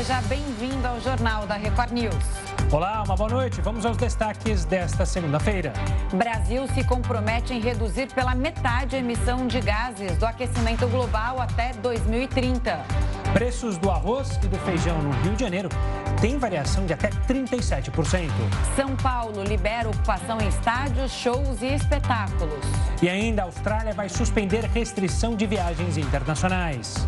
Seja 0.00 0.22
bem-vindo 0.22 0.88
ao 0.88 0.98
Jornal 0.98 1.46
da 1.46 1.56
Record 1.56 1.92
News. 1.92 2.14
Olá, 2.72 3.02
uma 3.02 3.14
boa 3.14 3.28
noite. 3.28 3.60
Vamos 3.60 3.84
aos 3.84 3.98
destaques 3.98 4.64
desta 4.64 5.04
segunda-feira. 5.04 5.74
Brasil 6.14 6.66
se 6.68 6.82
compromete 6.84 7.52
em 7.52 7.60
reduzir 7.60 8.06
pela 8.14 8.34
metade 8.34 8.96
a 8.96 8.98
emissão 8.98 9.46
de 9.46 9.60
gases 9.60 10.16
do 10.16 10.24
aquecimento 10.24 10.88
global 10.88 11.38
até 11.38 11.74
2030. 11.74 12.82
Preços 13.34 13.76
do 13.76 13.90
arroz 13.90 14.40
e 14.42 14.48
do 14.48 14.56
feijão 14.60 15.02
no 15.02 15.10
Rio 15.20 15.34
de 15.34 15.44
Janeiro 15.44 15.68
têm 16.18 16.38
variação 16.38 16.86
de 16.86 16.94
até 16.94 17.10
37%. 17.10 18.30
São 18.74 18.96
Paulo 18.96 19.44
libera 19.44 19.86
ocupação 19.86 20.40
em 20.40 20.48
estádios, 20.48 21.12
shows 21.12 21.60
e 21.60 21.74
espetáculos. 21.74 22.64
E 23.02 23.08
ainda 23.10 23.42
a 23.42 23.44
Austrália 23.44 23.92
vai 23.92 24.08
suspender 24.08 24.64
restrição 24.64 25.36
de 25.36 25.46
viagens 25.46 25.98
internacionais. 25.98 27.06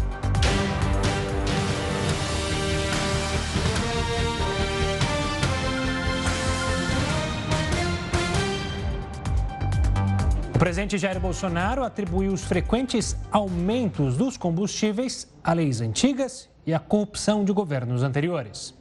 Presidente 10.62 10.96
Jair 10.96 11.18
Bolsonaro 11.18 11.82
atribuiu 11.82 12.32
os 12.32 12.44
frequentes 12.44 13.16
aumentos 13.32 14.16
dos 14.16 14.36
combustíveis 14.36 15.26
a 15.42 15.52
leis 15.52 15.80
antigas 15.80 16.48
e 16.64 16.72
à 16.72 16.78
corrupção 16.78 17.44
de 17.44 17.52
governos 17.52 18.04
anteriores. 18.04 18.72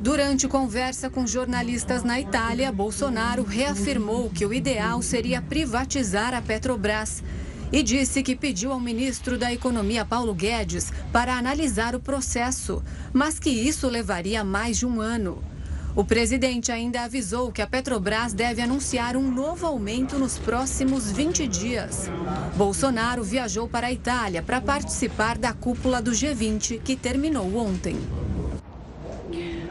Durante 0.00 0.46
conversa 0.46 1.10
com 1.10 1.26
jornalistas 1.26 2.04
na 2.04 2.20
Itália, 2.20 2.70
Bolsonaro 2.70 3.42
reafirmou 3.42 4.30
que 4.30 4.46
o 4.46 4.54
ideal 4.54 5.02
seria 5.02 5.42
privatizar 5.42 6.32
a 6.32 6.40
Petrobras 6.40 7.24
e 7.72 7.82
disse 7.82 8.22
que 8.22 8.36
pediu 8.36 8.70
ao 8.70 8.78
ministro 8.78 9.36
da 9.36 9.52
Economia, 9.52 10.04
Paulo 10.04 10.32
Guedes, 10.32 10.92
para 11.12 11.34
analisar 11.34 11.96
o 11.96 12.00
processo, 12.00 12.84
mas 13.12 13.40
que 13.40 13.50
isso 13.50 13.88
levaria 13.88 14.44
mais 14.44 14.78
de 14.78 14.86
um 14.86 15.00
ano. 15.00 15.42
O 15.96 16.04
presidente 16.04 16.70
ainda 16.70 17.04
avisou 17.04 17.50
que 17.50 17.62
a 17.62 17.66
Petrobras 17.66 18.34
deve 18.34 18.60
anunciar 18.60 19.16
um 19.16 19.30
novo 19.30 19.66
aumento 19.66 20.18
nos 20.18 20.36
próximos 20.36 21.10
20 21.10 21.48
dias. 21.48 22.10
Bolsonaro 22.54 23.24
viajou 23.24 23.66
para 23.66 23.86
a 23.86 23.92
Itália 23.92 24.42
para 24.42 24.60
participar 24.60 25.38
da 25.38 25.54
cúpula 25.54 26.02
do 26.02 26.10
G20, 26.10 26.82
que 26.82 26.96
terminou 26.96 27.56
ontem. 27.56 27.96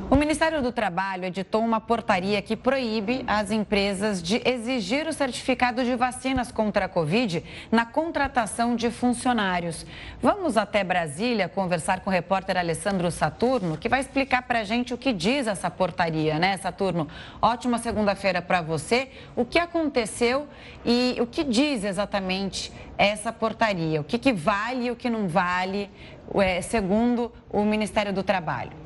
O 0.07 0.15
Ministério 0.15 0.61
do 0.61 0.71
Trabalho 0.71 1.25
editou 1.25 1.63
uma 1.63 1.81
portaria 1.81 2.39
que 2.39 2.55
proíbe 2.55 3.23
as 3.25 3.49
empresas 3.49 4.21
de 4.21 4.39
exigir 4.47 5.07
o 5.07 5.13
certificado 5.13 5.83
de 5.83 5.95
vacinas 5.95 6.51
contra 6.51 6.85
a 6.85 6.87
Covid 6.87 7.43
na 7.71 7.87
contratação 7.87 8.75
de 8.75 8.91
funcionários. 8.91 9.83
Vamos 10.21 10.57
até 10.57 10.83
Brasília 10.83 11.49
conversar 11.49 12.01
com 12.01 12.11
o 12.11 12.13
repórter 12.13 12.55
Alessandro 12.55 13.09
Saturno, 13.09 13.77
que 13.77 13.89
vai 13.89 13.99
explicar 13.99 14.43
para 14.43 14.59
a 14.59 14.63
gente 14.63 14.93
o 14.93 14.97
que 14.97 15.11
diz 15.11 15.47
essa 15.47 15.71
portaria, 15.71 16.37
né, 16.37 16.55
Saturno? 16.57 17.07
Ótima 17.41 17.79
segunda-feira 17.79 18.43
para 18.43 18.61
você. 18.61 19.09
O 19.35 19.43
que 19.43 19.57
aconteceu 19.57 20.47
e 20.85 21.17
o 21.19 21.25
que 21.25 21.43
diz 21.43 21.83
exatamente 21.83 22.71
essa 22.95 23.33
portaria? 23.33 24.01
O 24.01 24.03
que, 24.03 24.19
que 24.19 24.31
vale 24.31 24.85
e 24.85 24.91
o 24.91 24.95
que 24.95 25.09
não 25.09 25.27
vale, 25.27 25.89
é, 26.35 26.61
segundo 26.61 27.31
o 27.49 27.63
Ministério 27.63 28.13
do 28.13 28.21
Trabalho? 28.21 28.84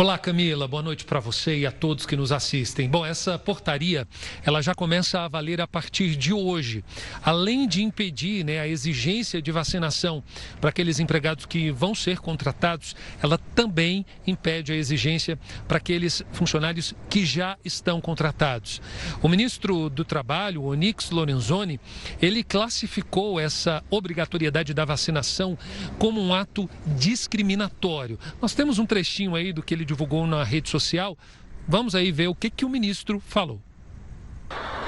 Olá, 0.00 0.16
Camila. 0.16 0.66
Boa 0.66 0.82
noite 0.82 1.04
para 1.04 1.20
você 1.20 1.58
e 1.58 1.66
a 1.66 1.70
todos 1.70 2.06
que 2.06 2.16
nos 2.16 2.32
assistem. 2.32 2.88
Bom, 2.88 3.04
essa 3.04 3.38
portaria, 3.38 4.08
ela 4.42 4.62
já 4.62 4.74
começa 4.74 5.20
a 5.20 5.28
valer 5.28 5.60
a 5.60 5.66
partir 5.66 6.16
de 6.16 6.32
hoje. 6.32 6.82
Além 7.22 7.68
de 7.68 7.82
impedir 7.82 8.42
né, 8.42 8.60
a 8.60 8.66
exigência 8.66 9.42
de 9.42 9.52
vacinação 9.52 10.24
para 10.58 10.70
aqueles 10.70 11.00
empregados 11.00 11.44
que 11.44 11.70
vão 11.70 11.94
ser 11.94 12.18
contratados, 12.18 12.96
ela 13.22 13.36
também 13.54 14.06
impede 14.26 14.72
a 14.72 14.74
exigência 14.74 15.38
para 15.68 15.76
aqueles 15.76 16.22
funcionários 16.32 16.94
que 17.10 17.26
já 17.26 17.58
estão 17.62 18.00
contratados. 18.00 18.80
O 19.20 19.28
ministro 19.28 19.90
do 19.90 20.02
Trabalho, 20.02 20.64
Onix 20.64 21.10
Lorenzoni, 21.10 21.78
ele 22.22 22.42
classificou 22.42 23.38
essa 23.38 23.84
obrigatoriedade 23.90 24.72
da 24.72 24.86
vacinação 24.86 25.58
como 25.98 26.22
um 26.22 26.32
ato 26.32 26.70
discriminatório. 26.86 28.18
Nós 28.40 28.54
temos 28.54 28.78
um 28.78 28.86
trechinho 28.86 29.34
aí 29.34 29.52
do 29.52 29.62
que 29.62 29.74
ele 29.74 29.89
divulgou 29.90 30.26
na 30.26 30.44
rede 30.44 30.70
social. 30.70 31.18
Vamos 31.66 31.94
aí 31.94 32.12
ver 32.12 32.28
o 32.28 32.34
que, 32.34 32.48
que 32.48 32.64
o 32.64 32.68
ministro 32.68 33.20
falou. 33.26 33.60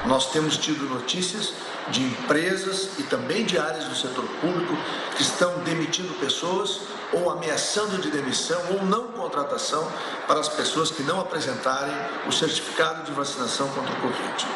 Nós 0.06 0.30
temos 0.32 0.56
tido 0.56 0.88
notícias 0.88 1.54
de 1.90 2.02
empresas 2.02 2.98
e 2.98 3.02
também 3.04 3.44
de 3.44 3.58
áreas 3.58 3.84
do 3.84 3.94
setor 3.94 4.24
público 4.40 4.76
que 5.16 5.22
estão 5.22 5.58
demitindo 5.64 6.12
pessoas 6.14 6.80
ou 7.12 7.30
ameaçando 7.30 8.00
de 8.00 8.10
demissão 8.10 8.60
ou 8.72 8.86
não 8.86 9.08
contratação 9.08 9.86
para 10.26 10.40
as 10.40 10.48
pessoas 10.48 10.90
que 10.90 11.02
não 11.02 11.20
apresentarem 11.20 11.94
o 12.26 12.32
certificado 12.32 13.04
de 13.04 13.12
vacinação 13.12 13.68
contra 13.68 13.92
o 13.92 14.00
Covid. 14.00 14.46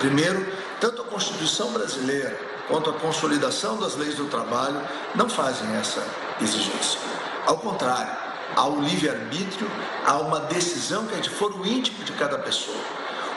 Primeiro, 0.00 0.46
tanto 0.80 1.02
a 1.02 1.04
Constituição 1.04 1.72
brasileira 1.72 2.38
quanto 2.68 2.90
a 2.90 2.94
consolidação 2.94 3.78
das 3.78 3.96
leis 3.96 4.16
do 4.16 4.26
trabalho 4.26 4.80
não 5.14 5.28
fazem 5.28 5.68
essa 5.76 6.04
exigência. 6.40 6.98
Ao 7.46 7.58
contrário, 7.58 8.23
um 8.62 8.82
livre-arbítrio, 8.82 9.68
há 10.06 10.18
uma 10.18 10.40
decisão 10.40 11.06
que 11.06 11.14
é 11.14 11.20
de 11.20 11.30
foro 11.30 11.66
íntimo 11.66 12.04
de 12.04 12.12
cada 12.12 12.38
pessoa. 12.38 12.78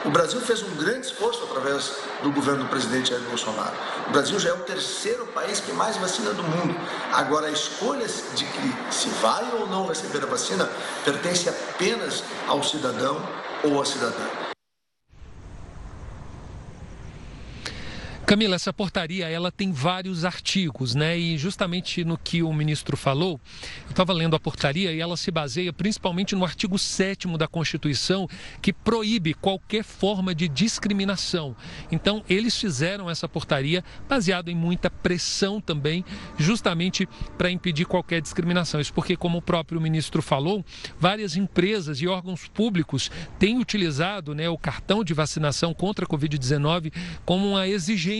O 0.04 0.10
Brasil 0.10 0.40
fez 0.40 0.62
um 0.62 0.76
grande 0.76 1.06
esforço 1.06 1.42
através 1.42 1.96
do 2.22 2.30
governo 2.30 2.64
do 2.64 2.70
presidente 2.70 3.10
Jair 3.10 3.22
Bolsonaro. 3.24 3.74
O 4.06 4.12
Brasil 4.12 4.38
já 4.38 4.50
é 4.50 4.52
o 4.52 4.58
terceiro 4.58 5.26
país 5.26 5.58
que 5.58 5.72
mais 5.72 5.96
vacina 5.96 6.32
do 6.32 6.42
mundo. 6.42 6.74
Agora, 7.12 7.48
a 7.48 7.50
escolha 7.50 8.06
de 8.06 8.44
que 8.44 8.94
se 8.94 9.08
vai 9.20 9.44
ou 9.58 9.66
não 9.66 9.86
receber 9.86 10.22
a 10.22 10.26
vacina 10.26 10.70
pertence 11.04 11.48
apenas 11.48 12.22
ao 12.46 12.62
cidadão 12.62 13.20
ou 13.64 13.82
à 13.82 13.84
cidadã. 13.84 14.47
Camila, 18.28 18.56
essa 18.56 18.74
portaria 18.74 19.26
ela 19.26 19.50
tem 19.50 19.72
vários 19.72 20.22
artigos, 20.22 20.94
né? 20.94 21.18
E 21.18 21.38
justamente 21.38 22.04
no 22.04 22.18
que 22.18 22.42
o 22.42 22.52
ministro 22.52 22.94
falou, 22.94 23.40
eu 23.86 23.90
estava 23.90 24.12
lendo 24.12 24.36
a 24.36 24.38
portaria 24.38 24.92
e 24.92 25.00
ela 25.00 25.16
se 25.16 25.30
baseia 25.30 25.72
principalmente 25.72 26.36
no 26.36 26.44
artigo 26.44 26.78
7 26.78 27.26
da 27.38 27.48
Constituição, 27.48 28.28
que 28.60 28.70
proíbe 28.70 29.32
qualquer 29.32 29.82
forma 29.82 30.34
de 30.34 30.46
discriminação. 30.46 31.56
Então, 31.90 32.22
eles 32.28 32.54
fizeram 32.60 33.08
essa 33.08 33.26
portaria 33.26 33.82
baseado 34.06 34.50
em 34.50 34.54
muita 34.54 34.90
pressão 34.90 35.58
também, 35.58 36.04
justamente 36.36 37.08
para 37.38 37.50
impedir 37.50 37.86
qualquer 37.86 38.20
discriminação. 38.20 38.78
Isso 38.78 38.92
porque, 38.92 39.16
como 39.16 39.38
o 39.38 39.42
próprio 39.42 39.80
ministro 39.80 40.20
falou, 40.20 40.62
várias 41.00 41.34
empresas 41.34 42.02
e 42.02 42.06
órgãos 42.06 42.46
públicos 42.46 43.10
têm 43.38 43.58
utilizado 43.58 44.34
né, 44.34 44.50
o 44.50 44.58
cartão 44.58 45.02
de 45.02 45.14
vacinação 45.14 45.72
contra 45.72 46.04
a 46.04 46.08
Covid-19 46.08 46.92
como 47.24 47.48
uma 47.48 47.66
exigência 47.66 48.17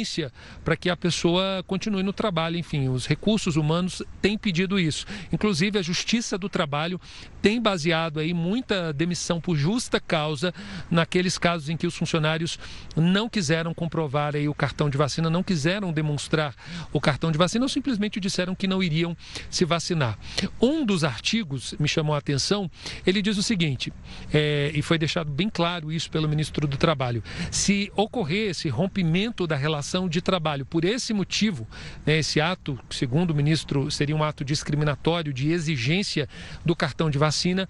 para 0.65 0.77
que 0.77 0.91
a 0.91 0.97
pessoa 0.97 1.63
continue 1.67 2.03
no 2.03 2.13
trabalho. 2.13 2.57
Enfim, 2.57 2.89
os 2.89 3.07
recursos 3.07 3.57
humanos 3.57 4.03
têm 4.21 4.37
pedido 4.37 4.79
isso. 4.79 5.07
Inclusive, 5.33 5.79
a 5.79 5.83
Justiça 5.83 6.39
do 6.39 6.49
Trabalho 6.49 7.01
tem 7.41 7.61
baseado 7.61 8.21
aí 8.21 8.35
muita 8.35 8.93
demissão 8.93 9.41
por 9.41 9.57
justa 9.57 10.01
causa 10.01 10.53
naqueles 10.91 11.39
casos 11.39 11.69
em 11.69 11.77
que 11.77 11.87
os 11.87 11.97
funcionários 11.97 12.59
não 12.97 13.29
quiseram 13.29 13.73
comprovar 13.73 14.35
aí 14.35 14.49
o 14.49 14.55
cartão 14.55 14.91
de 14.91 14.99
vacina, 14.99 15.31
não 15.31 15.43
quiseram 15.43 15.93
demonstrar 15.93 16.55
o 16.93 17.01
cartão 17.01 17.31
de 17.31 17.39
vacina 17.39 17.65
ou 17.65 17.69
simplesmente 17.69 18.21
disseram 18.21 18.55
que 18.55 18.67
não 18.67 18.83
iriam 18.83 19.17
se 19.51 19.65
vacinar. 19.65 20.19
Um 20.61 20.85
dos 20.85 21.05
artigos 21.05 21.75
me 21.79 21.89
chamou 21.89 22.15
a 22.15 22.19
atenção, 22.19 22.71
ele 23.07 23.23
diz 23.23 23.39
o 23.39 23.43
seguinte, 23.43 23.93
é, 24.33 24.71
e 24.75 24.83
foi 24.83 24.99
deixado 24.99 25.31
bem 25.31 25.49
claro 25.49 25.93
isso 25.93 26.11
pelo 26.11 26.29
ministro 26.29 26.67
do 26.67 26.77
Trabalho: 26.77 27.23
se 27.51 27.91
ocorrer 27.97 28.51
esse 28.51 28.69
rompimento 28.69 29.47
da 29.47 29.57
relação 29.57 29.88
relação 29.89 30.09
de 30.09 30.21
trabalho. 30.21 30.67
Por 30.67 30.85
esse 30.85 31.15
motivo, 31.15 31.67
né, 32.05 32.19
esse 32.19 32.41
ato, 32.41 32.79
segundo 32.91 33.31
o 33.31 33.35
ministro, 33.35 33.91
seria 33.91 34.15
um 34.15 34.23
ato 34.23 34.45
discriminatório 34.45 35.33
de 35.33 35.51
exigência 35.51 36.29
do 36.65 36.77
cartão 36.77 37.09
de 37.11 37.17
vacina. 37.17 37.69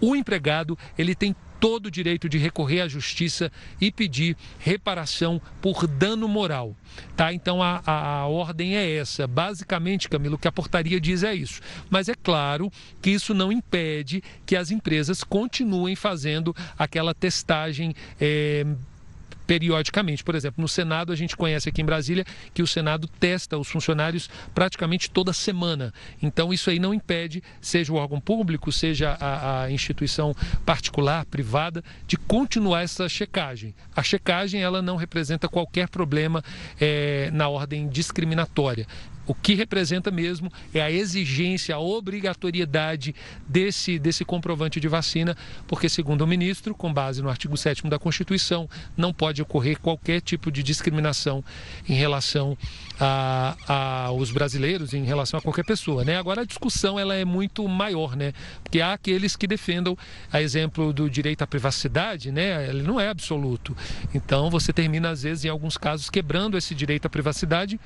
O 0.00 0.14
empregado 0.14 0.78
ele 0.98 1.14
tem 1.14 1.34
todo 1.58 1.86
o 1.86 1.90
direito 1.90 2.28
de 2.28 2.36
recorrer 2.36 2.82
à 2.82 2.88
justiça 2.88 3.50
e 3.80 3.90
pedir 3.90 4.36
reparação 4.58 5.40
por 5.62 5.86
dano 5.86 6.28
moral. 6.28 6.76
Tá? 7.16 7.32
Então 7.32 7.62
a, 7.62 7.80
a, 7.86 8.18
a, 8.18 8.26
ordem 8.26 8.76
é 8.76 8.96
essa. 8.96 9.26
Basicamente, 9.26 10.06
Camilo, 10.06 10.34
o 10.34 10.38
que 10.38 10.46
a 10.46 10.52
portaria 10.52 11.00
diz 11.00 11.22
é 11.22 11.34
isso. 11.34 11.62
Mas 11.88 12.10
é 12.10 12.14
claro 12.14 12.70
que 13.00 13.08
isso 13.08 13.32
não 13.32 13.50
impede 13.50 14.22
que 14.44 14.54
as 14.54 14.70
empresas 14.70 15.24
continuem 15.24 15.96
fazendo 15.96 16.54
aquela 16.78 17.14
testagem. 17.14 17.94
É, 18.20 18.66
periodicamente. 19.46 20.24
Por 20.24 20.34
exemplo, 20.34 20.60
no 20.60 20.68
Senado, 20.68 21.12
a 21.12 21.16
gente 21.16 21.36
conhece 21.36 21.68
aqui 21.68 21.82
em 21.82 21.84
Brasília 21.84 22.24
que 22.52 22.62
o 22.62 22.66
Senado 22.66 23.08
testa 23.20 23.56
os 23.56 23.68
funcionários 23.68 24.28
praticamente 24.54 25.10
toda 25.10 25.32
semana. 25.32 25.92
Então, 26.22 26.52
isso 26.52 26.70
aí 26.70 26.78
não 26.78 26.92
impede, 26.92 27.42
seja 27.60 27.92
o 27.92 27.96
órgão 27.96 28.20
público, 28.20 28.72
seja 28.72 29.16
a, 29.20 29.62
a 29.62 29.70
instituição 29.70 30.34
particular, 30.64 31.24
privada, 31.26 31.82
de 32.06 32.16
continuar 32.16 32.82
essa 32.82 33.08
checagem. 33.08 33.74
A 33.94 34.02
checagem, 34.02 34.62
ela 34.62 34.82
não 34.82 34.96
representa 34.96 35.48
qualquer 35.48 35.88
problema 35.88 36.42
é, 36.80 37.30
na 37.32 37.48
ordem 37.48 37.88
discriminatória 37.88 38.86
o 39.26 39.34
que 39.34 39.54
representa 39.54 40.10
mesmo 40.10 40.50
é 40.72 40.80
a 40.80 40.90
exigência, 40.90 41.74
a 41.74 41.78
obrigatoriedade 41.78 43.14
desse, 43.48 43.98
desse 43.98 44.24
comprovante 44.24 44.78
de 44.78 44.88
vacina, 44.88 45.36
porque, 45.66 45.88
segundo 45.88 46.22
o 46.22 46.26
ministro, 46.26 46.74
com 46.74 46.92
base 46.92 47.22
no 47.22 47.28
artigo 47.28 47.56
7 47.56 47.86
da 47.88 47.98
Constituição, 47.98 48.68
não 48.96 49.12
pode 49.12 49.42
ocorrer 49.42 49.78
qualquer 49.80 50.20
tipo 50.20 50.50
de 50.50 50.62
discriminação 50.62 51.44
em 51.88 51.94
relação 51.94 52.56
a, 52.98 53.56
a, 53.66 54.04
aos 54.06 54.30
brasileiros, 54.30 54.94
em 54.94 55.04
relação 55.04 55.38
a 55.38 55.42
qualquer 55.42 55.64
pessoa. 55.64 56.04
Né? 56.04 56.16
Agora, 56.16 56.42
a 56.42 56.44
discussão 56.44 56.98
ela 56.98 57.14
é 57.14 57.24
muito 57.24 57.66
maior, 57.68 58.16
né? 58.16 58.32
porque 58.62 58.80
há 58.80 58.92
aqueles 58.92 59.36
que 59.36 59.46
defendam, 59.46 59.96
a 60.32 60.40
exemplo 60.40 60.92
do 60.92 61.10
direito 61.10 61.42
à 61.42 61.46
privacidade, 61.46 62.30
né? 62.30 62.68
ele 62.68 62.82
não 62.82 63.00
é 63.00 63.08
absoluto. 63.08 63.76
Então, 64.14 64.50
você 64.50 64.72
termina, 64.72 65.10
às 65.10 65.22
vezes, 65.22 65.44
em 65.44 65.48
alguns 65.48 65.76
casos, 65.76 66.08
quebrando 66.08 66.56
esse 66.56 66.74
direito 66.74 67.06
à 67.06 67.10
privacidade 67.10 67.78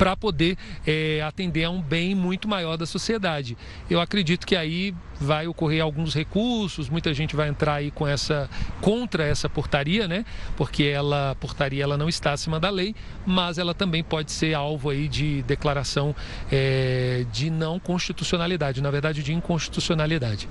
para 0.00 0.16
poder 0.16 0.56
é, 0.86 1.20
atender 1.20 1.64
a 1.64 1.70
um 1.70 1.82
bem 1.82 2.14
muito 2.14 2.48
maior 2.48 2.78
da 2.78 2.86
sociedade. 2.86 3.54
Eu 3.90 4.00
acredito 4.00 4.46
que 4.46 4.56
aí 4.56 4.94
vai 5.20 5.46
ocorrer 5.46 5.82
alguns 5.82 6.14
recursos, 6.14 6.88
muita 6.88 7.12
gente 7.12 7.36
vai 7.36 7.50
entrar 7.50 7.74
aí 7.74 7.90
com 7.90 8.08
essa 8.08 8.48
contra 8.80 9.26
essa 9.26 9.46
portaria, 9.46 10.08
né? 10.08 10.24
Porque 10.56 10.84
ela 10.84 11.36
portaria 11.38 11.82
ela 11.82 11.98
não 11.98 12.08
está 12.08 12.32
acima 12.32 12.58
da 12.58 12.70
lei, 12.70 12.94
mas 13.26 13.58
ela 13.58 13.74
também 13.74 14.02
pode 14.02 14.32
ser 14.32 14.54
alvo 14.54 14.88
aí 14.88 15.06
de 15.06 15.42
declaração 15.42 16.16
é, 16.50 17.26
de 17.30 17.50
não 17.50 17.78
constitucionalidade, 17.78 18.80
na 18.80 18.90
verdade 18.90 19.22
de 19.22 19.34
inconstitucionalidade. 19.34 20.48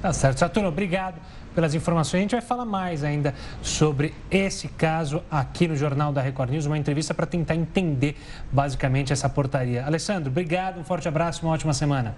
Tá 0.00 0.10
certo, 0.10 0.38
Saturno, 0.38 0.70
obrigado 0.70 1.20
pelas 1.56 1.74
informações. 1.74 2.20
A 2.20 2.22
gente 2.22 2.32
vai 2.32 2.42
falar 2.42 2.66
mais 2.66 3.02
ainda 3.02 3.34
sobre 3.62 4.14
esse 4.30 4.68
caso 4.68 5.22
aqui 5.30 5.66
no 5.66 5.74
Jornal 5.74 6.12
da 6.12 6.20
Record 6.20 6.50
News, 6.50 6.66
uma 6.66 6.76
entrevista 6.78 7.14
para 7.14 7.24
tentar 7.24 7.56
entender 7.56 8.16
basicamente 8.52 9.10
essa 9.12 9.28
portaria. 9.28 9.84
Alessandro, 9.84 10.30
obrigado, 10.30 10.78
um 10.78 10.84
forte 10.84 11.08
abraço, 11.08 11.44
uma 11.44 11.54
ótima 11.54 11.72
semana. 11.72 12.14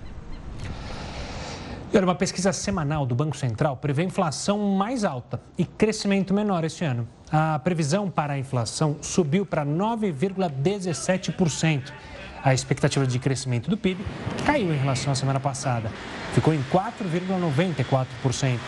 Uma 1.90 2.14
pesquisa 2.14 2.52
semanal 2.52 3.06
do 3.06 3.14
Banco 3.14 3.34
Central 3.36 3.76
prevê 3.76 4.02
inflação 4.02 4.58
mais 4.76 5.04
alta 5.04 5.40
e 5.56 5.64
crescimento 5.64 6.34
menor 6.34 6.64
este 6.64 6.84
ano. 6.84 7.08
A 7.30 7.58
previsão 7.58 8.10
para 8.10 8.34
a 8.34 8.38
inflação 8.38 8.96
subiu 9.00 9.46
para 9.46 9.64
9,17%. 9.64 11.92
A 12.42 12.52
expectativa 12.54 13.06
de 13.06 13.18
crescimento 13.18 13.70
do 13.70 13.76
PIB 13.76 14.04
caiu 14.44 14.72
em 14.72 14.76
relação 14.76 15.12
à 15.12 15.14
semana 15.14 15.40
passada. 15.40 15.90
Ficou 16.34 16.52
em 16.54 16.62
4,94%. 16.72 18.58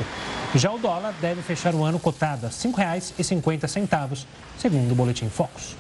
Já 0.55 0.71
o 0.71 0.79
dólar 0.79 1.15
deve 1.21 1.43
fechar 1.43 1.75
o 1.75 1.85
ano 1.85 2.01
cotado 2.01 2.47
a 2.47 2.49
R$ 2.49 2.55
5,50, 2.55 4.27
segundo 4.59 4.93
o 4.93 4.95
Boletim 4.95 5.29
Focus. 5.29 5.77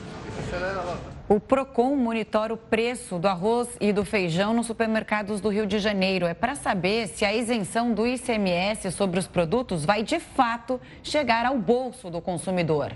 O 1.29 1.39
Procon 1.39 1.95
monitora 1.97 2.53
o 2.53 2.57
preço 2.57 3.19
do 3.19 3.29
arroz 3.29 3.69
e 3.81 3.93
do 3.93 4.05
feijão 4.05 4.53
nos 4.53 4.67
supermercados 4.67 5.41
do 5.41 5.49
Rio 5.49 5.67
de 5.67 5.79
Janeiro. 5.79 6.27
É 6.27 6.35
para 6.35 6.57
saber 6.57 7.07
se 7.09 7.25
a 7.25 7.33
isenção 7.33 7.93
do 7.95 8.07
ICMS 8.07 8.91
sobre 8.91 9.21
os 9.21 9.29
produtos 9.29 9.85
vai 9.85 10.03
de 10.03 10.19
fato 10.19 10.81
chegar 11.03 11.47
ao 11.47 11.57
bolso 11.57 12.11
do 12.11 12.21
consumidor. 12.21 12.93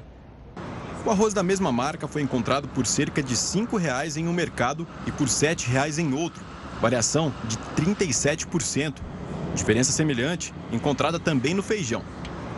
O 1.06 1.10
arroz 1.10 1.34
da 1.34 1.42
mesma 1.42 1.70
marca 1.70 2.08
foi 2.08 2.22
encontrado 2.22 2.66
por 2.66 2.86
cerca 2.86 3.22
de 3.22 3.34
R$ 3.34 3.38
5,00 3.38 4.16
em 4.16 4.26
um 4.26 4.32
mercado 4.32 4.86
e 5.06 5.12
por 5.12 5.28
R$ 5.28 5.32
7,00 5.32 5.98
em 5.98 6.14
outro, 6.14 6.42
variação 6.80 7.32
de 7.44 7.56
37%. 7.82 8.96
Diferença 9.54 9.92
semelhante 9.92 10.52
encontrada 10.72 11.18
também 11.18 11.54
no 11.54 11.62
feijão. 11.62 12.02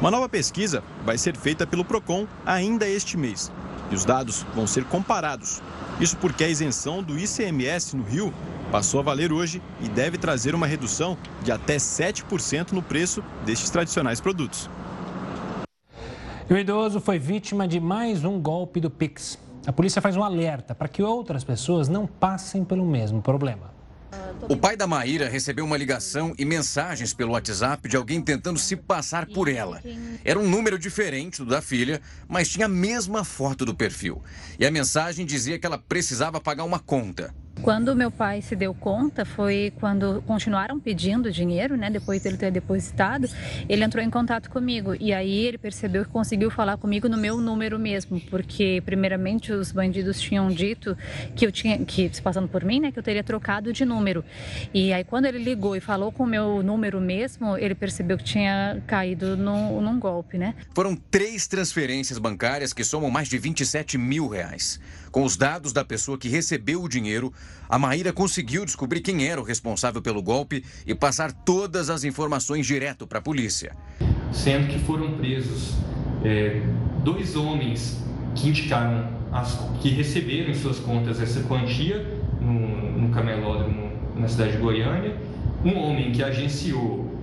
Uma 0.01 0.11
nova 0.11 0.29
pesquisa 0.29 0.83
vai 1.05 1.17
ser 1.17 1.37
feita 1.37 1.67
pelo 1.67 1.85
Procon 1.85 2.27
ainda 2.45 2.87
este 2.87 3.17
mês 3.17 3.51
e 3.91 3.95
os 3.95 4.05
dados 4.05 4.45
vão 4.55 4.67
ser 4.67 4.85
comparados. 4.85 5.63
Isso 6.01 6.17
porque 6.17 6.45
a 6.45 6.49
isenção 6.49 7.03
do 7.03 7.19
ICMS 7.19 7.97
no 7.97 8.03
Rio 8.03 8.33
passou 8.71 9.01
a 9.01 9.03
valer 9.03 9.33
hoje 9.33 9.63
e 9.81 9.89
deve 9.89 10.19
trazer 10.19 10.55
uma 10.55 10.67
redução 10.67 11.17
de 11.43 11.53
até 11.53 11.77
7% 11.77 12.73
no 12.73 12.83
preço 12.83 13.23
destes 13.45 13.71
tradicionais 13.71 14.21
produtos. 14.21 14.69
E 16.49 16.55
o 16.55 16.59
idoso 16.59 17.01
foi 17.01 17.19
vítima 17.19 17.67
de 17.67 17.81
mais 17.81 18.25
um 18.25 18.41
golpe 18.41 18.81
do 18.81 18.91
Pix. 18.91 19.39
A 19.67 19.73
polícia 19.73 20.01
faz 20.01 20.17
um 20.17 20.23
alerta 20.23 20.75
para 20.75 20.89
que 20.89 21.03
outras 21.03 21.43
pessoas 21.43 21.89
não 21.89 22.07
passem 22.07 22.65
pelo 22.65 22.85
mesmo 22.85 23.21
problema. 23.21 23.76
O 24.49 24.57
pai 24.57 24.77
da 24.77 24.87
Maíra 24.87 25.29
recebeu 25.29 25.65
uma 25.65 25.77
ligação 25.77 26.35
e 26.39 26.45
mensagens 26.45 27.13
pelo 27.13 27.33
WhatsApp 27.33 27.89
de 27.89 27.97
alguém 27.97 28.21
tentando 28.21 28.59
se 28.59 28.77
passar 28.77 29.27
por 29.27 29.49
ela. 29.49 29.83
Era 30.25 30.39
um 30.39 30.49
número 30.49 30.79
diferente 30.79 31.39
do 31.39 31.47
da 31.47 31.61
filha, 31.61 32.01
mas 32.29 32.49
tinha 32.49 32.67
a 32.67 32.69
mesma 32.69 33.25
foto 33.25 33.65
do 33.65 33.75
perfil. 33.75 34.23
E 34.59 34.67
a 34.67 34.71
mensagem 34.71 35.27
dizia 35.27 35.59
que 35.59 35.67
ela 35.67 35.79
precisava 35.79 36.41
pagar 36.41 36.65
uma 36.65 36.79
conta. 36.79 37.35
Quando 37.63 37.97
meu 37.97 38.11
pai 38.11 38.43
se 38.43 38.55
deu 38.55 38.73
conta, 38.75 39.25
foi 39.25 39.73
quando 39.81 40.23
continuaram 40.27 40.79
pedindo 40.79 41.33
dinheiro, 41.33 41.77
né? 41.77 41.91
Depois 41.91 42.23
dele 42.23 42.37
ter 42.37 42.51
depositado, 42.51 43.29
ele 43.69 43.83
entrou 43.83 44.05
em 44.05 44.11
contato 44.11 44.51
comigo. 44.51 44.95
E 45.01 45.13
aí 45.13 45.47
ele 45.47 45.59
percebeu 45.59 46.05
que 46.05 46.11
conseguiu 46.11 46.51
falar 46.51 46.77
comigo 46.77 47.09
no 47.09 47.17
meu 47.17 47.41
número 47.41 47.79
mesmo, 47.79 48.21
porque 48.31 48.83
primeiramente 48.85 49.53
os 49.53 49.73
bandidos 49.73 50.21
tinham 50.21 50.49
dito 50.49 50.97
que 51.35 51.47
eu 51.47 51.51
tinha, 51.51 51.79
que 51.79 52.09
se 52.13 52.23
passando 52.23 52.47
por 52.47 52.63
mim, 52.63 52.79
né? 52.79 52.93
Que 52.93 52.99
eu 52.99 53.03
teria 53.03 53.25
trocado 53.25 53.73
de 53.73 53.85
número. 53.85 54.25
E 54.73 54.93
aí 54.93 55.03
quando 55.03 55.25
ele 55.25 55.39
ligou 55.39 55.75
e 55.75 55.81
falou 55.81 56.13
com 56.13 56.23
o 56.23 56.27
meu 56.27 56.63
número 56.63 57.01
mesmo, 57.01 57.57
ele 57.57 57.75
percebeu 57.75 58.19
que 58.19 58.25
tinha 58.25 58.83
caído 58.87 59.37
no, 59.37 59.81
num 59.81 59.99
golpe, 59.99 60.39
né? 60.39 60.55
Foram 60.75 60.95
três 60.95 61.47
transferências 61.47 62.19
bancárias 62.19 62.73
que 62.73 62.85
somam 62.85 63.11
mais 63.11 63.29
de 63.29 63.39
27 63.39 63.99
mil 63.99 64.29
reais. 64.29 64.79
Com 65.17 65.25
os 65.25 65.35
dados 65.35 65.73
da 65.73 65.83
pessoa 65.83 66.19
que 66.19 66.29
recebeu 66.29 66.83
o 66.83 66.89
dinheiro, 66.91 67.33
a 67.71 67.79
Maíra 67.79 68.13
conseguiu 68.13 68.67
descobrir 68.67 69.01
quem 69.01 69.27
era 69.27 69.41
o 69.41 69.45
responsável 69.45 70.03
pelo 70.03 70.23
golpe 70.23 70.63
e 70.87 70.95
passar 70.95 71.33
todas 71.33 71.89
as 71.89 72.05
informações 72.05 72.67
direto 72.67 73.07
para 73.07 73.19
a 73.19 73.23
polícia. 73.23 73.75
Sendo 74.31 74.67
que 74.67 74.79
foram 74.81 75.17
presos 75.17 75.73
é, 76.23 76.61
dois 77.03 77.35
homens 77.35 77.99
que 78.35 78.51
indicaram, 78.51 79.09
as, 79.33 79.59
que 79.81 79.89
receberam 79.89 80.51
em 80.51 80.55
suas 80.55 80.79
contas 80.81 81.19
essa 81.19 81.41
quantia 81.45 81.97
no, 82.39 82.99
no 83.01 83.09
camelódromo 83.09 83.93
na 84.15 84.29
cidade 84.29 84.53
de 84.53 84.59
Goiânia, 84.59 85.17
um 85.65 85.79
homem 85.79 86.13
que 86.13 86.23
agenciou 86.23 87.16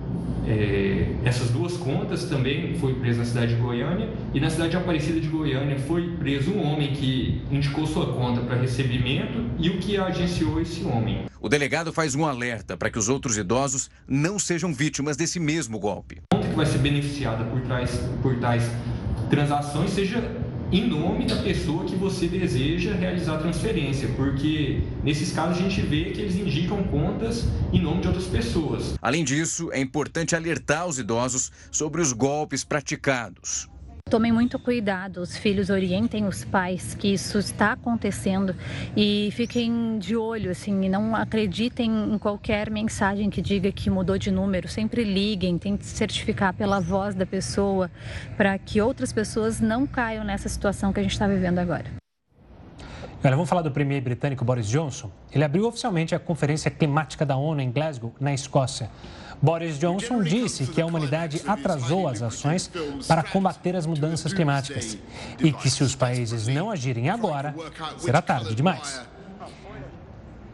é, 0.46 1.06
essas 1.24 1.50
duas 1.50 1.76
contas 1.76 2.24
também 2.24 2.74
foi 2.78 2.94
preso 2.94 3.18
na 3.18 3.24
cidade 3.24 3.54
de 3.54 3.60
Goiânia 3.60 4.08
e 4.32 4.40
na 4.40 4.50
cidade 4.50 4.72
de 4.72 4.76
Aparecida 4.76 5.20
de 5.20 5.28
Goiânia 5.28 5.78
foi 5.78 6.08
preso 6.16 6.52
um 6.52 6.62
homem 6.62 6.92
que 6.92 7.42
indicou 7.50 7.86
sua 7.86 8.12
conta 8.12 8.40
para 8.42 8.56
recebimento 8.56 9.44
e 9.58 9.70
o 9.70 9.78
que 9.78 9.96
agenciou 9.96 10.60
esse 10.60 10.84
homem. 10.84 11.24
O 11.40 11.48
delegado 11.48 11.92
faz 11.92 12.14
um 12.14 12.26
alerta 12.26 12.76
para 12.76 12.90
que 12.90 12.98
os 12.98 13.08
outros 13.08 13.36
idosos 13.38 13.90
não 14.08 14.38
sejam 14.38 14.72
vítimas 14.72 15.16
desse 15.16 15.40
mesmo 15.40 15.78
golpe. 15.78 16.22
A 16.30 16.36
conta 16.36 16.48
que 16.48 16.54
vai 16.54 16.66
ser 16.66 16.78
beneficiada 16.78 17.44
por 17.44 17.60
tais, 17.62 17.96
por 18.22 18.36
tais 18.38 18.70
transações 19.30 19.90
seja 19.90 20.22
em 20.72 20.86
nome 20.86 21.26
da 21.26 21.36
pessoa 21.42 21.84
que 21.84 21.94
você 21.94 22.26
deseja 22.26 22.94
realizar 22.94 23.36
a 23.36 23.38
transferência, 23.38 24.08
porque 24.16 24.82
nesses 25.02 25.32
casos 25.32 25.58
a 25.58 25.68
gente 25.68 25.80
vê 25.80 26.10
que 26.10 26.20
eles 26.20 26.36
indicam 26.36 26.82
contas 26.84 27.46
em 27.72 27.80
nome 27.80 28.00
de 28.00 28.08
outras 28.08 28.26
pessoas. 28.26 28.94
Além 29.00 29.24
disso, 29.24 29.70
é 29.72 29.80
importante 29.80 30.34
alertar 30.34 30.86
os 30.86 30.98
idosos 30.98 31.52
sobre 31.70 32.00
os 32.00 32.12
golpes 32.12 32.64
praticados. 32.64 33.68
Tomem 34.10 34.30
muito 34.30 34.58
cuidado, 34.58 35.22
os 35.22 35.36
filhos 35.36 35.70
orientem 35.70 36.26
os 36.26 36.44
pais 36.44 36.94
que 36.94 37.14
isso 37.14 37.38
está 37.38 37.72
acontecendo 37.72 38.54
e 38.94 39.30
fiquem 39.32 39.98
de 39.98 40.14
olho, 40.14 40.50
assim, 40.50 40.90
não 40.90 41.16
acreditem 41.16 41.90
em 42.12 42.18
qualquer 42.18 42.70
mensagem 42.70 43.30
que 43.30 43.40
diga 43.40 43.72
que 43.72 43.88
mudou 43.88 44.18
de 44.18 44.30
número. 44.30 44.68
Sempre 44.68 45.04
liguem, 45.04 45.56
tentem 45.56 45.84
certificar 45.84 46.52
pela 46.52 46.80
voz 46.80 47.14
da 47.14 47.24
pessoa 47.24 47.90
para 48.36 48.56
que 48.58 48.78
outras 48.80 49.10
pessoas 49.10 49.58
não 49.58 49.86
caiam 49.86 50.22
nessa 50.22 50.50
situação 50.50 50.92
que 50.92 51.00
a 51.00 51.02
gente 51.02 51.12
está 51.12 51.26
vivendo 51.26 51.58
agora. 51.58 52.03
Vamos 53.30 53.48
falar 53.48 53.62
do 53.62 53.70
premier 53.70 54.02
britânico 54.02 54.44
Boris 54.44 54.68
Johnson. 54.68 55.10
Ele 55.32 55.42
abriu 55.42 55.66
oficialmente 55.66 56.14
a 56.14 56.18
Conferência 56.18 56.70
Climática 56.70 57.24
da 57.24 57.36
ONU 57.36 57.60
em 57.60 57.72
Glasgow, 57.72 58.14
na 58.20 58.34
Escócia. 58.34 58.90
Boris 59.40 59.78
Johnson 59.78 60.22
disse 60.22 60.66
que 60.66 60.80
a 60.80 60.86
humanidade 60.86 61.42
atrasou 61.46 62.06
as 62.06 62.22
ações 62.22 62.70
para 63.08 63.22
combater 63.22 63.74
as 63.74 63.86
mudanças 63.86 64.32
climáticas 64.32 64.98
e 65.38 65.52
que, 65.52 65.70
se 65.70 65.82
os 65.82 65.94
países 65.94 66.46
não 66.46 66.70
agirem 66.70 67.08
agora, 67.08 67.54
será 67.98 68.20
tarde 68.20 68.54
demais. 68.54 69.02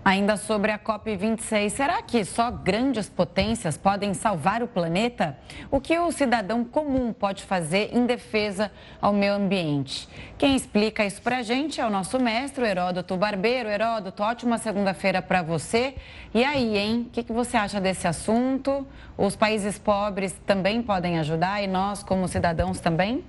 Ainda 0.03 0.39
sobre 0.39 0.73
a 0.73 0.79
COP26, 0.79 1.69
será 1.69 2.01
que 2.01 2.25
só 2.25 2.51
grandes 2.51 3.07
potências 3.07 3.77
podem 3.77 4.15
salvar 4.15 4.63
o 4.63 4.67
planeta? 4.67 5.37
O 5.71 5.79
que 5.79 5.99
o 5.99 6.11
cidadão 6.11 6.65
comum 6.65 7.13
pode 7.13 7.43
fazer 7.43 7.91
em 7.93 8.07
defesa 8.07 8.73
ao 8.99 9.13
meio 9.13 9.35
ambiente? 9.35 10.09
Quem 10.39 10.57
explica 10.57 11.05
isso 11.05 11.21
para 11.21 11.39
a 11.39 11.43
gente 11.43 11.83
é 11.83 11.87
o 11.87 11.91
nosso 11.91 12.19
mestre, 12.19 12.65
o 12.65 12.67
Heródoto 12.67 13.15
Barbeiro. 13.15 13.69
Heródoto, 13.69 14.23
ótima 14.23 14.57
segunda-feira 14.57 15.21
para 15.21 15.43
você. 15.43 15.95
E 16.33 16.43
aí, 16.43 16.79
hein? 16.79 17.07
O 17.07 17.11
que, 17.11 17.23
que 17.23 17.33
você 17.33 17.59
acha 17.59 17.79
desse 17.79 18.09
assunto? 18.09 18.87
Os 19.19 19.37
países 19.37 19.79
pobres 19.79 20.35
também 20.47 20.83
podem 20.83 21.19
ajudar 21.19 21.63
e 21.63 21.67
nós, 21.67 22.03
como 22.03 22.27
cidadãos, 22.27 22.81
também? 22.81 23.23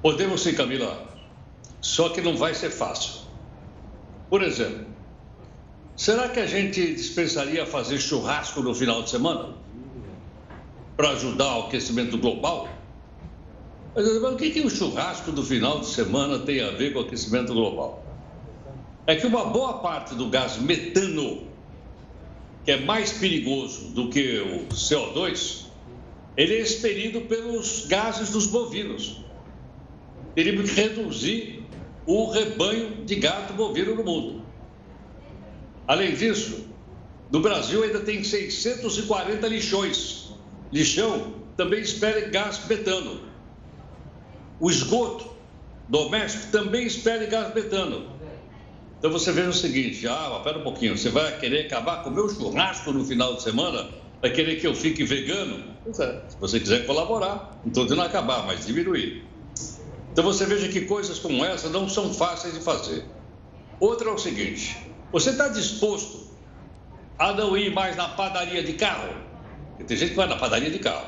Podemos 0.00 0.40
sim, 0.40 0.54
Camila. 0.54 1.04
Só 1.80 2.10
que 2.10 2.20
não 2.20 2.36
vai 2.36 2.54
ser 2.54 2.70
fácil 2.70 3.21
Por 4.32 4.42
exemplo, 4.42 4.86
será 5.94 6.26
que 6.30 6.40
a 6.40 6.46
gente 6.46 6.94
dispensaria 6.94 7.66
fazer 7.66 7.98
churrasco 7.98 8.62
no 8.62 8.74
final 8.74 9.02
de 9.02 9.10
semana? 9.10 9.54
Para 10.96 11.10
ajudar 11.10 11.58
o 11.58 11.66
aquecimento 11.66 12.16
global? 12.16 12.66
Mas 13.94 14.06
o 14.06 14.36
que, 14.36 14.48
que 14.48 14.62
o 14.62 14.70
churrasco 14.70 15.32
do 15.32 15.42
final 15.42 15.80
de 15.80 15.86
semana 15.88 16.38
tem 16.38 16.62
a 16.62 16.70
ver 16.70 16.94
com 16.94 17.00
o 17.00 17.02
aquecimento 17.02 17.52
global? 17.52 18.06
É 19.06 19.16
que 19.16 19.26
uma 19.26 19.44
boa 19.44 19.80
parte 19.80 20.14
do 20.14 20.30
gás 20.30 20.56
metano, 20.56 21.48
que 22.64 22.70
é 22.70 22.80
mais 22.80 23.12
perigoso 23.12 23.90
do 23.90 24.08
que 24.08 24.40
o 24.40 24.74
CO2, 24.74 25.66
ele 26.38 26.54
é 26.54 26.60
expelido 26.60 27.20
pelos 27.20 27.84
gases 27.84 28.30
dos 28.30 28.46
bovinos. 28.46 29.22
Teríamos 30.34 30.70
que 30.70 30.80
reduzir 30.80 31.61
o 32.06 32.30
rebanho 32.30 33.04
de 33.04 33.14
gado 33.16 33.54
bovino 33.54 33.94
no 33.94 34.04
mundo. 34.04 34.42
Além 35.86 36.14
disso, 36.14 36.66
no 37.30 37.40
Brasil 37.40 37.82
ainda 37.82 38.00
tem 38.00 38.22
640 38.22 39.46
lixões. 39.48 40.32
Lixão 40.72 41.34
também 41.56 41.80
espere 41.80 42.30
gás 42.30 42.66
metano. 42.66 43.20
O 44.58 44.70
esgoto 44.70 45.30
doméstico 45.88 46.50
também 46.52 46.86
espere 46.86 47.26
gás 47.26 47.54
metano. 47.54 48.06
Então 48.98 49.10
você 49.10 49.32
veja 49.32 49.48
o 49.48 49.52
seguinte, 49.52 50.06
ah, 50.06 50.34
espera 50.38 50.58
um 50.58 50.62
pouquinho, 50.62 50.96
você 50.96 51.08
vai 51.08 51.36
querer 51.38 51.66
acabar 51.66 52.04
com 52.04 52.10
o 52.10 52.12
meu 52.12 52.28
churrasco 52.28 52.92
no 52.92 53.04
final 53.04 53.34
de 53.34 53.42
semana? 53.42 53.88
Vai 54.20 54.30
querer 54.30 54.60
que 54.60 54.66
eu 54.66 54.74
fique 54.74 55.02
vegano? 55.02 55.64
Pois 55.82 55.98
é, 55.98 56.22
se 56.28 56.36
você 56.38 56.60
quiser 56.60 56.86
colaborar, 56.86 57.58
não 57.64 57.68
estou 57.68 57.82
dizendo 57.82 58.02
acabar, 58.02 58.46
mas 58.46 58.64
diminuir. 58.64 59.24
Então 60.12 60.24
você 60.24 60.44
veja 60.44 60.68
que 60.68 60.82
coisas 60.82 61.18
como 61.18 61.44
essa 61.44 61.68
não 61.70 61.88
são 61.88 62.12
fáceis 62.12 62.52
de 62.54 62.60
fazer. 62.60 63.04
Outra 63.80 64.10
é 64.10 64.12
o 64.12 64.18
seguinte: 64.18 64.76
você 65.10 65.30
está 65.30 65.48
disposto 65.48 66.30
a 67.18 67.32
não 67.32 67.56
ir 67.56 67.72
mais 67.72 67.96
na 67.96 68.08
padaria 68.08 68.62
de 68.62 68.74
carro? 68.74 69.14
Porque 69.70 69.84
tem 69.84 69.96
gente 69.96 70.10
que 70.10 70.16
vai 70.16 70.28
na 70.28 70.36
padaria 70.36 70.70
de 70.70 70.78
carro. 70.78 71.06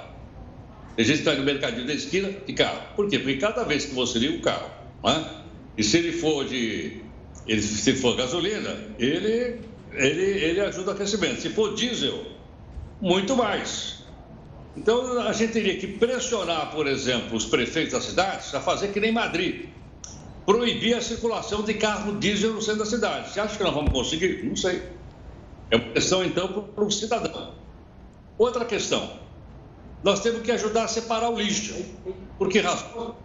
Tem 0.96 1.04
gente 1.04 1.18
que 1.18 1.24
vai 1.24 1.36
no 1.36 1.42
mercadinho 1.42 1.86
da 1.86 1.92
esquina 1.92 2.30
de 2.30 2.52
carro. 2.52 2.80
Por 2.96 3.08
quê? 3.08 3.18
Porque 3.18 3.36
cada 3.36 3.64
vez 3.64 3.84
que 3.84 3.94
você 3.94 4.18
liga 4.18 4.36
o 4.36 4.40
carro, 4.40 4.70
né? 5.02 5.24
e 5.76 5.82
se 5.82 5.98
ele 5.98 6.12
for 6.12 6.44
de. 6.46 7.02
Ele, 7.46 7.60
se 7.60 7.92
for 7.94 8.16
gasolina, 8.16 8.74
ele, 8.98 9.60
ele, 9.92 10.22
ele 10.22 10.60
ajuda 10.60 10.92
o 10.92 10.94
aquecimento. 10.94 11.42
Se 11.42 11.50
for 11.50 11.74
diesel, 11.74 12.24
muito 13.02 13.36
mais. 13.36 14.03
Então, 14.76 15.20
a 15.20 15.32
gente 15.32 15.52
teria 15.52 15.76
que 15.76 15.86
pressionar, 15.86 16.72
por 16.72 16.86
exemplo, 16.86 17.36
os 17.36 17.46
prefeitos 17.46 17.92
das 17.92 18.04
cidades 18.04 18.54
a 18.54 18.60
fazer 18.60 18.88
que 18.88 18.98
nem 18.98 19.12
Madrid. 19.12 19.66
Proibir 20.44 20.96
a 20.96 21.00
circulação 21.00 21.62
de 21.62 21.74
carro 21.74 22.18
diesel 22.18 22.52
no 22.54 22.60
centro 22.60 22.80
da 22.80 22.86
cidade. 22.86 23.30
Você 23.30 23.40
acha 23.40 23.56
que 23.56 23.62
nós 23.62 23.72
vamos 23.72 23.92
conseguir? 23.92 24.44
Não 24.44 24.56
sei. 24.56 24.82
É 25.70 25.76
uma 25.76 25.92
questão, 25.92 26.24
então, 26.24 26.48
para 26.74 26.84
o 26.84 26.90
cidadão. 26.90 27.54
Outra 28.36 28.64
questão. 28.64 29.10
Nós 30.02 30.20
temos 30.20 30.42
que 30.42 30.50
ajudar 30.50 30.84
a 30.84 30.88
separar 30.88 31.30
o 31.30 31.38
lixo. 31.38 31.74
Por 32.36 32.48
que 32.48 32.58
razão? 32.58 33.16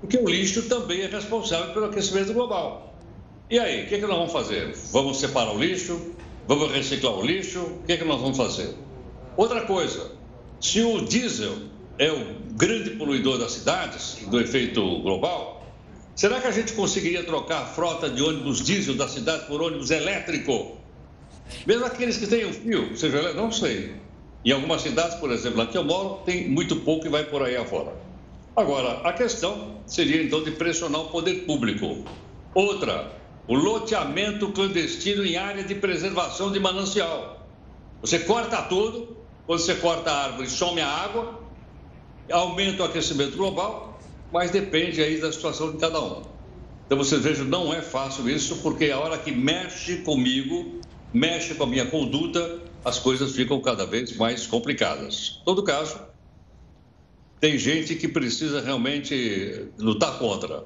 Porque 0.00 0.16
o 0.16 0.28
lixo 0.28 0.68
também 0.68 1.00
é 1.00 1.06
responsável 1.06 1.72
pelo 1.72 1.86
aquecimento 1.86 2.32
global. 2.32 2.94
E 3.50 3.58
aí, 3.58 3.84
o 3.84 3.88
que, 3.88 3.96
é 3.96 3.98
que 3.98 4.06
nós 4.06 4.16
vamos 4.16 4.32
fazer? 4.32 4.72
Vamos 4.92 5.18
separar 5.18 5.52
o 5.52 5.58
lixo? 5.58 6.14
Vamos 6.46 6.70
reciclar 6.70 7.14
o 7.14 7.24
lixo? 7.24 7.60
O 7.60 7.82
que, 7.84 7.94
é 7.94 7.96
que 7.96 8.04
nós 8.04 8.20
vamos 8.20 8.36
fazer? 8.36 8.76
Outra 9.36 9.62
coisa, 9.62 10.12
se 10.60 10.82
o 10.82 11.00
diesel 11.00 11.56
é 11.98 12.12
o 12.12 12.34
grande 12.52 12.90
poluidor 12.90 13.38
das 13.38 13.52
cidades, 13.52 14.18
do 14.26 14.38
efeito 14.38 14.80
global, 15.00 15.66
será 16.14 16.40
que 16.40 16.46
a 16.46 16.50
gente 16.50 16.74
conseguiria 16.74 17.24
trocar 17.24 17.62
a 17.62 17.66
frota 17.66 18.10
de 18.10 18.22
ônibus 18.22 18.62
diesel 18.62 18.94
da 18.94 19.08
cidade 19.08 19.46
por 19.46 19.62
ônibus 19.62 19.90
elétrico? 19.90 20.76
Mesmo 21.66 21.84
aqueles 21.86 22.18
que 22.18 22.26
têm 22.26 22.44
o 22.44 22.52
fio, 22.52 22.96
seja 22.96 23.32
não 23.32 23.50
sei. 23.50 23.94
Em 24.44 24.52
algumas 24.52 24.82
cidades, 24.82 25.16
por 25.16 25.30
exemplo, 25.30 25.60
aqui 25.62 25.76
eu 25.76 25.84
moro, 25.84 26.22
tem 26.24 26.48
muito 26.48 26.76
pouco 26.76 27.06
e 27.06 27.10
vai 27.10 27.24
por 27.24 27.42
aí 27.42 27.56
afora. 27.56 27.92
Agora, 28.56 29.00
a 29.06 29.12
questão 29.12 29.80
seria 29.86 30.22
então 30.22 30.42
de 30.42 30.50
pressionar 30.50 31.02
o 31.02 31.08
poder 31.08 31.44
público. 31.46 32.04
Outra, 32.54 33.12
o 33.46 33.54
loteamento 33.54 34.52
clandestino 34.52 35.24
em 35.24 35.36
área 35.36 35.64
de 35.64 35.74
preservação 35.74 36.52
de 36.52 36.60
manancial. 36.60 37.46
Você 38.00 38.18
corta 38.20 38.62
tudo, 38.62 39.19
quando 39.50 39.62
você 39.62 39.74
corta 39.74 40.12
a 40.12 40.26
árvore, 40.26 40.48
some 40.48 40.80
a 40.80 40.86
água, 40.86 41.42
aumenta 42.30 42.84
o 42.84 42.86
aquecimento 42.86 43.36
global, 43.36 44.00
mas 44.32 44.52
depende 44.52 45.02
aí 45.02 45.20
da 45.20 45.32
situação 45.32 45.72
de 45.72 45.78
cada 45.78 46.00
um. 46.00 46.22
Então 46.86 46.96
você 46.96 47.16
veja, 47.16 47.42
não 47.42 47.74
é 47.74 47.82
fácil 47.82 48.30
isso, 48.30 48.58
porque 48.62 48.92
a 48.92 49.00
hora 49.00 49.18
que 49.18 49.32
mexe 49.32 50.02
comigo, 50.02 50.80
mexe 51.12 51.56
com 51.56 51.64
a 51.64 51.66
minha 51.66 51.84
conduta, 51.84 52.60
as 52.84 53.00
coisas 53.00 53.34
ficam 53.34 53.60
cada 53.60 53.84
vez 53.84 54.16
mais 54.16 54.46
complicadas. 54.46 55.40
Em 55.40 55.44
todo 55.44 55.64
caso, 55.64 55.98
tem 57.40 57.58
gente 57.58 57.96
que 57.96 58.06
precisa 58.06 58.60
realmente 58.60 59.72
lutar 59.76 60.16
contra. 60.20 60.64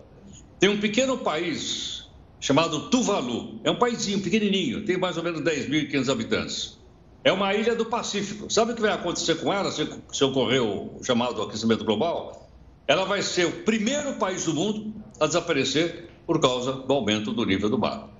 Tem 0.61 0.69
um 0.69 0.79
pequeno 0.79 1.17
país 1.17 2.03
chamado 2.39 2.91
Tuvalu, 2.91 3.63
é 3.65 3.71
um 3.71 3.79
paísinho 3.79 4.21
pequenininho, 4.21 4.85
tem 4.85 4.99
mais 4.99 5.17
ou 5.17 5.23
menos 5.23 5.41
10.500 5.41 6.13
habitantes. 6.13 6.84
É 7.25 7.33
uma 7.33 7.55
ilha 7.55 7.75
do 7.75 7.87
Pacífico. 7.87 8.53
Sabe 8.53 8.73
o 8.73 8.75
que 8.75 8.83
vai 8.83 8.93
acontecer 8.93 9.37
com 9.37 9.51
ela 9.51 9.73
se, 9.73 9.89
se 10.13 10.23
ocorrer 10.23 10.63
o 10.63 11.03
chamado 11.03 11.41
aquecimento 11.41 11.83
global? 11.83 12.51
Ela 12.87 13.07
vai 13.07 13.23
ser 13.23 13.47
o 13.47 13.53
primeiro 13.65 14.17
país 14.17 14.45
do 14.45 14.53
mundo 14.53 14.93
a 15.19 15.27
desaparecer 15.27 16.11
por 16.27 16.39
causa 16.39 16.73
do 16.73 16.93
aumento 16.93 17.33
do 17.33 17.47
nível 17.47 17.71
do 17.71 17.79
mar. 17.79 18.11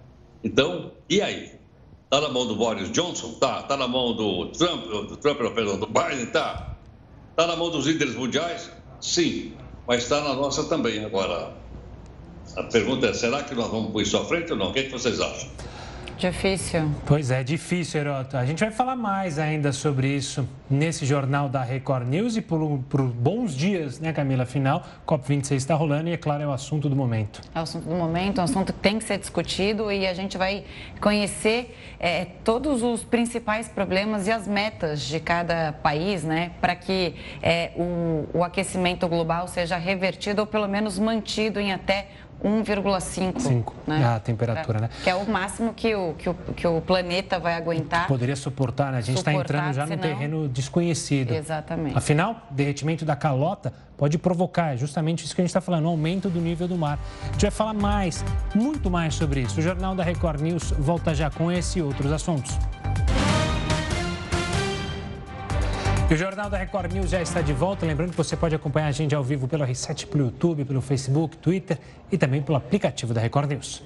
Então, 0.43 0.93
e 1.09 1.21
aí? 1.21 1.53
Está 2.05 2.21
na 2.21 2.29
mão 2.33 2.47
do 2.47 2.57
Boris 2.57 2.91
Johnson? 2.93 3.35
Tá. 3.35 3.61
Está 3.61 3.77
na 3.77 3.87
mão 3.87 4.15
do 4.15 4.47
Trump, 4.47 4.87
do 4.87 5.17
Trump, 5.19 5.39
perdão, 5.55 5.79
do 5.79 5.87
Biden? 5.87 6.27
Tá. 6.27 6.77
Está 7.31 7.47
na 7.47 7.57
mão 7.57 7.71
dos 7.71 7.87
líderes 7.87 8.15
mundiais? 8.15 8.71
Sim. 9.01 9.53
Mas 9.87 10.05
está 10.05 10.23
na 10.23 10.33
nossa 10.35 10.65
também. 10.65 11.05
Agora, 11.05 11.53
a 12.57 12.63
pergunta 12.63 13.09
é: 13.09 13.13
será 13.13 13.43
que 13.43 13.55
nós 13.55 13.71
vamos 13.71 13.93
pôr 13.93 14.03
isso 14.03 14.17
à 14.17 14.25
frente 14.25 14.53
ou 14.53 14.59
não? 14.59 14.71
O 14.71 14.73
que, 14.73 14.79
é 14.79 14.83
que 14.85 14.93
vocês 14.93 15.21
acham? 15.21 15.51
Difícil. 16.19 16.91
Pois 17.05 17.31
é, 17.31 17.43
difícil, 17.43 18.01
Heroto. 18.01 18.37
A 18.37 18.45
gente 18.45 18.61
vai 18.61 18.71
falar 18.71 18.97
mais 18.97 19.39
ainda 19.39 19.73
sobre 19.73 20.09
isso 20.09 20.49
nesse 20.71 21.05
jornal 21.05 21.49
da 21.49 21.63
Record 21.63 22.07
News 22.07 22.37
e 22.37 22.41
por, 22.41 22.79
por 22.89 23.03
bons 23.03 23.55
dias, 23.55 23.99
né, 24.01 24.13
Camila? 24.13 24.45
Afinal, 24.45 24.83
COP26 25.07 25.57
está 25.57 25.75
rolando 25.75 26.09
e, 26.09 26.13
é 26.13 26.17
claro, 26.17 26.43
é 26.43 26.47
o 26.47 26.53
assunto 26.53 26.89
do 26.89 26.97
momento. 26.97 27.41
É 27.55 27.59
o 27.59 27.63
assunto 27.63 27.89
do 27.89 27.95
momento, 27.95 28.39
é 28.39 28.41
um 28.43 28.45
assunto 28.45 28.73
que 28.73 28.79
tem 28.79 28.99
que 28.99 29.05
ser 29.05 29.19
discutido 29.19 29.91
e 29.91 30.07
a 30.07 30.15
gente 30.15 30.39
vai 30.39 30.65
conhecer 31.01 31.77
é, 31.99 32.27
todos 32.45 32.83
os 32.83 33.03
principais 33.03 33.69
problemas 33.69 34.27
e 34.27 34.31
as 34.33 34.47
metas 34.47 35.03
de 35.03 35.21
cada 35.21 35.73
país, 35.73 36.25
né, 36.25 36.53
para 36.61 36.77
que 36.77 37.15
é, 37.43 37.73
o, 37.77 38.29
o 38.39 38.45
aquecimento 38.45 39.09
global 39.09 39.49
seja 39.49 39.77
revertido 39.77 40.41
ou 40.41 40.47
pelo 40.47 40.69
menos 40.69 40.99
mantido 40.99 41.61
em 41.61 41.73
até 41.73 42.09
1,5 42.45 43.73
né? 43.87 44.05
a 44.05 44.21
temperatura, 44.21 44.81
né? 44.81 44.91
Que 45.03 45.09
é 45.09 45.15
o 45.15 45.27
máximo 45.29 45.73
que 45.73 45.95
o, 45.95 46.13
que 46.13 46.29
o, 46.29 46.35
que 46.35 46.67
o 46.67 46.81
planeta 46.83 47.39
vai 47.39 47.55
aguentar. 47.55 48.07
Poderia 48.07 48.37
suportar, 48.37 48.93
né? 48.93 48.99
A 48.99 49.01
gente 49.01 49.17
está 49.17 49.33
entrando 49.33 49.73
já 49.73 49.87
senão... 49.87 49.97
no 49.97 50.03
terreno 50.03 50.49
desconhecido. 50.49 51.33
Exatamente. 51.33 51.97
Afinal, 51.97 52.47
derretimento 52.51 53.05
da 53.05 53.17
calota 53.17 53.73
pode 53.97 54.19
provocar, 54.19 54.75
é 54.75 54.77
justamente 54.77 55.25
isso 55.25 55.35
que 55.35 55.41
a 55.41 55.45
gente 55.45 55.51
está 55.51 55.61
falando, 55.61 55.87
um 55.87 55.89
aumento 55.89 56.29
do 56.29 56.41
nível 56.41 56.69
do 56.69 56.77
mar. 56.77 56.99
A 57.23 57.33
gente 57.33 57.43
vai 57.43 57.51
falar 57.51 57.73
mais, 57.73 58.23
muito 58.55 58.91
mais 58.91 59.15
sobre 59.15 59.41
isso. 59.41 59.61
O 59.61 59.63
Jornal 59.63 59.95
da 59.95 60.03
Record 60.03 60.41
News 60.41 60.73
volta 60.73 61.15
já 61.15 61.31
com 61.31 61.51
esse 61.51 61.79
e 61.79 61.83
outros 61.83 62.13
assuntos. 62.13 62.59
E 66.11 66.13
o 66.13 66.17
Jornal 66.19 66.51
da 66.51 66.59
Record 66.59 66.93
News 66.93 67.11
já 67.11 67.23
está 67.23 67.41
de 67.41 67.55
volta. 67.55 67.87
Lembrando 67.87 68.11
que 68.11 68.17
você 68.17 68.37
pode 68.37 68.55
acompanhar 68.55 68.89
a 68.89 68.93
gente 68.93 69.15
ao 69.15 69.25
vivo 69.25 69.49
pelo 69.49 69.65
R7, 69.65 70.07
pelo 70.07 70.25
YouTube, 70.25 70.65
pelo 70.67 70.83
Facebook, 70.83 71.39
Twitter 71.39 71.79
e 72.13 72.19
também 72.19 72.43
pelo 72.43 72.59
aplicativo 72.59 73.15
da 73.15 73.23
Record 73.23 73.51
News. 73.51 73.83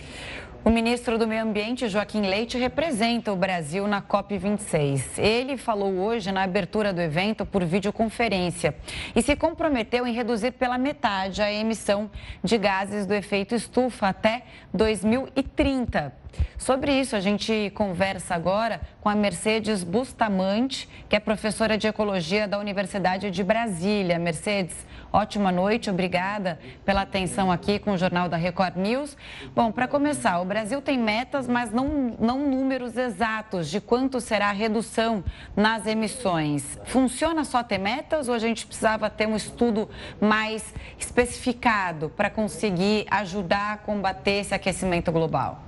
O 0.69 0.71
ministro 0.71 1.17
do 1.17 1.27
Meio 1.27 1.45
Ambiente, 1.45 1.89
Joaquim 1.89 2.21
Leite, 2.21 2.59
representa 2.59 3.33
o 3.33 3.37
Brasil 3.37 3.89
na 3.89 4.03
COP26. 4.03 5.17
Ele 5.17 5.57
falou 5.57 5.95
hoje 5.95 6.31
na 6.31 6.43
abertura 6.43 6.93
do 6.93 7.01
evento 7.01 7.47
por 7.47 7.65
videoconferência 7.65 8.75
e 9.17 9.23
se 9.23 9.35
comprometeu 9.35 10.07
em 10.07 10.13
reduzir 10.13 10.51
pela 10.51 10.77
metade 10.77 11.41
a 11.41 11.51
emissão 11.51 12.11
de 12.45 12.59
gases 12.59 13.07
do 13.07 13.15
efeito 13.15 13.55
estufa 13.55 14.09
até 14.09 14.43
2030. 14.75 16.13
Sobre 16.59 16.93
isso, 16.93 17.17
a 17.17 17.21
gente 17.21 17.73
conversa 17.75 18.35
agora 18.35 18.83
com 19.01 19.09
a 19.09 19.15
Mercedes 19.15 19.83
Bustamante, 19.83 20.87
que 21.09 21.17
é 21.17 21.21
professora 21.21 21.79
de 21.79 21.87
Ecologia 21.87 22.47
da 22.47 22.59
Universidade 22.59 23.31
de 23.31 23.43
Brasília. 23.43 24.19
Mercedes, 24.19 24.77
ótima 25.13 25.53
noite, 25.53 25.91
obrigada 25.91 26.59
pela 26.85 27.03
atenção 27.03 27.51
aqui 27.51 27.79
com 27.79 27.93
o 27.93 27.99
Jornal 27.99 28.29
da 28.29 28.37
Record 28.37 28.77
News. 28.77 29.17
Bom, 29.55 29.71
para 29.71 29.89
começar, 29.89 30.41
o 30.41 30.45
Brasil 30.45 30.81
tem 30.83 30.99
metas, 30.99 31.47
mas 31.47 31.73
não, 31.73 32.17
não 32.19 32.39
números 32.49 32.97
exatos 32.97 33.69
de 33.69 33.81
quanto 33.81 34.21
será 34.21 34.49
a 34.49 34.53
redução 34.53 35.25
nas 35.57 35.87
emissões. 35.87 36.79
Funciona 36.85 37.45
só 37.45 37.63
ter 37.63 37.79
metas 37.79 38.29
ou 38.29 38.35
a 38.35 38.39
gente 38.39 38.67
precisava 38.67 39.09
ter 39.11 39.27
um 39.27 39.37
estudo 39.37 39.89
mais 40.21 40.75
especificado 40.99 42.09
para 42.11 42.31
conseguir 42.31 43.07
ajudar 43.11 43.75
a 43.75 43.77
combater 43.77 44.41
esse 44.41 44.55
aquecimento 44.55 45.13
global? 45.13 45.68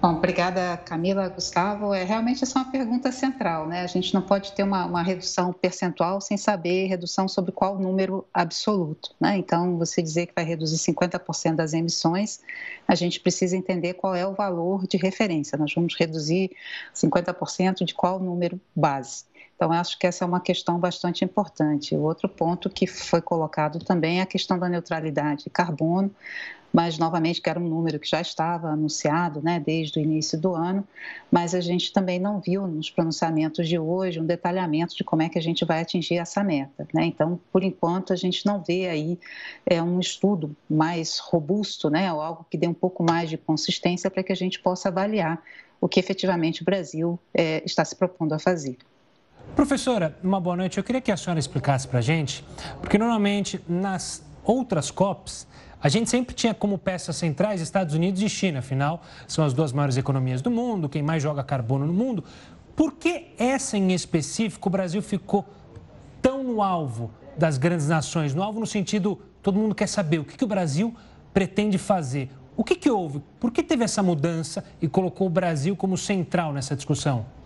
Bom, 0.00 0.14
obrigada, 0.14 0.76
Camila, 0.76 1.28
Gustavo. 1.28 1.92
É 1.92 2.04
realmente 2.04 2.44
essa 2.44 2.60
é 2.60 2.62
uma 2.62 2.70
pergunta 2.70 3.10
central, 3.10 3.66
né? 3.66 3.80
A 3.80 3.86
gente 3.88 4.14
não 4.14 4.22
pode 4.22 4.52
ter 4.52 4.62
uma, 4.62 4.86
uma 4.86 5.02
redução 5.02 5.52
percentual 5.52 6.20
sem 6.20 6.36
saber 6.36 6.86
redução 6.86 7.26
sobre 7.26 7.50
qual 7.50 7.76
número 7.76 8.24
absoluto, 8.32 9.12
né? 9.20 9.36
Então, 9.36 9.76
você 9.76 10.00
dizer 10.00 10.26
que 10.26 10.32
vai 10.36 10.44
reduzir 10.44 10.76
50% 10.76 11.56
das 11.56 11.72
emissões, 11.72 12.38
a 12.86 12.94
gente 12.94 13.18
precisa 13.18 13.56
entender 13.56 13.94
qual 13.94 14.14
é 14.14 14.24
o 14.24 14.34
valor 14.34 14.86
de 14.86 14.96
referência. 14.96 15.58
Nós 15.58 15.74
vamos 15.74 15.96
reduzir 15.98 16.52
50% 16.94 17.84
de 17.84 17.92
qual 17.92 18.20
número 18.20 18.60
base. 18.76 19.24
Então, 19.58 19.72
acho 19.72 19.98
que 19.98 20.06
essa 20.06 20.24
é 20.24 20.26
uma 20.26 20.38
questão 20.38 20.78
bastante 20.78 21.24
importante. 21.24 21.96
O 21.96 22.02
outro 22.02 22.28
ponto 22.28 22.70
que 22.70 22.86
foi 22.86 23.20
colocado 23.20 23.80
também 23.80 24.20
é 24.20 24.22
a 24.22 24.26
questão 24.26 24.56
da 24.56 24.68
neutralidade 24.68 25.44
de 25.44 25.50
carbono 25.50 26.14
mas 26.72 26.98
novamente 26.98 27.40
que 27.40 27.48
era 27.48 27.58
um 27.58 27.68
número 27.68 27.98
que 27.98 28.08
já 28.08 28.20
estava 28.20 28.68
anunciado 28.68 29.40
né, 29.42 29.58
desde 29.58 29.98
o 29.98 30.02
início 30.02 30.38
do 30.38 30.54
ano, 30.54 30.86
mas 31.30 31.54
a 31.54 31.60
gente 31.60 31.92
também 31.92 32.18
não 32.18 32.40
viu 32.40 32.66
nos 32.66 32.90
pronunciamentos 32.90 33.68
de 33.68 33.78
hoje 33.78 34.20
um 34.20 34.26
detalhamento 34.26 34.94
de 34.94 35.04
como 35.04 35.22
é 35.22 35.28
que 35.28 35.38
a 35.38 35.42
gente 35.42 35.64
vai 35.64 35.80
atingir 35.80 36.18
essa 36.18 36.44
meta. 36.44 36.86
Né? 36.92 37.06
Então, 37.06 37.40
por 37.52 37.62
enquanto, 37.62 38.12
a 38.12 38.16
gente 38.16 38.44
não 38.44 38.62
vê 38.62 38.88
aí 38.88 39.18
é, 39.66 39.82
um 39.82 39.98
estudo 39.98 40.54
mais 40.68 41.18
robusto, 41.18 41.88
né, 41.90 42.12
ou 42.12 42.20
algo 42.20 42.46
que 42.50 42.58
dê 42.58 42.66
um 42.66 42.74
pouco 42.74 43.02
mais 43.02 43.30
de 43.30 43.36
consistência 43.38 44.10
para 44.10 44.22
que 44.22 44.32
a 44.32 44.36
gente 44.36 44.60
possa 44.60 44.88
avaliar 44.88 45.42
o 45.80 45.88
que 45.88 46.00
efetivamente 46.00 46.62
o 46.62 46.64
Brasil 46.64 47.18
é, 47.32 47.62
está 47.64 47.84
se 47.84 47.94
propondo 47.94 48.32
a 48.32 48.38
fazer. 48.38 48.76
Professora, 49.54 50.16
uma 50.22 50.40
boa 50.40 50.56
noite. 50.56 50.78
Eu 50.78 50.84
queria 50.84 51.00
que 51.00 51.10
a 51.10 51.16
senhora 51.16 51.38
explicasse 51.38 51.86
para 51.86 51.98
a 51.98 52.02
gente, 52.02 52.44
porque 52.80 52.96
normalmente 52.96 53.60
nas 53.68 54.24
outras 54.44 54.90
COPs 54.90 55.46
a 55.80 55.88
gente 55.88 56.10
sempre 56.10 56.34
tinha 56.34 56.52
como 56.52 56.76
peças 56.76 57.16
centrais 57.16 57.60
Estados 57.60 57.94
Unidos 57.94 58.20
e 58.20 58.28
China, 58.28 58.58
afinal, 58.58 59.02
são 59.28 59.44
as 59.44 59.52
duas 59.52 59.72
maiores 59.72 59.96
economias 59.96 60.42
do 60.42 60.50
mundo, 60.50 60.88
quem 60.88 61.02
mais 61.02 61.22
joga 61.22 61.44
carbono 61.44 61.86
no 61.86 61.92
mundo. 61.92 62.24
Por 62.74 62.94
que 62.94 63.34
essa 63.38 63.76
em 63.76 63.92
específico 63.92 64.68
o 64.68 64.72
Brasil 64.72 65.02
ficou 65.02 65.44
tão 66.20 66.42
no 66.42 66.62
alvo 66.62 67.10
das 67.36 67.58
grandes 67.58 67.88
nações? 67.88 68.34
No 68.34 68.42
alvo 68.42 68.58
no 68.58 68.66
sentido, 68.66 69.20
todo 69.42 69.58
mundo 69.58 69.74
quer 69.74 69.86
saber 69.86 70.18
o 70.18 70.24
que, 70.24 70.36
que 70.36 70.44
o 70.44 70.48
Brasil 70.48 70.94
pretende 71.32 71.78
fazer. 71.78 72.30
O 72.56 72.64
que, 72.64 72.74
que 72.74 72.90
houve? 72.90 73.22
Por 73.38 73.52
que 73.52 73.62
teve 73.62 73.84
essa 73.84 74.02
mudança 74.02 74.64
e 74.82 74.88
colocou 74.88 75.28
o 75.28 75.30
Brasil 75.30 75.76
como 75.76 75.96
central 75.96 76.52
nessa 76.52 76.74
discussão? 76.74 77.37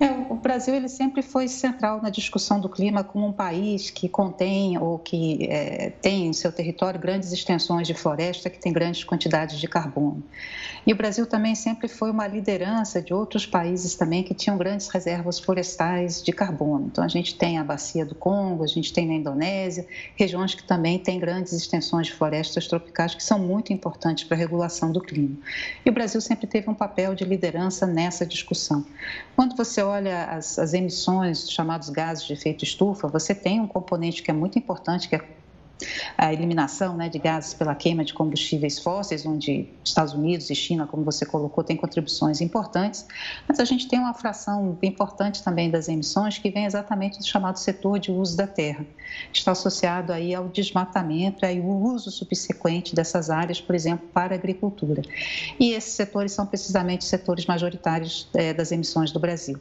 É, 0.00 0.10
o 0.28 0.34
Brasil 0.34 0.74
ele 0.74 0.88
sempre 0.88 1.22
foi 1.22 1.46
central 1.46 2.02
na 2.02 2.10
discussão 2.10 2.58
do 2.60 2.68
clima 2.68 3.04
como 3.04 3.28
um 3.28 3.32
país 3.32 3.90
que 3.90 4.08
contém 4.08 4.76
ou 4.76 4.98
que 4.98 5.46
é, 5.48 5.90
tem 5.90 6.26
em 6.26 6.32
seu 6.32 6.50
território 6.50 6.98
grandes 6.98 7.30
extensões 7.30 7.86
de 7.86 7.94
floresta 7.94 8.50
que 8.50 8.58
tem 8.58 8.72
grandes 8.72 9.04
quantidades 9.04 9.60
de 9.60 9.68
carbono. 9.68 10.22
E 10.84 10.92
o 10.92 10.96
Brasil 10.96 11.26
também 11.26 11.54
sempre 11.54 11.86
foi 11.86 12.10
uma 12.10 12.26
liderança 12.26 13.00
de 13.00 13.14
outros 13.14 13.46
países 13.46 13.94
também 13.94 14.24
que 14.24 14.34
tinham 14.34 14.58
grandes 14.58 14.88
reservas 14.88 15.38
florestais 15.38 16.20
de 16.20 16.32
carbono. 16.32 16.88
Então 16.90 17.04
a 17.04 17.08
gente 17.08 17.36
tem 17.36 17.58
a 17.58 17.64
bacia 17.64 18.04
do 18.04 18.16
Congo, 18.16 18.64
a 18.64 18.66
gente 18.66 18.92
tem 18.92 19.06
na 19.06 19.14
Indonésia, 19.14 19.86
regiões 20.16 20.54
que 20.54 20.64
também 20.64 20.98
têm 20.98 21.20
grandes 21.20 21.52
extensões 21.52 22.08
de 22.08 22.12
florestas 22.14 22.66
tropicais 22.66 23.14
que 23.14 23.22
são 23.22 23.38
muito 23.38 23.72
importantes 23.72 24.24
para 24.24 24.36
a 24.36 24.40
regulação 24.40 24.90
do 24.90 25.00
clima. 25.00 25.36
E 25.86 25.88
o 25.88 25.92
Brasil 25.92 26.20
sempre 26.20 26.48
teve 26.48 26.68
um 26.68 26.74
papel 26.74 27.14
de 27.14 27.24
liderança 27.24 27.86
nessa 27.86 28.26
discussão. 28.26 28.84
Quando 29.36 29.56
você 29.56 29.83
olha 29.84 30.24
as, 30.24 30.58
as 30.58 30.72
emissões 30.74 31.42
dos 31.42 31.50
chamados 31.50 31.88
gases 31.90 32.24
de 32.24 32.32
efeito 32.32 32.64
estufa, 32.64 33.08
você 33.08 33.34
tem 33.34 33.60
um 33.60 33.66
componente 33.66 34.22
que 34.22 34.30
é 34.30 34.34
muito 34.34 34.58
importante, 34.58 35.08
que 35.08 35.14
é 35.14 35.20
a 36.16 36.32
eliminação 36.32 36.96
né, 36.96 37.08
de 37.08 37.18
gases 37.18 37.54
pela 37.54 37.74
queima 37.74 38.04
de 38.04 38.14
combustíveis 38.14 38.78
fósseis, 38.78 39.26
onde 39.26 39.68
Estados 39.84 40.14
Unidos 40.14 40.48
e 40.50 40.54
China, 40.54 40.86
como 40.86 41.04
você 41.04 41.26
colocou, 41.26 41.64
têm 41.64 41.76
contribuições 41.76 42.40
importantes, 42.40 43.06
mas 43.48 43.58
a 43.58 43.64
gente 43.64 43.88
tem 43.88 43.98
uma 43.98 44.14
fração 44.14 44.78
importante 44.82 45.42
também 45.42 45.70
das 45.70 45.88
emissões 45.88 46.38
que 46.38 46.50
vem 46.50 46.64
exatamente 46.64 47.18
do 47.18 47.26
chamado 47.26 47.58
setor 47.58 47.98
de 47.98 48.10
uso 48.10 48.36
da 48.36 48.46
terra, 48.46 48.84
que 49.32 49.38
está 49.38 49.52
associado 49.52 50.12
aí 50.12 50.34
ao 50.34 50.48
desmatamento 50.48 51.44
e 51.44 51.58
ao 51.58 51.64
uso 51.64 52.10
subsequente 52.10 52.94
dessas 52.94 53.30
áreas, 53.30 53.60
por 53.60 53.74
exemplo, 53.74 54.06
para 54.12 54.34
a 54.34 54.38
agricultura. 54.38 55.02
E 55.58 55.72
esses 55.72 55.94
setores 55.94 56.32
são 56.32 56.46
precisamente 56.46 57.04
setores 57.04 57.46
majoritários 57.46 58.28
é, 58.34 58.52
das 58.52 58.72
emissões 58.72 59.10
do 59.10 59.18
Brasil. 59.18 59.58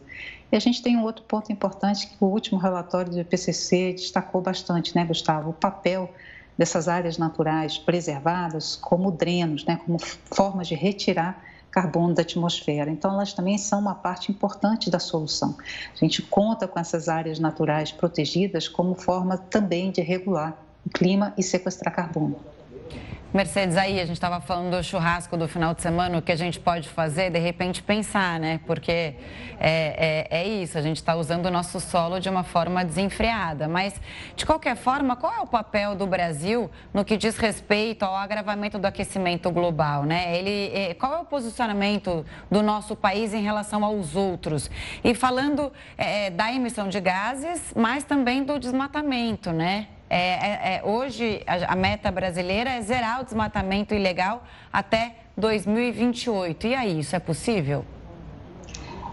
E 0.53 0.55
a 0.55 0.59
gente 0.59 0.83
tem 0.83 0.95
um 0.95 1.01
outro 1.01 1.25
ponto 1.25 1.51
importante 1.51 2.05
que 2.05 2.15
o 2.19 2.27
último 2.27 2.59
relatório 2.59 3.11
do 3.11 3.19
IPCC 3.19 3.93
destacou 3.93 4.39
bastante, 4.39 4.95
né, 4.95 5.03
Gustavo? 5.03 5.49
O 5.49 5.53
papel 5.53 6.13
dessas 6.55 6.87
áreas 6.87 7.17
naturais 7.17 7.79
preservadas 7.79 8.75
como 8.75 9.09
drenos, 9.09 9.65
né, 9.65 9.79
como 9.83 9.97
formas 9.97 10.67
de 10.67 10.75
retirar 10.75 11.43
carbono 11.71 12.13
da 12.13 12.21
atmosfera. 12.21 12.91
Então, 12.91 13.13
elas 13.13 13.33
também 13.33 13.57
são 13.57 13.79
uma 13.79 13.95
parte 13.95 14.31
importante 14.31 14.91
da 14.91 14.99
solução. 14.99 15.57
A 15.91 15.97
gente 15.97 16.21
conta 16.21 16.67
com 16.67 16.79
essas 16.79 17.09
áreas 17.09 17.39
naturais 17.39 17.91
protegidas 17.91 18.67
como 18.67 18.93
forma 18.93 19.39
também 19.39 19.89
de 19.89 20.01
regular 20.01 20.55
o 20.85 20.89
clima 20.91 21.33
e 21.35 21.41
sequestrar 21.41 21.95
carbono. 21.95 22.52
Mercedes, 23.33 23.77
aí 23.77 23.99
a 23.99 24.05
gente 24.05 24.17
estava 24.17 24.39
falando 24.39 24.77
do 24.77 24.83
churrasco 24.83 25.35
do 25.35 25.47
final 25.47 25.73
de 25.73 25.81
semana, 25.81 26.19
o 26.19 26.21
que 26.21 26.31
a 26.31 26.35
gente 26.35 26.59
pode 26.59 26.87
fazer, 26.87 27.31
de 27.31 27.39
repente 27.39 27.81
pensar, 27.81 28.39
né? 28.39 28.59
Porque 28.67 28.91
é, 28.91 29.15
é, 29.59 30.27
é 30.29 30.47
isso, 30.47 30.77
a 30.77 30.83
gente 30.83 30.97
está 30.97 31.15
usando 31.15 31.47
o 31.47 31.49
nosso 31.49 31.79
solo 31.79 32.19
de 32.19 32.29
uma 32.29 32.43
forma 32.43 32.85
desenfreada. 32.85 33.67
Mas, 33.67 33.99
de 34.35 34.45
qualquer 34.45 34.75
forma, 34.75 35.15
qual 35.15 35.33
é 35.33 35.39
o 35.39 35.47
papel 35.47 35.95
do 35.95 36.05
Brasil 36.05 36.69
no 36.93 37.03
que 37.03 37.17
diz 37.17 37.35
respeito 37.35 38.03
ao 38.03 38.15
agravamento 38.15 38.77
do 38.77 38.85
aquecimento 38.85 39.49
global, 39.49 40.03
né? 40.03 40.37
Ele, 40.37 40.71
é, 40.71 40.93
qual 40.93 41.15
é 41.15 41.17
o 41.17 41.25
posicionamento 41.25 42.23
do 42.51 42.61
nosso 42.61 42.95
país 42.95 43.33
em 43.33 43.41
relação 43.41 43.83
aos 43.83 44.15
outros? 44.15 44.69
E 45.03 45.15
falando 45.15 45.73
é, 45.97 46.29
da 46.29 46.53
emissão 46.53 46.87
de 46.87 46.99
gases, 46.99 47.73
mas 47.75 48.03
também 48.03 48.43
do 48.43 48.59
desmatamento, 48.59 49.51
né? 49.51 49.87
É, 50.15 50.17
é, 50.17 50.75
é, 50.75 50.83
hoje, 50.83 51.41
a, 51.47 51.73
a 51.73 51.75
meta 51.75 52.11
brasileira 52.11 52.69
é 52.69 52.81
zerar 52.83 53.21
o 53.21 53.23
desmatamento 53.23 53.95
ilegal 53.95 54.43
até 54.71 55.15
2028. 55.35 56.67
E 56.67 56.75
aí, 56.75 56.99
isso 56.99 57.15
é 57.15 57.19
possível? 57.19 57.83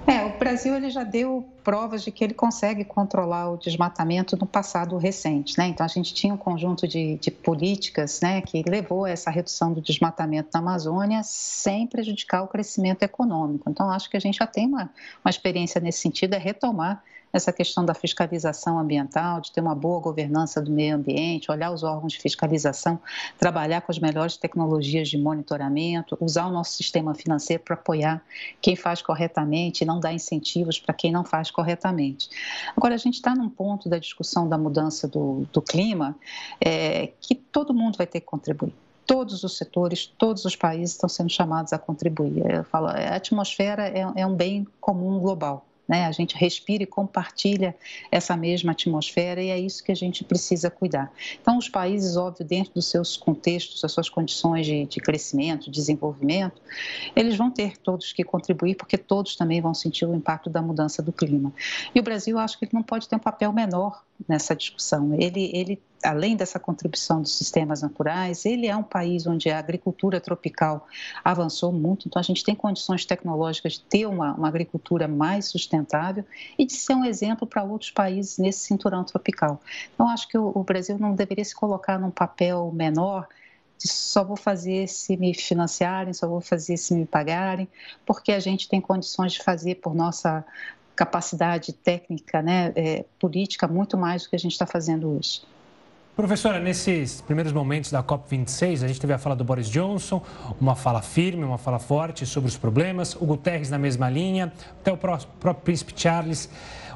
É, 0.06 0.26
o 0.26 0.38
Brasil 0.38 0.74
ele 0.74 0.90
já 0.90 1.02
deu 1.02 1.48
provas 1.64 2.02
de 2.02 2.10
que 2.10 2.22
ele 2.22 2.34
consegue 2.34 2.84
controlar 2.84 3.50
o 3.50 3.56
desmatamento 3.56 4.36
no 4.36 4.44
passado 4.44 4.98
recente, 4.98 5.56
né? 5.56 5.68
Então 5.68 5.86
a 5.86 5.88
gente 5.88 6.12
tinha 6.12 6.34
um 6.34 6.36
conjunto 6.36 6.86
de, 6.86 7.16
de 7.16 7.30
políticas, 7.30 8.20
né, 8.20 8.42
que 8.42 8.62
levou 8.68 9.06
a 9.06 9.10
essa 9.10 9.30
redução 9.30 9.72
do 9.72 9.80
desmatamento 9.80 10.50
na 10.52 10.60
Amazônia 10.60 11.22
sem 11.22 11.86
prejudicar 11.86 12.42
o 12.42 12.48
crescimento 12.48 13.02
econômico. 13.02 13.70
Então 13.70 13.90
acho 13.90 14.10
que 14.10 14.18
a 14.18 14.20
gente 14.20 14.36
já 14.36 14.46
tem 14.46 14.66
uma, 14.66 14.90
uma 15.24 15.30
experiência 15.30 15.80
nesse 15.80 16.00
sentido, 16.00 16.34
é 16.34 16.38
retomar 16.38 17.02
essa 17.32 17.52
questão 17.52 17.84
da 17.84 17.94
fiscalização 17.94 18.78
ambiental, 18.78 19.40
de 19.40 19.52
ter 19.52 19.60
uma 19.60 19.74
boa 19.74 20.00
governança 20.00 20.60
do 20.60 20.70
meio 20.70 20.96
ambiente, 20.96 21.50
olhar 21.50 21.70
os 21.70 21.82
órgãos 21.82 22.12
de 22.12 22.18
fiscalização, 22.18 22.98
trabalhar 23.38 23.80
com 23.82 23.92
as 23.92 23.98
melhores 23.98 24.36
tecnologias 24.36 25.08
de 25.08 25.16
monitoramento, 25.16 26.16
usar 26.20 26.46
o 26.46 26.52
nosso 26.52 26.72
sistema 26.72 27.14
financeiro 27.14 27.62
para 27.62 27.74
apoiar 27.74 28.22
quem 28.60 28.74
faz 28.74 29.00
corretamente 29.00 29.84
e 29.84 29.86
não 29.86 30.00
dar 30.00 30.12
incentivos 30.12 30.78
para 30.78 30.94
quem 30.94 31.12
não 31.12 31.24
faz 31.24 31.50
corretamente. 31.50 32.28
Agora, 32.76 32.94
a 32.94 32.98
gente 32.98 33.14
está 33.14 33.34
num 33.34 33.48
ponto 33.48 33.88
da 33.88 33.98
discussão 33.98 34.48
da 34.48 34.58
mudança 34.58 35.06
do, 35.06 35.46
do 35.52 35.62
clima 35.62 36.16
é, 36.60 37.12
que 37.20 37.34
todo 37.34 37.72
mundo 37.72 37.96
vai 37.96 38.06
ter 38.06 38.20
que 38.20 38.26
contribuir 38.26 38.74
todos 39.06 39.42
os 39.42 39.56
setores, 39.56 40.06
todos 40.06 40.44
os 40.44 40.54
países 40.54 40.94
estão 40.94 41.08
sendo 41.08 41.30
chamados 41.30 41.72
a 41.72 41.78
contribuir. 41.78 42.48
Eu 42.48 42.62
falo, 42.62 42.86
a 42.86 43.16
atmosfera 43.16 43.88
é, 43.88 44.04
é 44.14 44.24
um 44.24 44.36
bem 44.36 44.64
comum 44.80 45.18
global 45.18 45.66
né? 45.90 46.06
A 46.06 46.12
gente 46.12 46.36
respira 46.36 46.84
e 46.84 46.86
compartilha 46.86 47.74
essa 48.12 48.36
mesma 48.36 48.70
atmosfera 48.70 49.42
e 49.42 49.50
é 49.50 49.58
isso 49.58 49.82
que 49.82 49.90
a 49.90 49.94
gente 49.96 50.22
precisa 50.22 50.70
cuidar. 50.70 51.12
Então, 51.42 51.58
os 51.58 51.68
países, 51.68 52.16
óbvio, 52.16 52.46
dentro 52.46 52.72
dos 52.74 52.86
seus 52.86 53.16
contextos, 53.16 53.82
das 53.82 53.90
suas 53.90 54.08
condições 54.08 54.64
de, 54.64 54.86
de 54.86 55.00
crescimento, 55.00 55.68
desenvolvimento, 55.68 56.62
eles 57.16 57.36
vão 57.36 57.50
ter 57.50 57.76
todos 57.76 58.12
que 58.12 58.22
contribuir, 58.22 58.76
porque 58.76 58.96
todos 58.96 59.34
também 59.34 59.60
vão 59.60 59.74
sentir 59.74 60.06
o 60.06 60.14
impacto 60.14 60.48
da 60.48 60.62
mudança 60.62 61.02
do 61.02 61.12
clima. 61.12 61.52
E 61.92 61.98
o 61.98 62.02
Brasil, 62.04 62.38
acho 62.38 62.56
que 62.56 62.66
ele 62.66 62.72
não 62.72 62.84
pode 62.84 63.08
ter 63.08 63.16
um 63.16 63.18
papel 63.18 63.52
menor 63.52 64.04
nessa 64.28 64.54
discussão. 64.54 65.14
Ele, 65.14 65.50
ele 65.54 65.82
além 66.02 66.36
dessa 66.36 66.58
contribuição 66.58 67.20
dos 67.20 67.36
sistemas 67.36 67.82
naturais, 67.82 68.44
ele 68.44 68.66
é 68.66 68.76
um 68.76 68.82
país 68.82 69.26
onde 69.26 69.50
a 69.50 69.58
agricultura 69.58 70.20
tropical 70.20 70.86
avançou 71.22 71.72
muito, 71.72 72.08
então 72.08 72.18
a 72.18 72.22
gente 72.22 72.42
tem 72.42 72.54
condições 72.54 73.04
tecnológicas 73.04 73.74
de 73.74 73.82
ter 73.82 74.06
uma, 74.06 74.32
uma 74.32 74.48
agricultura 74.48 75.06
mais 75.06 75.46
sustentável 75.46 76.24
e 76.58 76.64
de 76.64 76.72
ser 76.72 76.94
um 76.94 77.04
exemplo 77.04 77.46
para 77.46 77.62
outros 77.62 77.90
países 77.90 78.38
nesse 78.38 78.60
cinturão 78.60 79.04
tropical. 79.04 79.60
Então, 79.94 80.08
acho 80.08 80.26
que 80.28 80.38
o, 80.38 80.50
o 80.54 80.64
Brasil 80.64 80.98
não 80.98 81.14
deveria 81.14 81.44
se 81.44 81.54
colocar 81.54 81.98
num 81.98 82.10
papel 82.10 82.70
menor 82.74 83.28
só 83.88 84.22
vou 84.24 84.36
fazer 84.36 84.86
se 84.88 85.16
me 85.16 85.32
financiarem, 85.32 86.12
só 86.12 86.28
vou 86.28 86.40
fazer 86.40 86.76
se 86.76 86.94
me 86.94 87.06
pagarem, 87.06 87.68
porque 88.04 88.32
a 88.32 88.40
gente 88.40 88.68
tem 88.68 88.80
condições 88.80 89.32
de 89.32 89.42
fazer 89.42 89.76
por 89.76 89.94
nossa 89.94 90.44
capacidade 91.00 91.72
técnica, 91.72 92.42
né, 92.42 92.72
é, 92.76 93.06
política, 93.18 93.66
muito 93.66 93.96
mais 93.96 94.24
do 94.24 94.28
que 94.28 94.36
a 94.36 94.38
gente 94.38 94.52
está 94.52 94.66
fazendo 94.66 95.08
hoje. 95.08 95.40
Professora, 96.14 96.60
nesses 96.60 97.22
primeiros 97.22 97.54
momentos 97.54 97.90
da 97.90 98.02
COP26, 98.02 98.84
a 98.84 98.88
gente 98.88 99.00
teve 99.00 99.14
a 99.14 99.18
fala 99.18 99.34
do 99.34 99.42
Boris 99.42 99.70
Johnson, 99.70 100.22
uma 100.60 100.76
fala 100.76 101.00
firme, 101.00 101.42
uma 101.42 101.56
fala 101.56 101.78
forte 101.78 102.26
sobre 102.26 102.50
os 102.50 102.58
problemas, 102.58 103.14
o 103.14 103.24
Guterres 103.24 103.70
na 103.70 103.78
mesma 103.78 104.10
linha, 104.10 104.52
até 104.78 104.92
o 104.92 104.96
próprio 104.98 105.54
príncipe 105.54 105.94
Charles. 105.96 106.50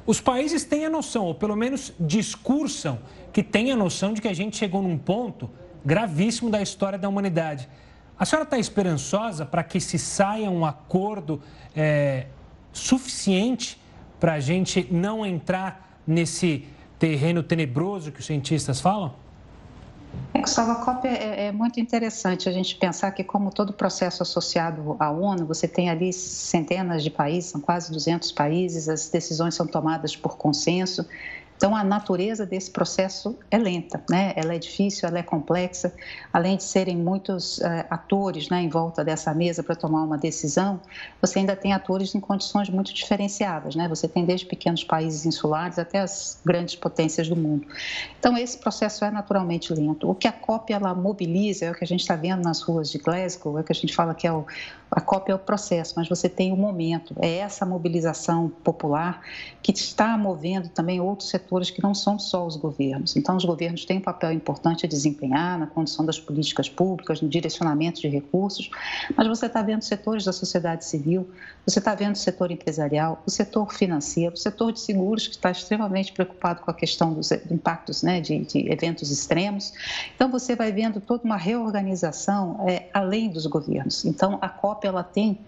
Os 0.05 0.21
países 0.21 0.65
têm 0.65 0.85
a 0.85 0.91
noção, 0.91 1.25
ou 1.25 1.35
pelo 1.35 1.57
menos 1.57 1.91
discursam, 1.99 2.99
que 3.33 3.43
têm 3.43 3.73
a 3.73 3.77
noção 3.77 4.13
de 4.13 4.21
que 4.21 4.29
a 4.29 4.35
gente 4.35 4.59
chegou 4.59 4.83
num 4.83 4.99
ponto 4.99 5.49
gravíssimo 5.83 6.51
da 6.51 6.61
história 6.61 6.99
da 6.99 7.09
humanidade. 7.09 7.67
A 8.19 8.27
senhora 8.27 8.45
está 8.45 8.59
esperançosa 8.59 9.47
para 9.47 9.65
que 9.65 9.81
se 9.81 9.99
saia 9.99 10.51
um 10.51 10.67
acordo 10.67 11.41
é, 11.75 12.27
suficiente 12.71 13.83
para 14.25 14.33
a 14.33 14.41
gente 14.41 14.89
não 14.91 15.27
entrar 15.27 16.01
nesse 16.07 16.67
terreno 16.99 17.43
tenebroso 17.43 18.11
que 18.11 18.21
os 18.21 18.25
cientistas 18.25 18.81
falam? 18.81 19.13
É, 20.33 20.41
Gustavo, 20.41 20.71
a 20.71 20.77
COP 20.77 21.07
é, 21.07 21.49
é, 21.49 21.53
muito 21.53 21.79
interessante 21.79 22.49
a 22.49 22.53
gente 22.53 22.75
pensar 22.77 23.11
que, 23.11 23.23
como 23.23 23.51
todo 23.51 23.75
processo 23.75 24.23
associado 24.23 24.97
à 24.99 25.11
ONU, 25.11 25.45
você 25.45 25.69
tem 25.69 25.91
ali 25.91 26.11
centenas 26.11 27.05
de 27.05 27.11
países, 27.11 27.51
são 27.51 27.61
quase 27.61 27.93
200 27.93 28.33
países, 28.33 28.89
as 28.89 29.11
decisões 29.11 29.55
são 29.55 29.67
tomadas 29.67 30.17
por 30.17 30.39
consenso 30.39 31.07
então, 31.57 31.75
a 31.75 31.85
natureza 31.85 32.45
desse 32.45 32.71
processo 32.71 33.39
é 33.51 33.57
lenta, 33.57 34.03
né? 34.11 34.33
ela 34.37 34.55
é 34.55 34.59
difícil, 34.59 35.09
ela 35.09 35.19
é 35.19 35.23
complexa. 35.23 35.95
Além 36.33 36.57
de 36.57 36.65
serem 36.65 36.97
muitos 36.97 37.59
uh, 37.59 37.85
atores 37.89 38.49
né, 38.49 38.61
em 38.61 38.69
volta 38.69 39.05
dessa 39.05 39.33
mesa 39.33 39.63
para 39.63 39.77
tomar 39.77 40.03
uma 40.03 40.19
decisão, 40.19 40.81
você 41.21 41.39
ainda 41.39 41.55
tem 41.55 41.73
atores 41.73 42.15
em 42.15 42.21
condições 42.21 42.69
muito 42.69 42.93
diferenciadas. 42.93 43.77
Né? 43.77 43.89
Você 43.89 44.09
tem 44.09 44.25
desde 44.25 44.47
pequenos 44.47 44.83
países 44.83 45.25
insulares 45.25 45.79
até 45.79 46.01
as 46.01 46.41
grandes 46.45 46.75
potências 46.75 47.29
do 47.29 47.37
mundo. 47.37 47.67
Então, 48.19 48.37
esse 48.37 48.59
processo 48.59 49.05
é 49.05 49.11
naturalmente 49.11 49.73
lento. 49.73 50.11
O 50.11 50.15
que 50.15 50.27
a 50.27 50.33
COP 50.33 50.73
ela 50.73 50.93
mobiliza 50.93 51.67
é 51.67 51.71
o 51.71 51.75
que 51.75 51.85
a 51.85 51.87
gente 51.87 52.01
está 52.01 52.17
vendo 52.17 52.43
nas 52.43 52.61
ruas 52.63 52.91
de 52.91 52.99
Glasgow, 52.99 53.59
é 53.59 53.61
o 53.61 53.65
que 53.65 53.73
a 53.73 53.77
gente 53.77 53.95
fala 53.95 54.15
que 54.15 54.27
é 54.27 54.33
o, 54.33 54.45
a 54.91 55.01
COP 55.01 55.31
é 55.31 55.35
o 55.35 55.39
processo, 55.39 55.95
mas 55.97 56.09
você 56.09 56.29
tem 56.29 56.53
o 56.53 56.57
momento. 56.57 57.15
É 57.21 57.39
essa 57.39 57.65
mobilização 57.65 58.49
popular 58.63 59.21
que 59.63 59.73
está 59.73 60.19
movendo 60.19 60.69
também 60.69 61.01
outros 61.01 61.31
setores 61.31 61.44
setores 61.45 61.71
que 61.71 61.83
não 61.83 61.95
são 61.95 62.19
só 62.19 62.47
os 62.47 62.57
governos. 62.57 63.17
Então, 63.17 63.37
os 63.37 63.45
governos 63.45 63.85
têm 63.85 63.99
um 63.99 64.01
papel 64.01 64.33
importante 64.33 64.87
a 64.87 64.89
desempenhar 64.89 65.59
na 65.59 65.67
condição 65.67 66.05
das 66.05 66.19
políticas 66.19 66.69
públicas, 66.69 67.21
no 67.21 67.29
direcionamento 67.29 68.01
de 68.01 68.09
recursos, 68.09 68.71
mas 69.15 69.27
você 69.29 69.47
está 69.47 69.63
vendo 69.63 69.83
setores 69.83 70.25
da 70.25 70.33
sociedade 70.33 70.85
civil, 70.85 71.29
você 71.67 71.79
está 71.79 71.95
vendo 71.95 72.15
o 72.15 72.19
setor 72.19 72.51
empresarial, 72.51 73.23
o 73.27 73.31
setor 73.31 73.73
financeiro, 73.73 74.35
o 74.35 74.39
setor 74.39 74.73
de 74.73 74.81
seguros, 74.81 75.29
que 75.29 75.35
está 75.35 75.51
extremamente 75.51 76.13
preocupado 76.13 76.63
com 76.63 76.71
a 76.71 76.75
questão 76.75 77.13
dos 77.13 77.31
impactos 77.51 78.03
né, 78.03 78.21
de, 78.21 78.41
de 78.41 78.73
eventos 78.73 79.11
extremos. 79.11 79.73
Então, 80.15 80.31
você 80.31 80.57
vai 80.57 80.73
vendo 80.73 81.01
toda 81.01 81.25
uma 81.25 81.37
reorganização 81.37 82.65
é, 82.67 82.89
além 82.93 83.29
dos 83.29 83.47
governos. 83.47 84.05
Então, 84.05 84.39
a 84.41 84.49
COP 84.49 84.87
ela 84.87 85.03
tem 85.03 85.39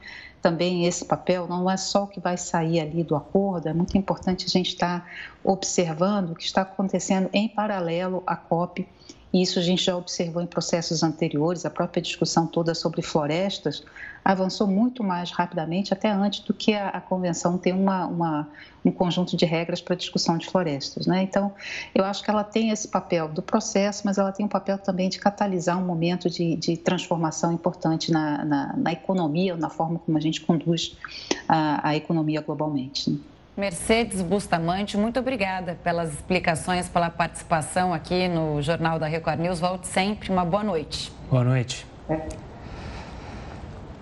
também 0.46 0.86
esse 0.86 1.04
papel, 1.04 1.48
não 1.48 1.68
é 1.68 1.76
só 1.76 2.04
o 2.04 2.06
que 2.06 2.20
vai 2.20 2.36
sair 2.36 2.78
ali 2.78 3.02
do 3.02 3.16
acordo, 3.16 3.68
é 3.68 3.74
muito 3.74 3.98
importante 3.98 4.46
a 4.46 4.48
gente 4.48 4.68
estar 4.68 5.04
observando 5.42 6.30
o 6.30 6.34
que 6.36 6.44
está 6.44 6.62
acontecendo 6.62 7.28
em 7.32 7.48
paralelo 7.48 8.22
à 8.24 8.36
COP 8.36 8.86
e 9.32 9.42
isso 9.42 9.58
a 9.58 9.62
gente 9.62 9.84
já 9.84 9.96
observou 9.96 10.42
em 10.42 10.46
processos 10.46 11.02
anteriores, 11.02 11.66
a 11.66 11.70
própria 11.70 12.00
discussão 12.00 12.46
toda 12.46 12.74
sobre 12.74 13.02
florestas 13.02 13.84
avançou 14.26 14.66
muito 14.66 15.04
mais 15.04 15.30
rapidamente, 15.30 15.92
até 15.92 16.10
antes 16.10 16.40
do 16.40 16.52
que 16.52 16.74
a, 16.74 16.88
a 16.88 17.00
convenção 17.00 17.56
ter 17.56 17.72
uma, 17.72 18.06
uma, 18.06 18.48
um 18.84 18.90
conjunto 18.90 19.36
de 19.36 19.44
regras 19.44 19.80
para 19.80 19.94
discussão 19.94 20.36
de 20.36 20.46
florestas. 20.46 21.06
Né? 21.06 21.22
Então, 21.22 21.54
eu 21.94 22.04
acho 22.04 22.24
que 22.24 22.30
ela 22.30 22.42
tem 22.42 22.70
esse 22.70 22.88
papel 22.88 23.28
do 23.28 23.40
processo, 23.40 24.02
mas 24.04 24.18
ela 24.18 24.32
tem 24.32 24.44
um 24.44 24.48
papel 24.48 24.78
também 24.78 25.08
de 25.08 25.20
catalisar 25.20 25.78
um 25.78 25.86
momento 25.86 26.28
de, 26.28 26.56
de 26.56 26.76
transformação 26.76 27.52
importante 27.52 28.10
na, 28.10 28.44
na, 28.44 28.76
na, 28.76 28.92
economia, 28.92 29.56
na 29.56 29.70
forma 29.70 30.00
como 30.00 30.18
a 30.18 30.20
gente 30.20 30.40
conduz 30.40 30.96
a, 31.46 31.90
a 31.90 31.96
economia 31.96 32.40
globalmente. 32.40 33.10
Né? 33.10 33.18
Mercedes 33.56 34.20
Bustamante, 34.20 34.98
muito 34.98 35.18
obrigada 35.18 35.78
pelas 35.82 36.12
explicações, 36.12 36.90
pela 36.90 37.08
participação 37.08 37.94
aqui 37.94 38.28
no 38.28 38.60
Jornal 38.60 38.98
da 38.98 39.06
Record 39.06 39.40
News. 39.40 39.58
Volte 39.58 39.86
sempre. 39.86 40.30
Uma 40.30 40.44
boa 40.44 40.62
noite. 40.62 41.10
Boa 41.30 41.42
noite. 41.42 41.86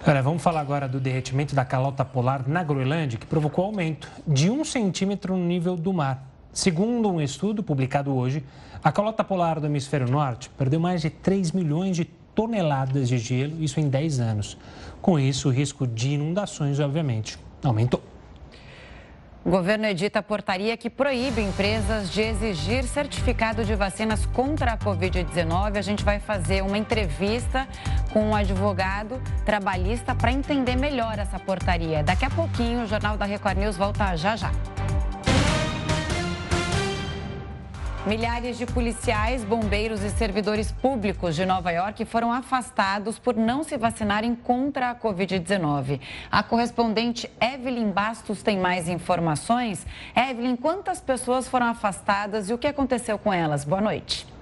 Olha, 0.05 0.23
vamos 0.25 0.43
falar 0.43 0.61
agora 0.61 0.89
do 0.89 0.99
derretimento 0.99 1.55
da 1.55 1.65
calota 1.65 2.05
polar 2.05 2.49
na 2.49 2.65
Groenlândia, 2.65 3.17
que 3.17 3.27
provocou 3.27 3.67
aumento 3.67 4.11
de 4.27 4.51
um 4.51 4.65
centímetro 4.65 5.37
no 5.37 5.45
nível 5.45 5.77
do 5.77 5.93
mar. 5.93 6.27
Segundo 6.53 7.09
um 7.09 7.21
estudo 7.21 7.63
publicado 7.63 8.13
hoje, 8.13 8.43
a 8.83 8.91
calota 8.91 9.23
polar 9.23 9.61
do 9.61 9.67
hemisfério 9.67 10.11
norte 10.11 10.51
perdeu 10.59 10.81
mais 10.81 11.01
de 11.01 11.11
3 11.11 11.53
milhões 11.53 11.97
de 11.97 12.05
toneladas 12.05 13.09
de 13.09 13.19
gelo, 13.19 13.63
isso 13.63 13.79
em 13.79 13.89
10 13.89 14.19
anos. 14.19 14.59
Com 15.01 15.17
isso, 15.17 15.49
o 15.49 15.53
risco 15.53 15.87
de 15.87 16.11
inundações, 16.11 16.81
obviamente, 16.81 17.39
aumentou. 17.63 18.03
O 19.45 19.51
governo 19.51 19.85
edita 19.85 20.23
portaria 20.23 20.75
que 20.75 20.89
proíbe 20.89 21.43
empresas 21.43 22.11
de 22.11 22.23
exigir 22.23 22.83
certificado 22.85 23.63
de 23.63 23.75
vacinas 23.75 24.25
contra 24.25 24.73
a 24.73 24.79
Covid-19. 24.79 25.77
A 25.77 25.83
gente 25.83 26.03
vai 26.03 26.19
fazer 26.19 26.63
uma 26.63 26.79
entrevista 26.79 27.69
com 28.11 28.31
um 28.31 28.35
advogado 28.35 29.21
trabalhista 29.45 30.15
para 30.15 30.33
entender 30.33 30.77
melhor 30.77 31.19
essa 31.19 31.39
portaria. 31.39 32.03
Daqui 32.03 32.25
a 32.25 32.31
pouquinho, 32.31 32.85
o 32.85 32.87
Jornal 32.87 33.19
da 33.19 33.27
Record 33.27 33.59
News 33.59 33.77
volta 33.77 34.17
já 34.17 34.35
já. 34.35 34.51
Milhares 38.07 38.59
de 38.59 38.67
policiais, 38.67 39.43
bombeiros 39.45 40.03
e 40.03 40.11
servidores 40.11 40.71
públicos 40.71 41.35
de 41.35 41.47
Nova 41.47 41.71
York 41.71 42.05
foram 42.05 42.31
afastados 42.31 43.19
por 43.19 43.35
não 43.35 43.65
se 43.65 43.79
vacinarem 43.79 44.35
contra 44.35 44.91
a 44.91 44.95
Covid-19. 44.95 45.99
A 46.31 46.43
correspondente 46.43 47.31
Evelyn 47.41 47.91
Bastos 47.91 48.43
tem 48.43 48.59
mais 48.59 48.91
informações. 48.91 49.87
Evelyn, 50.15 50.55
quantas 50.55 51.01
pessoas 51.01 51.49
foram 51.49 51.65
afastadas 51.65 52.51
e 52.51 52.53
o 52.53 52.59
que 52.59 52.67
aconteceu 52.67 53.17
com 53.17 53.33
elas? 53.33 53.65
Boa 53.65 53.81
noite. 53.81 54.34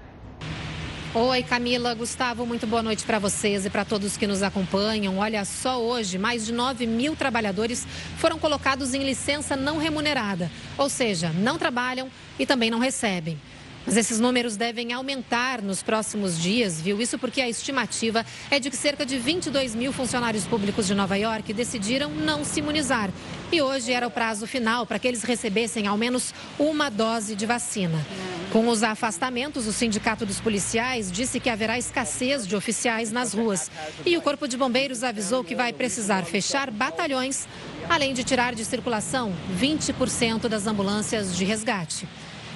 Oi, 1.15 1.43
Camila, 1.43 1.93
Gustavo, 1.93 2.43
muito 2.43 2.65
boa 2.65 2.81
noite 2.81 3.05
para 3.05 3.19
vocês 3.19 3.67
e 3.67 3.69
para 3.69 3.85
todos 3.85 4.17
que 4.17 4.25
nos 4.25 4.41
acompanham. 4.41 5.19
Olha, 5.19 5.45
só 5.45 5.79
hoje, 5.79 6.17
mais 6.17 6.43
de 6.43 6.51
9 6.51 6.87
mil 6.87 7.15
trabalhadores 7.15 7.85
foram 8.17 8.39
colocados 8.39 8.95
em 8.95 9.03
licença 9.03 9.55
não 9.55 9.77
remunerada, 9.77 10.49
ou 10.75 10.89
seja, 10.89 11.29
não 11.29 11.59
trabalham 11.59 12.09
e 12.39 12.47
também 12.47 12.71
não 12.71 12.79
recebem. 12.79 13.39
Mas 13.85 13.97
esses 13.97 14.19
números 14.19 14.55
devem 14.55 14.93
aumentar 14.93 15.61
nos 15.61 15.83
próximos 15.83 16.39
dias, 16.39 16.79
viu? 16.79 17.01
Isso 17.01 17.19
porque 17.19 17.41
a 17.41 17.49
estimativa 17.49 18.25
é 18.49 18.59
de 18.59 18.69
que 18.69 18.77
cerca 18.77 19.05
de 19.05 19.17
22 19.17 19.75
mil 19.75 19.91
funcionários 19.91 20.45
públicos 20.45 20.87
de 20.87 20.95
Nova 20.95 21.17
York 21.17 21.51
decidiram 21.53 22.09
não 22.09 22.45
se 22.45 22.59
imunizar. 22.59 23.09
E 23.51 23.61
hoje 23.61 23.91
era 23.91 24.07
o 24.07 24.11
prazo 24.11 24.47
final 24.47 24.85
para 24.85 24.97
que 24.97 25.07
eles 25.07 25.23
recebessem 25.23 25.85
ao 25.85 25.97
menos 25.97 26.33
uma 26.57 26.89
dose 26.89 27.35
de 27.35 27.45
vacina. 27.45 28.03
Com 28.51 28.67
os 28.67 28.83
afastamentos, 28.83 29.67
o 29.67 29.73
Sindicato 29.73 30.25
dos 30.25 30.39
Policiais 30.39 31.11
disse 31.11 31.39
que 31.39 31.49
haverá 31.49 31.77
escassez 31.77 32.47
de 32.47 32.55
oficiais 32.55 33.11
nas 33.11 33.33
ruas. 33.33 33.69
E 34.05 34.15
o 34.15 34.21
Corpo 34.21 34.47
de 34.47 34.55
Bombeiros 34.55 35.03
avisou 35.03 35.43
que 35.43 35.55
vai 35.55 35.73
precisar 35.73 36.23
fechar 36.23 36.71
batalhões, 36.71 37.47
além 37.89 38.13
de 38.13 38.23
tirar 38.23 38.55
de 38.55 38.63
circulação 38.63 39.33
20% 39.59 40.47
das 40.47 40.67
ambulâncias 40.67 41.35
de 41.35 41.43
resgate. 41.43 42.07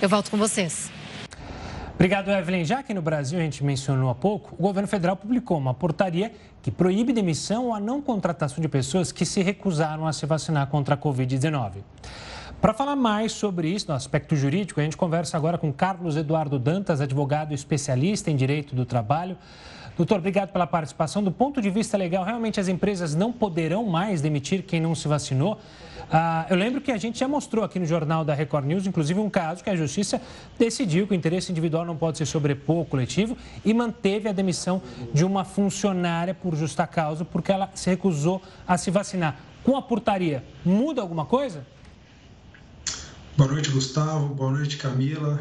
Eu 0.02 0.08
volto 0.08 0.30
com 0.30 0.38
vocês. 0.38 0.97
Obrigado, 1.98 2.30
Evelyn. 2.30 2.64
Já 2.64 2.84
que 2.84 2.94
no 2.94 3.02
Brasil 3.02 3.40
a 3.40 3.42
gente 3.42 3.64
mencionou 3.64 4.12
há 4.12 4.14
pouco, 4.14 4.54
o 4.54 4.62
governo 4.62 4.88
federal 4.88 5.18
publicou 5.18 5.58
uma 5.58 5.74
portaria 5.74 6.32
que 6.62 6.70
proíbe 6.70 7.12
demissão 7.12 7.66
ou 7.66 7.74
a 7.74 7.80
não 7.80 8.04
contratação 8.04 8.62
de 8.62 8.68
pessoas 8.68 9.12
que 9.12 9.26
se 9.26 9.42
recusaram 9.42 10.06
a 10.06 10.14
se 10.14 10.24
vacinar 10.28 10.68
contra 10.68 10.94
a 10.94 10.98
Covid-19. 10.98 11.78
Para 12.62 12.72
falar 12.72 12.96
mais 12.96 13.32
sobre 13.32 13.70
isso, 13.70 13.88
no 13.90 13.96
aspecto 13.96 14.36
jurídico, 14.36 14.80
a 14.80 14.84
gente 14.84 14.96
conversa 14.96 15.38
agora 15.38 15.58
com 15.58 15.74
Carlos 15.74 16.16
Eduardo 16.16 16.60
Dantas, 16.60 17.02
advogado 17.02 17.52
especialista 17.52 18.30
em 18.30 18.36
direito 18.36 18.76
do 18.76 18.86
trabalho. 18.86 19.36
Doutor, 19.98 20.20
obrigado 20.20 20.52
pela 20.52 20.68
participação. 20.68 21.24
Do 21.24 21.32
ponto 21.32 21.60
de 21.60 21.72
vista 21.72 21.98
legal, 21.98 22.24
realmente 22.24 22.60
as 22.60 22.68
empresas 22.68 23.16
não 23.16 23.34
poderão 23.34 23.84
mais 23.84 24.22
demitir 24.22 24.62
quem 24.62 24.80
não 24.80 24.94
se 24.94 25.08
vacinou. 25.08 25.60
Ah, 26.12 26.46
eu 26.52 26.56
lembro 26.56 26.80
que 26.80 26.92
a 26.92 26.98
gente 26.98 27.18
já 27.18 27.28
mostrou 27.28 27.66
aqui 27.66 27.80
no 27.80 27.86
Jornal 27.86 28.24
da 28.24 28.36
Record 28.36 28.66
News, 28.66 28.86
inclusive, 28.86 29.20
um 29.20 29.30
caso 29.30 29.64
que 29.64 29.70
a 29.72 29.76
Justiça 29.76 30.22
decidiu 30.58 31.08
que 31.08 31.14
o 31.14 31.16
interesse 31.16 31.52
individual 31.52 31.84
não 31.84 31.98
pode 31.98 32.20
se 32.20 32.26
sobrepor 32.28 32.78
ao 32.78 32.86
coletivo 32.86 33.36
e 33.66 33.74
manteve 33.74 34.30
a 34.30 34.32
demissão 34.32 34.82
de 35.12 35.26
uma 35.26 35.44
funcionária 35.44 36.34
por 36.34 36.56
justa 36.56 36.86
causa, 36.86 37.26
porque 37.26 37.52
ela 37.52 37.70
se 37.74 37.90
recusou 37.90 38.40
a 38.68 38.78
se 38.78 38.92
vacinar. 38.92 39.36
Com 39.64 39.76
a 39.76 39.82
portaria, 39.82 40.44
muda 40.64 41.02
alguma 41.02 41.26
coisa? 41.26 41.66
Boa 43.36 43.52
noite, 43.52 43.72
Gustavo. 43.72 44.34
Boa 44.34 44.52
noite, 44.52 44.78
Camila. 44.78 45.40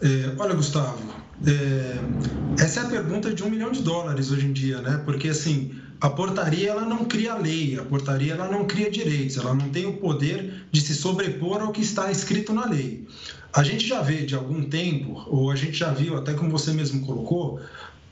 É, 0.00 0.34
olha, 0.38 0.54
Gustavo, 0.54 0.98
é, 1.46 2.62
essa 2.62 2.80
é 2.80 2.82
a 2.84 2.88
pergunta 2.88 3.32
de 3.32 3.42
um 3.42 3.50
milhão 3.50 3.72
de 3.72 3.82
dólares 3.82 4.30
hoje 4.30 4.46
em 4.46 4.52
dia, 4.52 4.80
né? 4.80 5.02
Porque, 5.04 5.28
assim, 5.28 5.72
a 6.00 6.08
portaria 6.08 6.70
ela 6.70 6.84
não 6.84 7.04
cria 7.04 7.34
lei, 7.34 7.78
a 7.78 7.82
portaria 7.82 8.34
ela 8.34 8.48
não 8.48 8.64
cria 8.64 8.90
direitos, 8.90 9.36
ela 9.36 9.54
não 9.54 9.68
tem 9.70 9.86
o 9.86 9.96
poder 9.96 10.66
de 10.70 10.80
se 10.80 10.94
sobrepor 10.94 11.60
ao 11.60 11.72
que 11.72 11.80
está 11.80 12.10
escrito 12.10 12.52
na 12.52 12.66
lei. 12.66 13.06
A 13.52 13.62
gente 13.62 13.86
já 13.86 14.00
vê 14.00 14.24
de 14.24 14.34
algum 14.34 14.62
tempo, 14.64 15.24
ou 15.26 15.50
a 15.50 15.56
gente 15.56 15.76
já 15.76 15.92
viu, 15.92 16.16
até 16.16 16.34
como 16.34 16.50
você 16.50 16.72
mesmo 16.72 17.04
colocou, 17.04 17.60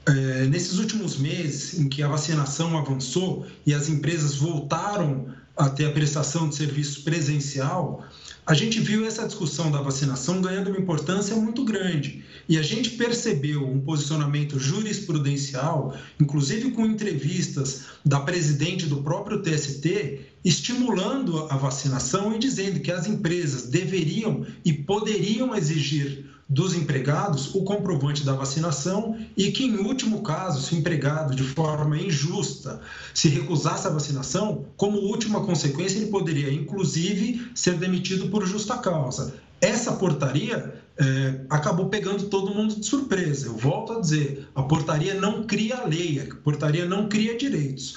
é, 0.07 0.47
nesses 0.47 0.79
últimos 0.79 1.17
meses 1.19 1.79
em 1.79 1.89
que 1.89 2.03
a 2.03 2.09
vacinação 2.09 2.77
avançou 2.77 3.47
e 3.65 3.75
as 3.75 3.89
empresas 3.89 4.37
voltaram 4.37 5.27
a 5.57 5.69
ter 5.69 5.87
a 5.87 5.91
prestação 5.91 6.49
de 6.49 6.55
serviços 6.55 6.99
presencial, 6.99 8.05
a 8.47 8.55
gente 8.55 8.79
viu 8.79 9.05
essa 9.05 9.27
discussão 9.27 9.73
da 9.73 9.83
vacinação 9.83 10.41
ganhando 10.41 10.71
uma 10.71 10.79
importância 10.79 11.35
muito 11.35 11.65
grande. 11.65 12.25
E 12.49 12.57
a 12.57 12.63
gente 12.63 12.91
percebeu 12.91 13.67
um 13.67 13.81
posicionamento 13.81 14.57
jurisprudencial, 14.57 15.97
inclusive 16.21 16.71
com 16.71 16.87
entrevistas 16.87 17.87
da 18.05 18.21
presidente 18.21 18.87
do 18.87 19.03
próprio 19.03 19.43
TST, 19.43 20.21
estimulando 20.45 21.49
a 21.51 21.57
vacinação 21.57 22.37
e 22.37 22.39
dizendo 22.39 22.79
que 22.79 22.93
as 22.93 23.09
empresas 23.09 23.67
deveriam 23.67 24.47
e 24.65 24.73
poderiam 24.73 25.53
exigir 25.53 26.36
dos 26.49 26.75
empregados 26.75 27.55
o 27.55 27.63
comprovante 27.63 28.25
da 28.25 28.33
vacinação 28.33 29.19
e 29.37 29.51
que, 29.51 29.65
em 29.65 29.79
último 29.79 30.23
caso, 30.23 30.63
se 30.63 30.75
o 30.75 30.79
empregado, 30.79 31.35
de 31.35 31.43
forma 31.43 31.99
injusta, 31.99 32.81
se 33.13 33.29
recusasse 33.29 33.87
a 33.87 33.91
vacinação, 33.91 34.65
como 34.77 34.99
última 34.99 35.45
consequência, 35.45 35.99
ele 35.99 36.07
poderia, 36.07 36.53
inclusive, 36.53 37.51
ser 37.55 37.77
demitido 37.79 38.29
por 38.29 38.47
justa 38.47 38.79
causa. 38.79 39.35
Essa 39.61 39.93
portaria 39.93 40.75
é, 40.99 41.41
acabou 41.51 41.89
pegando 41.89 42.25
todo 42.25 42.55
mundo 42.55 42.77
de 42.77 42.87
surpresa. 42.87 43.47
Eu 43.47 43.57
volto 43.57 43.95
a 43.95 44.01
dizer: 44.01 44.47
a 44.55 44.63
portaria 44.63 45.15
não 45.15 45.45
cria 45.45 45.85
lei, 45.85 46.21
a 46.21 46.35
portaria 46.37 46.87
não 46.87 47.09
cria 47.09 47.37
direitos. 47.37 47.97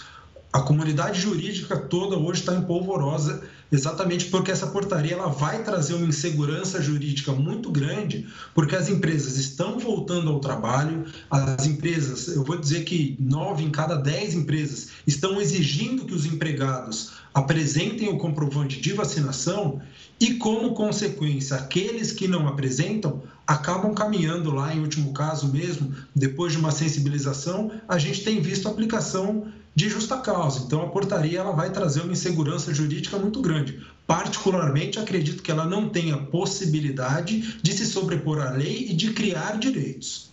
A 0.52 0.62
comunidade 0.62 1.22
jurídica 1.22 1.78
toda 1.78 2.18
hoje 2.18 2.40
está 2.40 2.56
em 2.56 2.64
polvorosa 2.64 3.44
exatamente 3.72 4.26
porque 4.26 4.52
essa 4.52 4.68
portaria 4.68 5.14
ela 5.14 5.28
vai 5.28 5.64
trazer 5.64 5.94
uma 5.94 6.08
insegurança 6.08 6.82
jurídica 6.82 7.32
muito 7.32 7.72
grande, 7.72 8.28
porque 8.54 8.76
as 8.76 8.90
empresas 8.90 9.38
estão 9.38 9.80
voltando 9.80 10.30
ao 10.30 10.40
trabalho, 10.40 11.06
as 11.30 11.66
empresas, 11.66 12.28
eu 12.28 12.44
vou 12.44 12.58
dizer 12.58 12.84
que 12.84 13.16
nove 13.20 13.64
em 13.64 13.72
cada 13.72 13.96
dez 13.96 14.34
empresas 14.34 14.90
estão 15.06 15.40
exigindo 15.40 16.06
que 16.06 16.14
os 16.14 16.26
empregados 16.26 17.12
apresentem 17.34 18.10
o 18.10 18.18
comprovante 18.18 18.82
de 18.82 18.94
vacinação 18.94 19.82
e, 20.20 20.36
como 20.36 20.74
consequência, 20.74 21.56
aqueles 21.56 22.12
que 22.12 22.28
não 22.28 22.48
apresentam 22.48 23.22
acabam 23.48 23.96
caminhando 23.96 24.52
lá, 24.52 24.74
em 24.74 24.80
último 24.80 25.12
caso 25.12 25.48
mesmo, 25.48 25.92
depois 26.14 26.52
de 26.52 26.60
uma 26.60 26.72
sensibilização, 26.72 27.72
a 27.88 27.98
gente 27.98 28.24
tem 28.24 28.40
visto 28.40 28.68
a 28.68 28.72
aplicação 28.72 29.48
de 29.76 29.90
justa 29.90 30.18
causa. 30.18 30.64
Então, 30.66 30.82
a 30.82 30.88
portaria 30.88 31.40
ela 31.40 31.52
vai 31.52 31.70
trazer 31.70 32.02
uma 32.02 32.14
insegurança 32.14 32.74
jurídica 32.74 33.18
muito 33.18 33.42
grande. 33.42 33.80
Particularmente, 34.06 35.00
acredito 35.00 35.44
que 35.44 35.52
ela 35.52 35.66
não 35.66 35.88
tenha 35.88 36.18
possibilidade 36.18 37.60
de 37.62 37.74
se 37.74 37.86
sobrepor 37.86 38.42
à 38.42 38.52
lei 38.52 38.88
e 38.90 38.94
de 38.94 39.14
criar 39.14 39.58
direitos. 39.58 40.30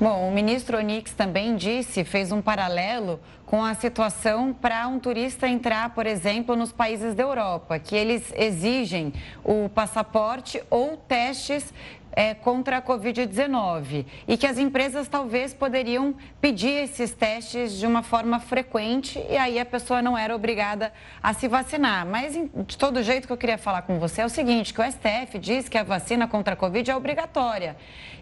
Bom, 0.00 0.28
o 0.28 0.32
ministro 0.32 0.78
Onix 0.78 1.12
também 1.12 1.56
disse, 1.56 2.04
fez 2.04 2.32
um 2.32 2.40
paralelo 2.40 3.20
com 3.44 3.62
a 3.62 3.74
situação 3.74 4.52
para 4.52 4.88
um 4.88 4.98
turista 4.98 5.46
entrar, 5.46 5.92
por 5.94 6.06
exemplo, 6.06 6.56
nos 6.56 6.72
países 6.72 7.14
da 7.14 7.22
Europa, 7.22 7.78
que 7.78 7.94
eles 7.94 8.32
exigem 8.34 9.12
o 9.44 9.68
passaporte 9.68 10.62
ou 10.70 10.96
testes 10.96 11.74
é, 12.12 12.34
contra 12.34 12.78
a 12.78 12.82
Covid-19 12.82 14.04
e 14.26 14.36
que 14.36 14.46
as 14.46 14.58
empresas 14.58 15.08
talvez 15.08 15.54
poderiam 15.54 16.14
pedir 16.40 16.84
esses 16.84 17.12
testes 17.12 17.78
de 17.78 17.86
uma 17.86 18.02
forma 18.02 18.40
frequente 18.40 19.24
e 19.28 19.36
aí 19.36 19.58
a 19.58 19.64
pessoa 19.64 20.02
não 20.02 20.16
era 20.16 20.34
obrigada 20.34 20.92
a 21.22 21.32
se 21.32 21.48
vacinar. 21.48 22.06
Mas, 22.06 22.34
de 22.66 22.76
todo 22.76 23.02
jeito, 23.02 23.26
que 23.26 23.32
eu 23.32 23.36
queria 23.36 23.58
falar 23.58 23.82
com 23.82 23.98
você 23.98 24.22
é 24.22 24.26
o 24.26 24.28
seguinte, 24.28 24.74
que 24.74 24.80
o 24.80 24.84
STF 24.84 25.38
diz 25.38 25.68
que 25.68 25.78
a 25.78 25.82
vacina 25.82 26.26
contra 26.26 26.54
a 26.54 26.56
Covid 26.56 26.90
é 26.90 26.96
obrigatória. 26.96 27.76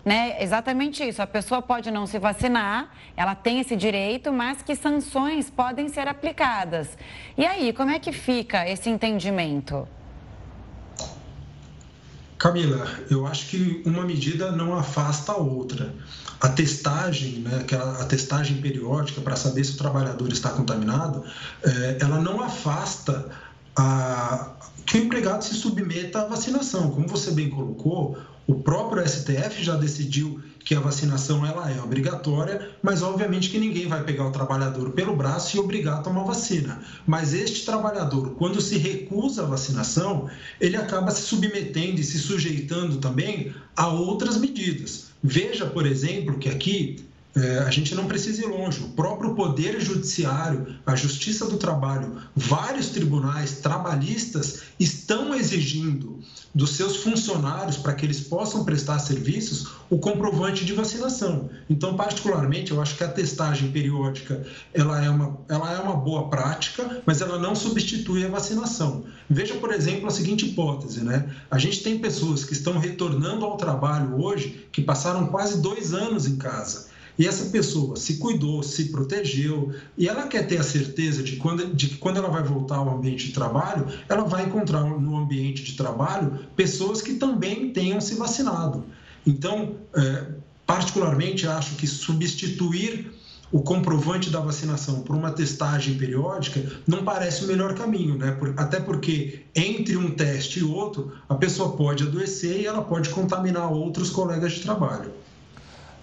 Né? 0.05 0.37
Exatamente 0.40 1.07
isso, 1.07 1.20
a 1.20 1.27
pessoa 1.27 1.61
pode 1.61 1.90
não 1.90 2.07
se 2.07 2.18
vacinar, 2.18 2.92
ela 3.16 3.35
tem 3.35 3.61
esse 3.61 3.77
direito, 3.77 4.33
mas 4.33 4.62
que 4.62 4.74
sanções 4.74 5.51
podem 5.51 5.88
ser 5.88 6.09
aplicadas. 6.09 6.96
E 7.37 7.44
aí, 7.44 7.72
como 7.72 7.90
é 7.90 7.98
que 7.98 8.12
fica 8.12 8.68
esse 8.68 8.88
entendimento? 8.88 9.87
Camila, 12.38 12.87
eu 13.11 13.27
acho 13.27 13.48
que 13.48 13.83
uma 13.85 14.05
medida 14.05 14.53
não 14.53 14.79
afasta 14.79 15.33
a 15.33 15.37
outra. 15.37 15.92
A 16.40 16.48
testagem, 16.48 17.40
né, 17.40 17.66
a 18.01 18.05
testagem 18.05 18.59
periódica 18.59 19.20
para 19.20 19.35
saber 19.35 19.64
se 19.64 19.72
o 19.72 19.77
trabalhador 19.77 20.31
está 20.33 20.51
contaminado, 20.51 21.24
é, 21.64 21.98
ela 22.01 22.20
não 22.20 22.40
afasta 22.40 23.29
a, 23.77 24.53
que 24.87 24.98
o 24.98 25.05
empregado 25.05 25.42
se 25.42 25.55
submeta 25.55 26.22
à 26.22 26.27
vacinação. 26.27 26.92
Como 26.92 27.09
você 27.09 27.33
bem 27.33 27.51
colocou, 27.51 28.16
o 28.48 28.54
próprio 28.54 29.06
STF 29.06 29.62
já 29.62 29.76
decidiu 29.76 30.40
que 30.64 30.74
a 30.74 30.80
vacinação 30.80 31.44
ela 31.44 31.70
é 31.70 31.82
obrigatória, 31.82 32.70
mas 32.82 33.02
obviamente 33.02 33.50
que 33.50 33.58
ninguém 33.58 33.87
vai 33.87 34.02
pegar 34.02 34.26
o 34.26 34.32
trabalhador 34.32 34.90
pelo 34.92 35.14
braço 35.14 35.54
e 35.54 35.61
obrigar 35.61 35.98
a 35.98 36.02
tomar 36.02 36.24
vacina. 36.24 36.80
Mas 37.06 37.34
este 37.34 37.66
trabalhador, 37.66 38.37
quando 38.38 38.58
se 38.62 38.78
recusa 38.78 39.42
a 39.42 39.46
vacinação, 39.46 40.30
ele 40.58 40.78
acaba 40.78 41.11
se 41.11 41.22
submetendo 41.22 42.00
e 42.00 42.04
se 42.04 42.18
sujeitando 42.18 42.96
também 42.96 43.54
a 43.76 43.87
outras 43.88 44.38
medidas. 44.38 45.08
Veja, 45.22 45.66
por 45.66 45.87
exemplo, 45.87 46.38
que 46.38 46.48
aqui 46.48 47.04
é, 47.38 47.61
a 47.61 47.70
gente 47.70 47.94
não 47.94 48.07
precisa 48.07 48.42
ir 48.42 48.46
longe. 48.46 48.83
O 48.83 48.88
próprio 48.88 49.35
Poder 49.35 49.81
Judiciário, 49.81 50.74
a 50.85 50.96
Justiça 50.96 51.46
do 51.46 51.57
Trabalho, 51.57 52.16
vários 52.35 52.88
tribunais 52.88 53.61
trabalhistas 53.61 54.62
estão 54.79 55.35
exigindo 55.35 56.18
dos 56.55 56.70
seus 56.70 56.96
funcionários 56.96 57.77
para 57.77 57.92
que 57.92 58.05
eles 58.05 58.20
possam 58.20 58.64
prestar 58.64 58.98
serviços 58.98 59.68
o 59.88 59.98
comprovante 59.98 60.64
de 60.64 60.72
vacinação. 60.72 61.48
Então, 61.70 61.94
particularmente, 61.96 62.72
eu 62.72 62.83
acho 62.83 62.96
que 62.96 63.05
a 63.05 63.09
testagem 63.09 63.70
periódica 63.70 64.44
ela 64.74 65.03
é 65.05 65.09
uma, 65.09 65.38
ela 65.48 65.72
é 65.72 65.79
uma 65.79 65.94
boa 65.94 66.29
prática, 66.29 67.03
mas 67.07 67.20
ela 67.20 67.38
não 67.38 67.55
substitui 67.55 68.24
a 68.24 68.29
vacinação. 68.29 69.05
Veja, 69.31 69.55
por 69.55 69.72
exemplo, 69.72 70.09
a 70.09 70.11
seguinte 70.11 70.46
hipótese, 70.46 71.05
né? 71.05 71.33
A 71.51 71.59
gente 71.59 71.83
tem 71.83 71.98
pessoas 71.98 72.44
que 72.44 72.53
estão 72.53 72.79
retornando 72.79 73.44
ao 73.44 73.57
trabalho 73.57 74.20
hoje 74.20 74.66
que 74.72 74.83
passaram 74.83 75.27
quase 75.29 75.61
dois 75.61 75.94
anos 75.94 76.27
em 76.27 76.37
casa 76.37 76.88
e 77.18 77.26
essa 77.26 77.46
pessoa 77.46 77.96
se 77.96 78.18
cuidou, 78.18 78.62
se 78.62 78.87
protegeu, 78.87 79.72
e 79.96 80.07
ela 80.07 80.28
quer 80.28 80.46
ter 80.46 80.59
a 80.59 80.62
certeza 80.62 81.22
de, 81.22 81.37
quando, 81.37 81.74
de 81.74 81.88
que 81.88 81.96
quando 81.96 82.18
ela 82.18 82.28
vai 82.28 82.42
voltar 82.42 82.76
ao 82.76 82.96
ambiente 82.96 83.26
de 83.26 83.33
trabalho, 83.33 83.87
ela 84.09 84.22
vai 84.24 84.44
encontrar 84.44 84.85
no 84.85 85.16
ambiente 85.16 85.64
de 85.64 85.72
trabalho 85.76 86.46
pessoas 86.54 87.02
que 87.02 87.14
também 87.14 87.72
tenham 87.72 88.00
se 88.00 88.14
vacinado. 88.14 88.85
Então, 89.26 89.76
é, 89.96 90.26
particularmente, 90.64 91.46
acho 91.46 91.74
que 91.74 91.87
substituir 91.87 93.11
o 93.50 93.62
comprovante 93.62 94.31
da 94.31 94.40
vacinação 94.40 95.00
por 95.00 95.16
uma 95.16 95.31
testagem 95.31 95.94
periódica 95.94 96.62
não 96.87 97.02
parece 97.02 97.44
o 97.44 97.46
melhor 97.46 97.74
caminho, 97.74 98.16
né? 98.16 98.37
Até 98.57 98.78
porque 98.78 99.40
entre 99.54 99.96
um 99.96 100.11
teste 100.11 100.61
e 100.61 100.62
outro, 100.62 101.12
a 101.28 101.35
pessoa 101.35 101.74
pode 101.74 102.04
adoecer 102.04 102.61
e 102.61 102.66
ela 102.66 102.83
pode 102.83 103.09
contaminar 103.09 103.72
outros 103.72 104.11
colegas 104.11 104.52
de 104.52 104.61
trabalho. 104.61 105.11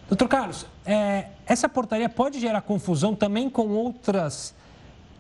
Doutor 0.08 0.28
Carlos, 0.28 0.68
é, 0.86 1.30
essa 1.48 1.68
portaria 1.68 2.08
pode 2.08 2.40
gerar 2.40 2.62
confusão 2.62 3.16
também 3.16 3.50
com 3.50 3.70
outras 3.70 4.54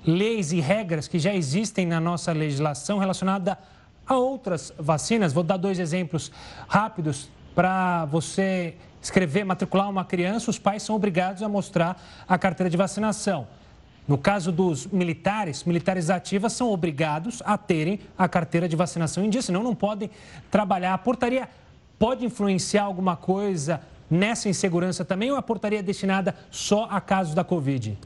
leis 0.05 0.51
e 0.51 0.59
regras 0.59 1.07
que 1.07 1.17
já 1.17 1.33
existem 1.33 1.87
na 1.87 1.99
nossa 1.99 2.31
legislação 2.31 2.99
relacionada 2.99 3.57
a 4.05 4.15
outras 4.15 4.71
vacinas. 4.77 5.33
Vou 5.33 5.43
dar 5.43 5.57
dois 5.57 5.79
exemplos 5.79 6.31
rápidos 6.67 7.29
para 7.55 8.05
você 8.05 8.75
escrever, 9.01 9.43
matricular 9.43 9.89
uma 9.89 10.05
criança, 10.05 10.51
os 10.51 10.59
pais 10.59 10.83
são 10.83 10.95
obrigados 10.95 11.41
a 11.41 11.49
mostrar 11.49 11.99
a 12.27 12.37
carteira 12.37 12.69
de 12.69 12.77
vacinação. 12.77 13.47
No 14.07 14.19
caso 14.19 14.51
dos 14.51 14.85
militares, 14.85 15.63
militares 15.63 16.11
ativas 16.11 16.53
são 16.53 16.69
obrigados 16.69 17.41
a 17.43 17.57
terem 17.57 17.99
a 18.15 18.27
carteira 18.27 18.69
de 18.69 18.75
vacinação 18.75 19.25
em 19.25 19.31
dia, 19.31 19.41
senão 19.41 19.63
não 19.63 19.73
podem 19.73 20.11
trabalhar. 20.51 20.93
A 20.93 20.97
portaria 20.97 21.49
pode 21.97 22.23
influenciar 22.23 22.83
alguma 22.83 23.15
coisa 23.15 23.81
nessa 24.15 24.49
insegurança 24.49 25.05
também 25.05 25.29
ou 25.31 25.37
a 25.37 25.41
portaria 25.41 25.79
é 25.79 25.83
destinada 25.83 26.33
só 26.49 26.87
a 26.89 26.99
casos 26.99 27.35
da 27.35 27.43
Covid? 27.43 27.97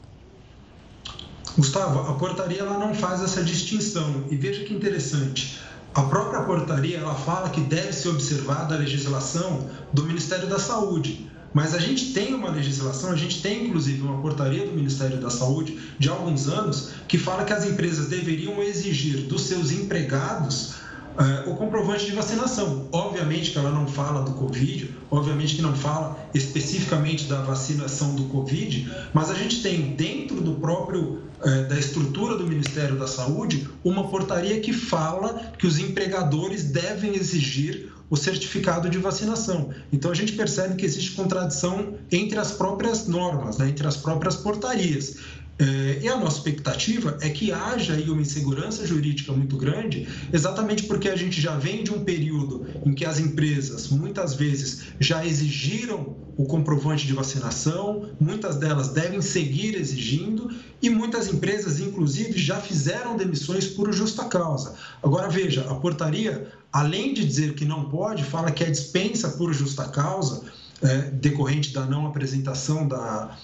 Gustavo, 1.56 2.10
a 2.10 2.14
portaria 2.14 2.60
ela 2.60 2.78
não 2.78 2.94
faz 2.94 3.22
essa 3.22 3.42
distinção. 3.42 4.24
E 4.30 4.36
veja 4.36 4.64
que 4.64 4.74
interessante. 4.74 5.60
A 5.94 6.02
própria 6.02 6.42
portaria 6.42 6.98
ela 6.98 7.14
fala 7.14 7.50
que 7.50 7.60
deve 7.60 7.92
ser 7.92 8.10
observada 8.10 8.74
a 8.74 8.78
legislação 8.78 9.68
do 9.92 10.04
Ministério 10.04 10.46
da 10.48 10.58
Saúde. 10.58 11.28
Mas 11.52 11.74
a 11.74 11.78
gente 11.78 12.12
tem 12.12 12.32
uma 12.32 12.48
legislação, 12.48 13.10
a 13.10 13.16
gente 13.16 13.42
tem 13.42 13.66
inclusive 13.66 14.00
uma 14.02 14.22
portaria 14.22 14.64
do 14.64 14.72
Ministério 14.72 15.18
da 15.18 15.30
Saúde 15.30 15.80
de 15.98 16.08
alguns 16.08 16.46
anos 16.46 16.90
que 17.08 17.18
fala 17.18 17.44
que 17.44 17.52
as 17.52 17.64
empresas 17.64 18.08
deveriam 18.08 18.62
exigir 18.62 19.22
dos 19.26 19.42
seus 19.42 19.72
empregados 19.72 20.74
uh, 21.18 21.50
o 21.50 21.56
comprovante 21.56 22.06
de 22.06 22.12
vacinação. 22.12 22.88
Obviamente 22.92 23.50
que 23.50 23.58
ela 23.58 23.70
não 23.70 23.86
fala 23.86 24.22
do 24.22 24.32
Covid, 24.32 24.94
obviamente 25.10 25.56
que 25.56 25.62
não 25.62 25.74
fala 25.74 26.18
especificamente 26.34 27.24
da 27.24 27.42
vacinação 27.42 28.14
do 28.14 28.24
Covid, 28.24 28.90
mas 29.12 29.30
a 29.30 29.34
gente 29.34 29.62
tem 29.62 29.94
dentro 29.94 30.40
do 30.40 30.54
próprio 30.54 31.22
uh, 31.40 31.68
da 31.68 31.78
estrutura 31.78 32.36
do 32.36 32.46
Ministério 32.46 32.98
da 32.98 33.06
Saúde 33.06 33.68
uma 33.84 34.08
portaria 34.08 34.60
que 34.60 34.72
fala 34.72 35.52
que 35.58 35.66
os 35.66 35.78
empregadores 35.78 36.64
devem 36.64 37.14
exigir 37.14 37.92
o 38.10 38.16
certificado 38.16 38.90
de 38.90 38.98
vacinação. 38.98 39.70
Então 39.92 40.10
a 40.10 40.14
gente 40.14 40.32
percebe 40.32 40.74
que 40.74 40.84
existe 40.84 41.12
contradição 41.12 41.94
entre 42.10 42.38
as 42.38 42.50
próprias 42.50 43.06
normas, 43.06 43.56
né, 43.56 43.68
entre 43.68 43.86
as 43.86 43.96
próprias 43.96 44.34
portarias. 44.34 45.16
É, 45.60 46.00
e 46.02 46.08
a 46.08 46.16
nossa 46.16 46.38
expectativa 46.38 47.18
é 47.20 47.28
que 47.28 47.52
haja 47.52 47.92
aí 47.92 48.08
uma 48.08 48.22
insegurança 48.22 48.86
jurídica 48.86 49.30
muito 49.30 49.58
grande, 49.58 50.08
exatamente 50.32 50.84
porque 50.84 51.06
a 51.10 51.14
gente 51.14 51.38
já 51.38 51.54
vem 51.54 51.84
de 51.84 51.92
um 51.92 52.02
período 52.02 52.66
em 52.86 52.94
que 52.94 53.04
as 53.04 53.20
empresas 53.20 53.88
muitas 53.88 54.34
vezes 54.34 54.84
já 54.98 55.24
exigiram 55.24 56.16
o 56.34 56.46
comprovante 56.46 57.06
de 57.06 57.12
vacinação, 57.12 58.08
muitas 58.18 58.56
delas 58.56 58.88
devem 58.88 59.20
seguir 59.20 59.74
exigindo 59.74 60.50
e 60.80 60.88
muitas 60.88 61.28
empresas, 61.28 61.78
inclusive, 61.78 62.38
já 62.38 62.58
fizeram 62.58 63.14
demissões 63.14 63.66
por 63.66 63.92
justa 63.92 64.24
causa. 64.24 64.74
Agora 65.02 65.28
veja, 65.28 65.66
a 65.68 65.74
portaria, 65.74 66.50
além 66.72 67.12
de 67.12 67.22
dizer 67.22 67.52
que 67.52 67.66
não 67.66 67.90
pode, 67.90 68.24
fala 68.24 68.50
que 68.50 68.64
é 68.64 68.70
dispensa 68.70 69.28
por 69.32 69.52
justa 69.52 69.84
causa, 69.88 70.42
é, 70.82 71.10
decorrente 71.10 71.74
da 71.74 71.84
não 71.84 72.06
apresentação 72.06 72.88
da 72.88 73.36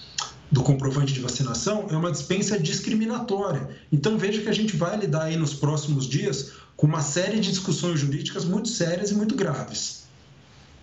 do 0.51 0.63
comprovante 0.63 1.13
de 1.13 1.19
vacinação 1.19 1.87
é 1.89 1.95
uma 1.95 2.11
dispensa 2.11 2.57
discriminatória. 2.59 3.69
Então 3.91 4.17
veja 4.17 4.41
que 4.41 4.49
a 4.49 4.53
gente 4.53 4.75
vai 4.75 4.97
lidar 4.97 5.23
aí 5.23 5.37
nos 5.37 5.53
próximos 5.53 6.07
dias 6.07 6.53
com 6.75 6.87
uma 6.87 7.01
série 7.01 7.39
de 7.39 7.49
discussões 7.49 7.99
jurídicas 7.99 8.45
muito 8.45 8.69
sérias 8.69 9.11
e 9.11 9.15
muito 9.15 9.35
graves. 9.35 10.07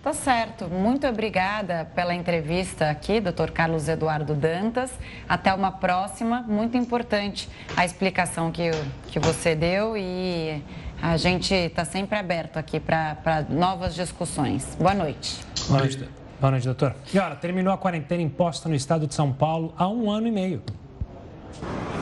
Tá 0.02 0.12
certo. 0.12 0.68
Muito 0.68 1.06
obrigada 1.06 1.86
pela 1.94 2.14
entrevista 2.14 2.90
aqui, 2.90 3.22
doutor 3.22 3.50
Carlos 3.52 3.88
Eduardo 3.88 4.34
Dantas. 4.34 4.90
Até 5.26 5.54
uma 5.54 5.72
próxima. 5.72 6.42
Muito 6.42 6.76
importante 6.76 7.48
a 7.74 7.86
explicação 7.86 8.52
que, 8.52 8.70
que 9.08 9.18
você 9.18 9.54
deu 9.54 9.96
e 9.96 10.62
a 11.00 11.16
gente 11.16 11.54
está 11.54 11.86
sempre 11.86 12.18
aberto 12.18 12.58
aqui 12.58 12.78
para 12.78 13.46
novas 13.48 13.94
discussões. 13.94 14.76
Boa 14.78 14.92
noite. 14.92 15.40
Boa 15.68 15.78
noite. 15.80 16.23
Boa 16.44 16.50
noite, 16.50 16.66
doutor. 16.66 16.94
E 17.10 17.18
olha, 17.18 17.34
terminou 17.36 17.72
a 17.72 17.78
quarentena 17.78 18.20
imposta 18.20 18.68
no 18.68 18.74
estado 18.74 19.06
de 19.06 19.14
São 19.14 19.32
Paulo 19.32 19.72
há 19.78 19.88
um 19.88 20.10
ano 20.10 20.26
e 20.26 20.30
meio. 20.30 20.62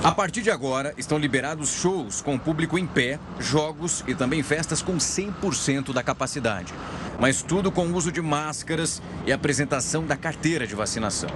A 0.02 0.10
partir 0.10 0.42
de 0.42 0.50
agora, 0.50 0.92
estão 0.98 1.16
liberados 1.16 1.70
shows 1.80 2.20
com 2.20 2.36
público 2.36 2.76
em 2.76 2.84
pé, 2.84 3.20
jogos 3.38 4.02
e 4.04 4.16
também 4.16 4.42
festas 4.42 4.82
com 4.82 4.96
100% 4.96 5.92
da 5.92 6.02
capacidade. 6.02 6.74
Mas 7.20 7.40
tudo 7.40 7.70
com 7.70 7.86
uso 7.92 8.10
de 8.10 8.20
máscaras 8.20 9.00
e 9.24 9.32
apresentação 9.32 10.04
da 10.04 10.16
carteira 10.16 10.66
de 10.66 10.74
vacinação. 10.74 11.30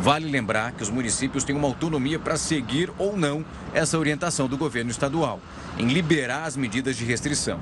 Vale 0.00 0.26
lembrar 0.26 0.72
que 0.72 0.82
os 0.82 0.88
municípios 0.88 1.44
têm 1.44 1.54
uma 1.54 1.68
autonomia 1.68 2.18
para 2.18 2.38
seguir 2.38 2.90
ou 2.96 3.18
não 3.18 3.44
essa 3.74 3.98
orientação 3.98 4.48
do 4.48 4.56
governo 4.56 4.90
estadual, 4.90 5.40
em 5.78 5.88
liberar 5.88 6.44
as 6.44 6.56
medidas 6.56 6.96
de 6.96 7.04
restrição. 7.04 7.60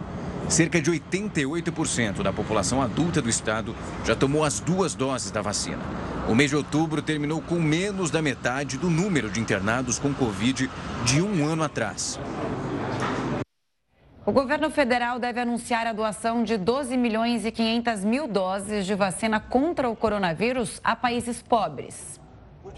Cerca 0.49 0.81
de 0.81 0.91
88% 0.91 2.23
da 2.23 2.33
população 2.33 2.83
adulta 2.83 3.21
do 3.23 3.31
estado 3.31 3.75
já 4.05 4.15
tomou 4.15 4.45
as 4.45 4.61
duas 4.61 4.95
doses 4.95 5.31
da 5.31 5.41
vacina. 5.41 5.83
O 6.29 6.35
mês 6.35 6.51
de 6.51 6.57
outubro 6.57 7.01
terminou 7.03 7.41
com 7.41 7.57
menos 7.57 8.11
da 8.11 8.21
metade 8.21 8.77
do 8.77 8.91
número 8.91 9.31
de 9.31 9.41
internados 9.41 9.99
com 9.99 10.13
Covid 10.13 10.71
de 11.05 11.23
um 11.23 11.47
ano 11.47 11.63
atrás. 11.63 12.21
O 14.27 14.33
governo 14.33 14.71
federal 14.71 15.19
deve 15.19 15.41
anunciar 15.41 15.87
a 15.87 15.93
doação 15.93 16.45
de 16.45 16.57
12 16.57 16.97
milhões 16.97 17.45
e 17.45 17.51
500 17.51 18.05
mil 18.05 18.29
doses 18.29 18.87
de 18.87 18.95
vacina 18.95 19.41
contra 19.41 19.89
o 19.89 19.97
coronavírus 19.97 20.81
a 20.85 20.95
países 20.95 21.43
pobres. 21.43 22.21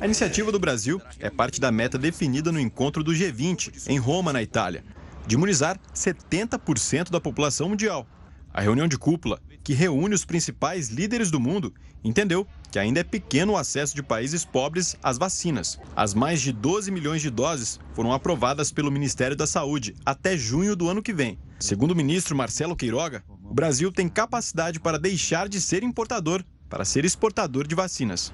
A 0.01 0.05
iniciativa 0.05 0.51
do 0.51 0.59
Brasil 0.59 1.01
é 1.21 1.31
parte 1.31 1.61
da 1.61 1.71
meta 1.71 1.97
definida 1.97 2.51
no 2.51 2.59
encontro 2.59 3.05
do 3.05 3.13
G20, 3.13 3.89
em 3.89 3.99
Roma, 3.99 4.33
na 4.33 4.43
Itália 4.43 4.83
de 5.27 5.35
imunizar 5.35 5.79
70% 5.95 7.11
da 7.11 7.21
população 7.21 7.69
mundial. 7.69 8.07
A 8.53 8.61
reunião 8.61 8.89
de 8.89 8.97
cúpula, 8.97 9.41
que 9.63 9.75
reúne 9.75 10.15
os 10.15 10.25
principais 10.25 10.89
líderes 10.89 11.31
do 11.31 11.41
mundo, 11.41 11.75
entendeu 12.03 12.47
que 12.71 12.79
ainda 12.79 13.01
é 13.01 13.05
pequeno 13.05 13.53
o 13.53 13.57
acesso 13.57 13.95
de 13.95 14.03
países 14.03 14.45
pobres 14.45 14.97
às 15.03 15.19
vacinas. 15.19 15.79
As 15.95 16.15
mais 16.15 16.41
de 16.41 16.53
12 16.53 16.91
milhões 16.91 17.21
de 17.21 17.31
doses 17.31 17.79
foram 17.95 18.13
aprovadas 18.13 18.73
pelo 18.73 18.91
Ministério 18.91 19.37
da 19.37 19.47
Saúde 19.47 19.95
até 20.05 20.37
junho 20.37 20.75
do 20.77 20.89
ano 20.89 21.03
que 21.03 21.13
vem. 21.13 21.39
Segundo 21.59 21.91
o 21.91 21.97
ministro 21.97 22.37
Marcelo 22.37 22.77
Queiroga, 22.77 23.25
o 23.43 23.53
Brasil 23.53 23.93
tem 23.93 24.09
capacidade 24.09 24.81
para 24.81 24.99
deixar 24.99 25.49
de 25.49 25.61
ser 25.61 25.83
importador 25.83 26.45
para 26.69 26.85
ser 26.85 27.05
exportador 27.05 27.67
de 27.67 27.75
vacinas. 27.75 28.33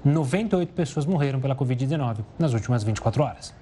98 0.04 0.72
pessoas 0.72 1.06
morreram 1.06 1.40
pela 1.40 1.54
Covid-19 1.54 2.24
nas 2.36 2.54
últimas 2.54 2.82
24 2.82 3.22
horas. 3.22 3.54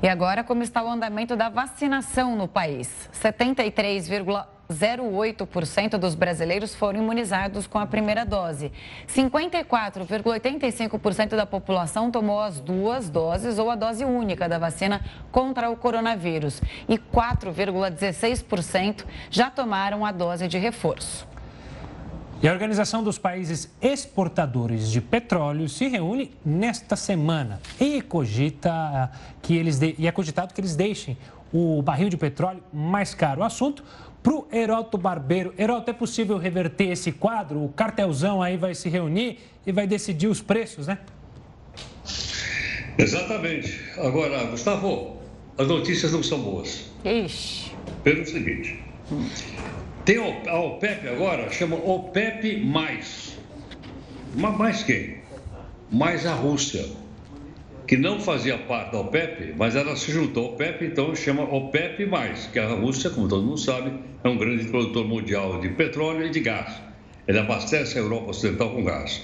E 0.00 0.08
agora, 0.08 0.44
como 0.44 0.62
está 0.62 0.84
o 0.84 0.88
andamento 0.88 1.34
da 1.34 1.48
vacinação 1.48 2.36
no 2.36 2.46
país? 2.46 3.10
73,1 3.12 4.57
0,8% 4.70 5.96
dos 5.96 6.14
brasileiros 6.14 6.74
foram 6.74 7.02
imunizados 7.02 7.66
com 7.66 7.78
a 7.78 7.86
primeira 7.86 8.26
dose. 8.26 8.70
54,85% 9.08 11.30
da 11.30 11.46
população 11.46 12.10
tomou 12.10 12.38
as 12.40 12.60
duas 12.60 13.08
doses 13.08 13.58
ou 13.58 13.70
a 13.70 13.74
dose 13.74 14.04
única 14.04 14.46
da 14.48 14.58
vacina 14.58 15.00
contra 15.32 15.70
o 15.70 15.76
coronavírus. 15.76 16.60
E 16.88 16.98
4,16% 16.98 19.06
já 19.30 19.50
tomaram 19.50 20.04
a 20.04 20.12
dose 20.12 20.46
de 20.46 20.58
reforço. 20.58 21.26
E 22.40 22.46
a 22.46 22.52
Organização 22.52 23.02
dos 23.02 23.18
Países 23.18 23.68
Exportadores 23.82 24.92
de 24.92 25.00
Petróleo 25.00 25.68
se 25.68 25.88
reúne 25.88 26.30
nesta 26.44 26.94
semana 26.94 27.60
e 27.80 28.00
cogita 28.00 29.10
que 29.42 29.56
eles 29.56 29.80
de... 29.80 29.96
e 29.98 30.06
é 30.06 30.12
cogitado 30.12 30.54
que 30.54 30.60
eles 30.60 30.76
deixem 30.76 31.18
o 31.52 31.82
barril 31.82 32.08
de 32.08 32.16
petróleo 32.16 32.62
mais 32.72 33.12
caro. 33.12 33.40
O 33.40 33.44
assunto 33.44 33.82
para 34.22 34.32
o 34.32 34.46
Heroto 34.52 34.98
Barbeiro. 34.98 35.54
Heroto, 35.58 35.90
é 35.90 35.94
possível 35.94 36.38
reverter 36.38 36.88
esse 36.90 37.12
quadro? 37.12 37.64
O 37.64 37.68
cartelzão 37.68 38.42
aí 38.42 38.56
vai 38.56 38.74
se 38.74 38.88
reunir 38.88 39.38
e 39.66 39.72
vai 39.72 39.86
decidir 39.86 40.26
os 40.26 40.40
preços, 40.40 40.86
né? 40.86 40.98
Exatamente. 42.98 43.80
Agora, 43.96 44.44
Gustavo, 44.44 45.18
as 45.56 45.68
notícias 45.68 46.12
não 46.12 46.22
são 46.22 46.40
boas. 46.40 46.90
Ixi. 47.04 47.70
Pelo 48.02 48.26
seguinte, 48.26 48.82
tem 50.04 50.18
a 50.48 50.58
OPEP 50.58 51.08
agora, 51.08 51.50
chama 51.50 51.76
OPEP+. 51.76 52.58
Mais 52.64 53.36
quem? 54.84 55.18
Mais 55.90 56.26
a 56.26 56.34
Rússia 56.34 56.84
que 57.88 57.96
não 57.96 58.20
fazia 58.20 58.58
parte 58.58 58.92
da 58.92 59.00
OPEP, 59.00 59.54
mas 59.56 59.74
ela 59.74 59.96
se 59.96 60.12
juntou 60.12 60.44
à 60.44 60.48
OPEP, 60.50 60.84
então 60.84 61.16
chama 61.16 61.42
OPEP+, 61.44 62.06
que 62.52 62.58
a 62.58 62.68
Rússia, 62.68 63.08
como 63.08 63.26
todo 63.26 63.42
mundo 63.42 63.58
sabe, 63.58 63.90
é 64.22 64.28
um 64.28 64.36
grande 64.36 64.66
produtor 64.66 65.08
mundial 65.08 65.58
de 65.58 65.70
petróleo 65.70 66.26
e 66.26 66.28
de 66.28 66.40
gás. 66.40 66.70
Ele 67.26 67.38
abastece 67.38 67.96
a 67.96 68.02
Europa 68.02 68.28
Ocidental 68.28 68.72
com 68.72 68.84
gás. 68.84 69.22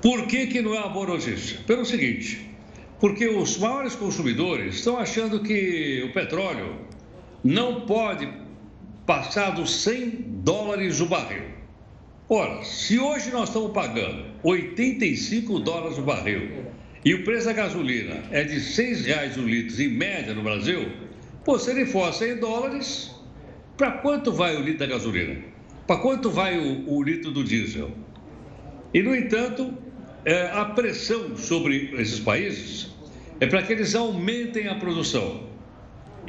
Por 0.00 0.26
que, 0.26 0.46
que 0.46 0.62
não 0.62 0.74
é 0.74 0.78
uma 0.78 0.88
boa 0.88 1.08
notícia? 1.08 1.58
Pelo 1.66 1.84
seguinte, 1.84 2.40
porque 2.98 3.28
os 3.28 3.58
maiores 3.58 3.94
consumidores 3.94 4.76
estão 4.76 4.96
achando 4.96 5.42
que 5.42 6.02
o 6.08 6.14
petróleo 6.14 6.76
não 7.44 7.82
pode 7.82 8.26
passar 9.04 9.50
dos 9.50 9.74
100 9.82 10.24
dólares 10.42 11.02
o 11.02 11.06
barril. 11.06 11.44
Ora, 12.30 12.64
se 12.64 12.98
hoje 12.98 13.30
nós 13.30 13.50
estamos 13.50 13.72
pagando 13.72 14.24
85 14.42 15.58
dólares 15.58 15.98
o 15.98 16.02
barril 16.02 16.70
e 17.04 17.14
o 17.14 17.24
preço 17.24 17.46
da 17.46 17.52
gasolina 17.52 18.22
é 18.30 18.44
de 18.44 18.54
R$ 18.54 18.60
6,00 18.60 19.38
o 19.38 19.46
litro 19.46 19.82
em 19.82 19.88
média 19.88 20.34
no 20.34 20.42
Brasil, 20.42 20.90
pô, 21.44 21.58
se 21.58 21.70
ele 21.70 21.86
for 21.86 22.12
100 22.12 22.36
dólares, 22.36 23.10
para 23.76 23.92
quanto 23.92 24.32
vai 24.32 24.56
o 24.56 24.60
litro 24.60 24.80
da 24.80 24.86
gasolina? 24.86 25.40
Para 25.86 25.96
quanto 25.96 26.30
vai 26.30 26.58
o, 26.58 26.88
o, 26.90 27.02
litro 27.02 27.30
do 27.30 27.42
diesel? 27.42 27.90
E, 28.92 29.02
no 29.02 29.16
entanto, 29.16 29.72
é, 30.24 30.50
a 30.52 30.66
pressão 30.66 31.36
sobre 31.36 31.90
esses 31.94 32.20
países 32.20 32.90
é 33.40 33.46
para 33.46 33.62
que 33.62 33.72
eles 33.72 33.94
aumentem 33.94 34.68
a 34.68 34.74
produção. 34.74 35.48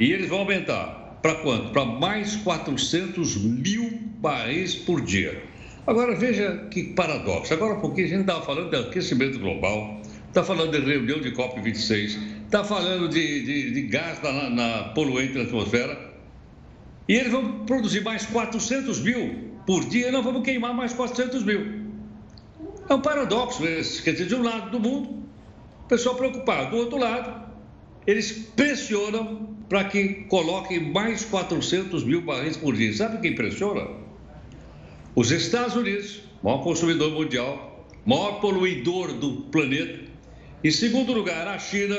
E 0.00 0.10
eles 0.10 0.28
vão 0.28 0.40
aumentar 0.40 1.18
para 1.22 1.36
quanto? 1.36 1.70
Para 1.70 1.84
mais 1.84 2.34
400 2.36 3.36
mil 3.36 3.90
barris 4.18 4.74
por 4.74 5.00
dia. 5.00 5.42
Agora 5.86 6.16
veja 6.16 6.66
que 6.70 6.94
paradoxo. 6.94 7.54
Agora 7.54 7.76
pouquinho 7.76 8.06
a 8.06 8.10
gente 8.10 8.20
estava 8.22 8.44
falando 8.44 8.70
de 8.70 8.76
aquecimento 8.76 9.38
global, 9.38 10.01
está 10.32 10.42
falando 10.42 10.70
de 10.70 10.80
reunião 10.80 11.20
de 11.20 11.30
COP26, 11.30 12.18
está 12.46 12.64
falando 12.64 13.06
de, 13.06 13.42
de, 13.42 13.70
de 13.70 13.82
gás 13.82 14.22
na, 14.22 14.48
na, 14.48 14.84
poluente 14.94 15.34
na 15.34 15.42
atmosfera. 15.42 16.10
E 17.06 17.14
eles 17.14 17.30
vão 17.30 17.66
produzir 17.66 18.02
mais 18.02 18.24
400 18.24 19.00
mil 19.00 19.52
por 19.66 19.84
dia 19.84 20.08
e 20.08 20.10
nós 20.10 20.24
vamos 20.24 20.42
queimar 20.42 20.72
mais 20.72 20.94
400 20.94 21.44
mil. 21.44 21.82
É 22.88 22.94
um 22.94 23.02
paradoxo 23.02 23.66
esse. 23.66 24.02
Quer 24.02 24.12
dizer, 24.12 24.26
de 24.26 24.34
um 24.34 24.42
lado 24.42 24.70
do 24.70 24.80
mundo, 24.80 25.22
o 25.84 25.88
pessoal 25.88 26.14
preocupado. 26.14 26.70
Do 26.70 26.76
outro 26.78 26.96
lado, 26.96 27.52
eles 28.06 28.32
pressionam 28.56 29.54
para 29.68 29.84
que 29.84 30.24
coloquem 30.30 30.92
mais 30.92 31.26
400 31.26 32.04
mil 32.04 32.22
barris 32.22 32.56
por 32.56 32.74
dia. 32.74 32.94
Sabe 32.94 33.20
quem 33.20 33.34
pressiona? 33.34 33.86
Os 35.14 35.30
Estados 35.30 35.76
Unidos, 35.76 36.22
maior 36.42 36.62
consumidor 36.62 37.10
mundial, 37.10 37.86
maior 38.06 38.40
poluidor 38.40 39.12
do 39.12 39.42
planeta. 39.50 40.01
Em 40.64 40.70
segundo 40.70 41.12
lugar, 41.12 41.48
a 41.48 41.58
China, 41.58 41.96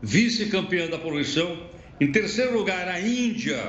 vice-campeã 0.00 0.88
da 0.88 0.98
poluição. 0.98 1.68
Em 2.00 2.12
terceiro 2.12 2.56
lugar, 2.56 2.86
a 2.86 3.00
Índia, 3.00 3.60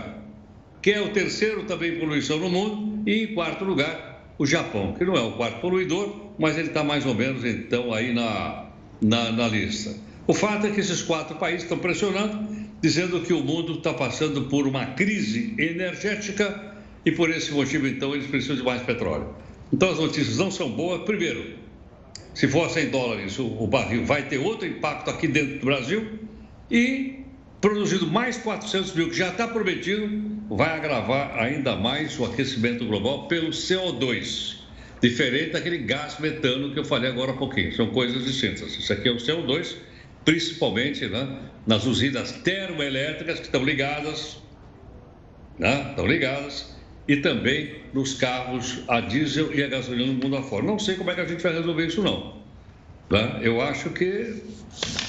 que 0.81 0.91
é 0.91 1.01
o 1.01 1.09
terceiro 1.09 1.63
também 1.63 1.95
em 1.95 1.99
poluição 1.99 2.37
no 2.37 2.49
mundo. 2.49 3.03
E 3.09 3.23
em 3.23 3.33
quarto 3.33 3.65
lugar, 3.65 4.33
o 4.37 4.45
Japão, 4.45 4.93
que 4.93 5.03
não 5.03 5.15
é 5.15 5.21
o 5.21 5.31
quarto 5.31 5.59
poluidor, 5.61 6.33
mas 6.37 6.57
ele 6.57 6.67
está 6.67 6.83
mais 6.83 7.05
ou 7.05 7.15
menos 7.15 7.43
então 7.43 7.93
aí 7.93 8.13
na, 8.13 8.67
na, 9.01 9.31
na 9.31 9.47
lista. 9.47 9.95
O 10.27 10.33
fato 10.33 10.67
é 10.67 10.69
que 10.69 10.79
esses 10.79 11.01
quatro 11.01 11.35
países 11.37 11.63
estão 11.63 11.79
pressionando, 11.79 12.47
dizendo 12.79 13.21
que 13.21 13.33
o 13.33 13.43
mundo 13.43 13.73
está 13.73 13.93
passando 13.93 14.43
por 14.43 14.67
uma 14.67 14.85
crise 14.85 15.55
energética 15.57 16.75
e 17.03 17.11
por 17.11 17.31
esse 17.31 17.51
motivo, 17.51 17.87
então, 17.87 18.13
eles 18.13 18.27
precisam 18.27 18.55
de 18.55 18.63
mais 18.63 18.83
petróleo. 18.83 19.33
Então, 19.73 19.89
as 19.89 19.97
notícias 19.97 20.37
não 20.37 20.51
são 20.51 20.69
boas. 20.69 21.01
Primeiro, 21.01 21.55
se 22.39 22.47
for 22.47 22.69
100 22.69 22.89
dólares 22.89 23.37
o, 23.37 23.67
barril, 23.67 24.05
vai 24.05 24.29
ter 24.29 24.37
outro 24.37 24.65
impacto 24.65 25.09
aqui 25.09 25.27
dentro 25.27 25.59
do 25.59 25.65
Brasil 25.65 26.07
e 26.71 27.25
produzindo 27.59 28.07
mais 28.07 28.37
400 28.37 28.93
mil, 28.93 29.09
que 29.09 29.17
já 29.17 29.27
está 29.27 29.45
prometido, 29.45 30.09
vai 30.49 30.69
agravar 30.69 31.37
ainda 31.37 31.75
mais 31.75 32.17
o 32.17 32.23
aquecimento 32.23 32.85
global 32.85 33.27
pelo 33.27 33.49
CO2. 33.49 34.55
Diferente 35.01 35.51
daquele 35.51 35.79
gás 35.79 36.17
metano 36.17 36.71
que 36.71 36.79
eu 36.79 36.85
falei 36.85 37.09
agora 37.09 37.31
há 37.31 37.35
pouquinho. 37.35 37.75
São 37.75 37.87
coisas 37.87 38.23
distintas. 38.23 38.73
Isso 38.73 38.93
aqui 38.93 39.09
é 39.09 39.11
o 39.11 39.17
CO2 39.17 39.75
principalmente 40.23 41.07
né, 41.07 41.39
nas 41.67 41.85
usinas 41.85 42.31
termoelétricas 42.31 43.39
que 43.39 43.47
estão 43.47 43.65
ligadas, 43.65 44.37
né, 45.57 45.87
estão 45.89 46.07
ligadas, 46.07 46.73
e 47.09 47.17
também 47.17 47.71
nos 47.91 48.13
carros 48.13 48.83
a 48.87 48.99
diesel 49.01 49.51
e 49.51 49.63
a 49.63 49.67
gasolina 49.67 50.13
no 50.13 50.19
mundo 50.19 50.37
afora. 50.37 50.63
Não 50.63 50.77
sei 50.77 50.93
como 50.93 51.09
é 51.09 51.15
que 51.15 51.21
a 51.21 51.25
gente 51.25 51.41
vai 51.41 51.51
resolver 51.51 51.87
isso 51.87 52.03
não. 52.03 52.35
Né? 53.09 53.39
Eu 53.41 53.59
acho 53.59 53.89
que 53.89 54.35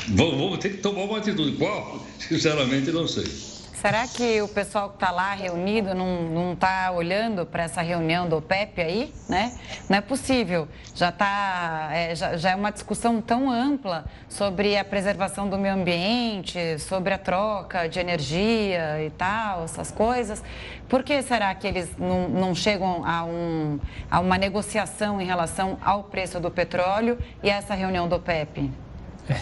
vamos 0.09 0.59
ter 0.61 0.71
que 0.71 0.79
tomar 0.79 1.03
uma 1.03 1.19
atitude. 1.19 1.59
Qual? 1.59 2.07
Sinceramente, 2.19 2.91
não 2.91 3.07
sei. 3.07 3.50
Será 3.81 4.07
que 4.07 4.43
o 4.43 4.49
pessoal 4.49 4.91
que 4.91 4.97
está 4.97 5.11
lá 5.11 5.33
reunido 5.33 5.95
não 5.95 6.53
está 6.53 6.91
olhando 6.91 7.47
para 7.47 7.63
essa 7.63 7.81
reunião 7.81 8.29
do 8.29 8.37
OPEP 8.37 8.79
aí, 8.79 9.15
né? 9.27 9.59
Não 9.89 9.97
é 9.97 10.03
possível. 10.03 10.69
Já, 10.95 11.11
tá, 11.11 11.89
é, 11.91 12.15
já, 12.15 12.37
já, 12.37 12.51
é 12.51 12.55
uma 12.55 12.71
discussão 12.71 13.23
tão 13.23 13.51
ampla 13.51 14.05
sobre 14.29 14.77
a 14.77 14.85
preservação 14.85 15.49
do 15.49 15.57
meio 15.57 15.73
ambiente, 15.73 16.79
sobre 16.79 17.15
a 17.15 17.19
troca 17.19 17.89
de 17.89 17.99
energia 17.99 19.03
e 19.03 19.09
tal, 19.17 19.65
essas 19.65 19.91
coisas. 19.91 20.45
Por 20.87 21.03
que 21.03 21.23
será 21.23 21.55
que 21.55 21.67
eles 21.67 21.89
não, 21.97 22.29
não 22.29 22.55
chegam 22.55 23.03
a, 23.03 23.25
um, 23.25 23.81
a 24.11 24.21
uma 24.21 24.37
negociação 24.37 25.23
em 25.23 25.25
relação 25.25 25.79
ao 25.81 26.05
preço 26.05 26.39
do 26.39 26.51
petróleo 26.51 27.19
e 27.43 27.51
a 27.51 27.57
essa 27.57 27.73
reunião 27.73 28.07
do 28.07 28.17
OPEP? 28.17 28.90
É. 29.29 29.37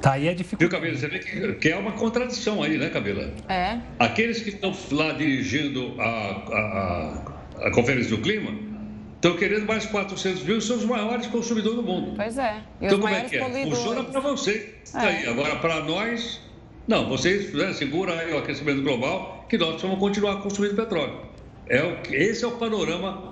Tá 0.00 0.12
aí 0.14 0.28
a 0.28 0.34
dificuldade. 0.34 0.68
Viu, 0.68 0.80
Camila? 0.80 0.98
Você 0.98 1.08
vê 1.08 1.18
que, 1.20 1.52
que, 1.60 1.68
é 1.68 1.76
uma 1.76 1.92
contradição 1.92 2.60
aí, 2.60 2.76
né, 2.76 2.90
Camila? 2.90 3.32
É. 3.48 3.78
Aqueles 4.00 4.42
que 4.42 4.50
estão 4.50 4.74
lá 4.90 5.12
dirigindo 5.12 5.94
a, 6.00 6.04
a, 6.04 7.60
a, 7.60 7.66
a 7.68 7.70
Conferência 7.70 8.10
do 8.10 8.20
Clima 8.20 8.52
estão 9.14 9.36
querendo 9.36 9.64
mais 9.64 9.86
400 9.86 10.42
mil, 10.42 10.60
são 10.60 10.76
os 10.76 10.84
maiores 10.84 11.28
consumidores 11.28 11.76
do 11.76 11.82
mundo. 11.84 12.14
Pois 12.16 12.36
é. 12.36 12.60
E 12.80 12.86
então, 12.86 12.98
como 12.98 13.14
é 13.14 13.20
que 13.22 13.36
é? 13.36 13.64
Funciona 13.64 14.02
para 14.02 14.20
você. 14.20 14.74
É. 14.92 14.98
Aí, 14.98 15.26
agora, 15.28 15.56
para 15.56 15.84
nós, 15.84 16.40
não, 16.88 17.08
vocês 17.08 17.54
né, 17.54 17.72
seguram 17.72 18.12
aí 18.12 18.32
o 18.32 18.38
aquecimento 18.38 18.82
global, 18.82 19.46
que 19.48 19.56
nós 19.56 19.80
vamos 19.80 20.00
continuar 20.00 20.42
consumindo 20.42 20.74
petróleo. 20.74 21.20
É 21.68 21.80
o, 21.80 21.96
esse 22.12 22.44
é 22.44 22.48
o 22.48 22.52
panorama 22.52 23.30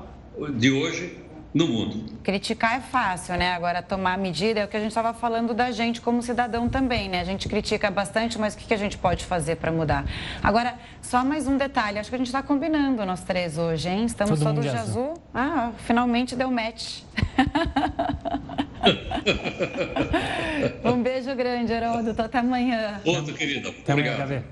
de 0.57 0.71
hoje 0.71 1.17
no 1.53 1.67
mundo. 1.67 2.05
Criticar 2.23 2.77
é 2.77 2.81
fácil, 2.81 3.37
né? 3.37 3.53
Agora, 3.53 3.83
tomar 3.83 4.17
medida 4.17 4.61
é 4.61 4.65
o 4.65 4.69
que 4.69 4.77
a 4.77 4.81
gente 4.81 4.91
estava 4.91 5.13
falando 5.13 5.53
da 5.53 5.71
gente 5.71 6.01
como 6.01 6.23
cidadão 6.23 6.69
também, 6.69 7.09
né? 7.09 7.21
A 7.21 7.25
gente 7.25 7.49
critica 7.49 7.91
bastante, 7.91 8.39
mas 8.39 8.55
o 8.55 8.59
que 8.59 8.73
a 8.73 8.77
gente 8.77 8.97
pode 8.97 9.25
fazer 9.25 9.57
para 9.57 9.73
mudar? 9.73 10.05
Agora, 10.43 10.75
só 11.03 11.25
mais 11.25 11.47
um 11.49 11.57
detalhe. 11.57 11.99
Acho 11.99 12.09
que 12.09 12.15
a 12.15 12.19
gente 12.19 12.29
está 12.29 12.43
combinando 12.43 13.05
nós 13.05 13.23
três 13.23 13.59
hoje, 13.59 13.89
hein? 13.89 14.05
Estamos 14.05 14.39
Todo 14.39 14.55
todos 14.55 14.71
de 14.71 14.77
azul. 14.77 15.13
azul. 15.13 15.23
Ah, 15.35 15.73
finalmente 15.79 16.37
deu 16.37 16.51
match. 16.51 17.01
um 20.85 21.03
beijo 21.03 21.35
grande, 21.35 21.73
Haroldo. 21.73 22.15
Até 22.17 22.39
amanhã. 22.39 23.01
Outro, 23.05 23.35
querida. 23.35 23.71
Até 23.71 23.93
Obrigado. 23.93 24.21
Amanhã, 24.23 24.45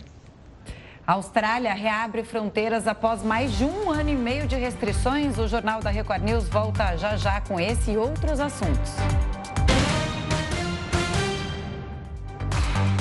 a 1.09 1.15
Austrália 1.15 1.73
reabre 1.73 2.23
fronteiras 2.23 2.87
após 2.87 3.23
mais 3.23 3.53
de 3.53 3.65
um 3.65 3.91
ano 3.91 4.11
e 4.11 4.15
meio 4.15 4.47
de 4.47 4.57
restrições. 4.57 5.39
O 5.39 5.49
Jornal 5.49 5.81
da 5.81 5.89
Record 5.89 6.23
News 6.23 6.47
volta 6.51 6.99
já 6.99 7.17
já 7.17 7.41
com 7.41 7.59
esse 7.59 7.93
e 7.93 7.97
outros 7.97 8.39
assuntos. 8.39 8.93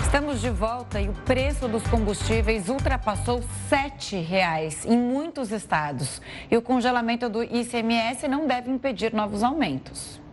Estamos 0.02 0.40
de 0.40 0.50
volta 0.50 1.02
e 1.02 1.10
o 1.10 1.14
preço 1.26 1.68
dos 1.68 1.84
combustíveis 1.88 2.70
ultrapassou 2.70 3.40
R$ 3.40 3.46
7,00 3.70 4.86
em 4.86 4.98
muitos 4.98 5.52
estados. 5.52 6.22
E 6.50 6.56
o 6.56 6.62
congelamento 6.62 7.28
do 7.28 7.44
ICMS 7.44 8.26
não 8.30 8.48
deve 8.48 8.72
impedir 8.72 9.14
novos 9.14 9.44
aumentos. 9.44 10.26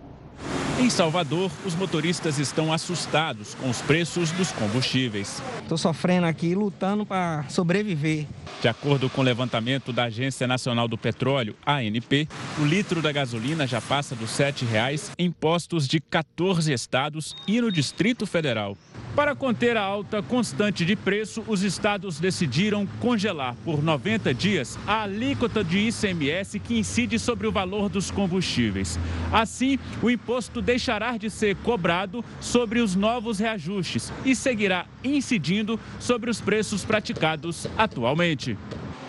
Em 0.79 0.91
Salvador, 0.91 1.51
os 1.65 1.75
motoristas 1.77 2.39
estão 2.39 2.73
assustados 2.73 3.55
com 3.55 3.71
os 3.71 3.81
preços 3.81 4.33
dos 4.33 4.51
combustíveis. 4.51 5.41
Estou 5.63 5.79
sofrendo 5.79 6.27
aqui, 6.27 6.55
lutando 6.55 7.07
para 7.07 7.45
sobreviver. 7.49 8.27
De 8.61 8.69
acordo 8.69 9.09
com 9.09 9.21
o 9.21 9.25
levantamento 9.25 9.93
da 9.93 10.05
Agência 10.05 10.47
Nacional 10.47 10.89
do 10.89 10.99
Petróleo, 10.99 11.55
ANP, 11.65 12.29
o 12.59 12.65
litro 12.65 13.01
da 13.01 13.13
gasolina 13.13 13.67
já 13.67 13.81
passa 13.81 14.17
dos 14.17 14.37
R$ 14.39 14.47
7,00 14.47 15.11
em 15.19 15.31
postos 15.31 15.87
de 15.87 16.01
14 16.01 16.73
estados 16.73 17.37
e 17.47 17.61
no 17.61 17.71
Distrito 17.71 18.27
Federal. 18.27 18.77
Para 19.15 19.37
conter 19.37 19.77
a 19.77 19.83
alta 19.83 20.21
constante 20.23 20.85
de 20.85 20.97
preço, 20.97 21.45
os 21.47 21.63
estados 21.63 22.19
decidiram 22.19 22.85
congelar 22.99 23.55
por 23.65 23.81
90 23.81 24.35
dias 24.35 24.77
a 24.89 25.03
alíquota 25.03 25.63
de 25.63 25.79
ICMS 25.79 26.59
que 26.59 26.77
incide 26.77 27.17
sobre 27.17 27.47
o 27.47 27.53
valor 27.53 27.89
dos 27.89 28.11
combustíveis. 28.11 28.99
Assim, 29.33 29.79
o 30.03 30.11
imposto 30.25 30.63
deixará 30.63 31.19
de 31.19 31.29
ser 31.29 31.55
cobrado 31.57 32.25
sobre 32.41 32.81
os 32.81 32.95
novos 32.95 33.39
reajustes 33.39 34.11
e 34.25 34.35
seguirá 34.35 34.87
incidindo 35.05 35.79
sobre 36.01 36.31
os 36.31 36.41
preços 36.41 36.83
praticados 36.83 37.67
atualmente. 37.77 38.57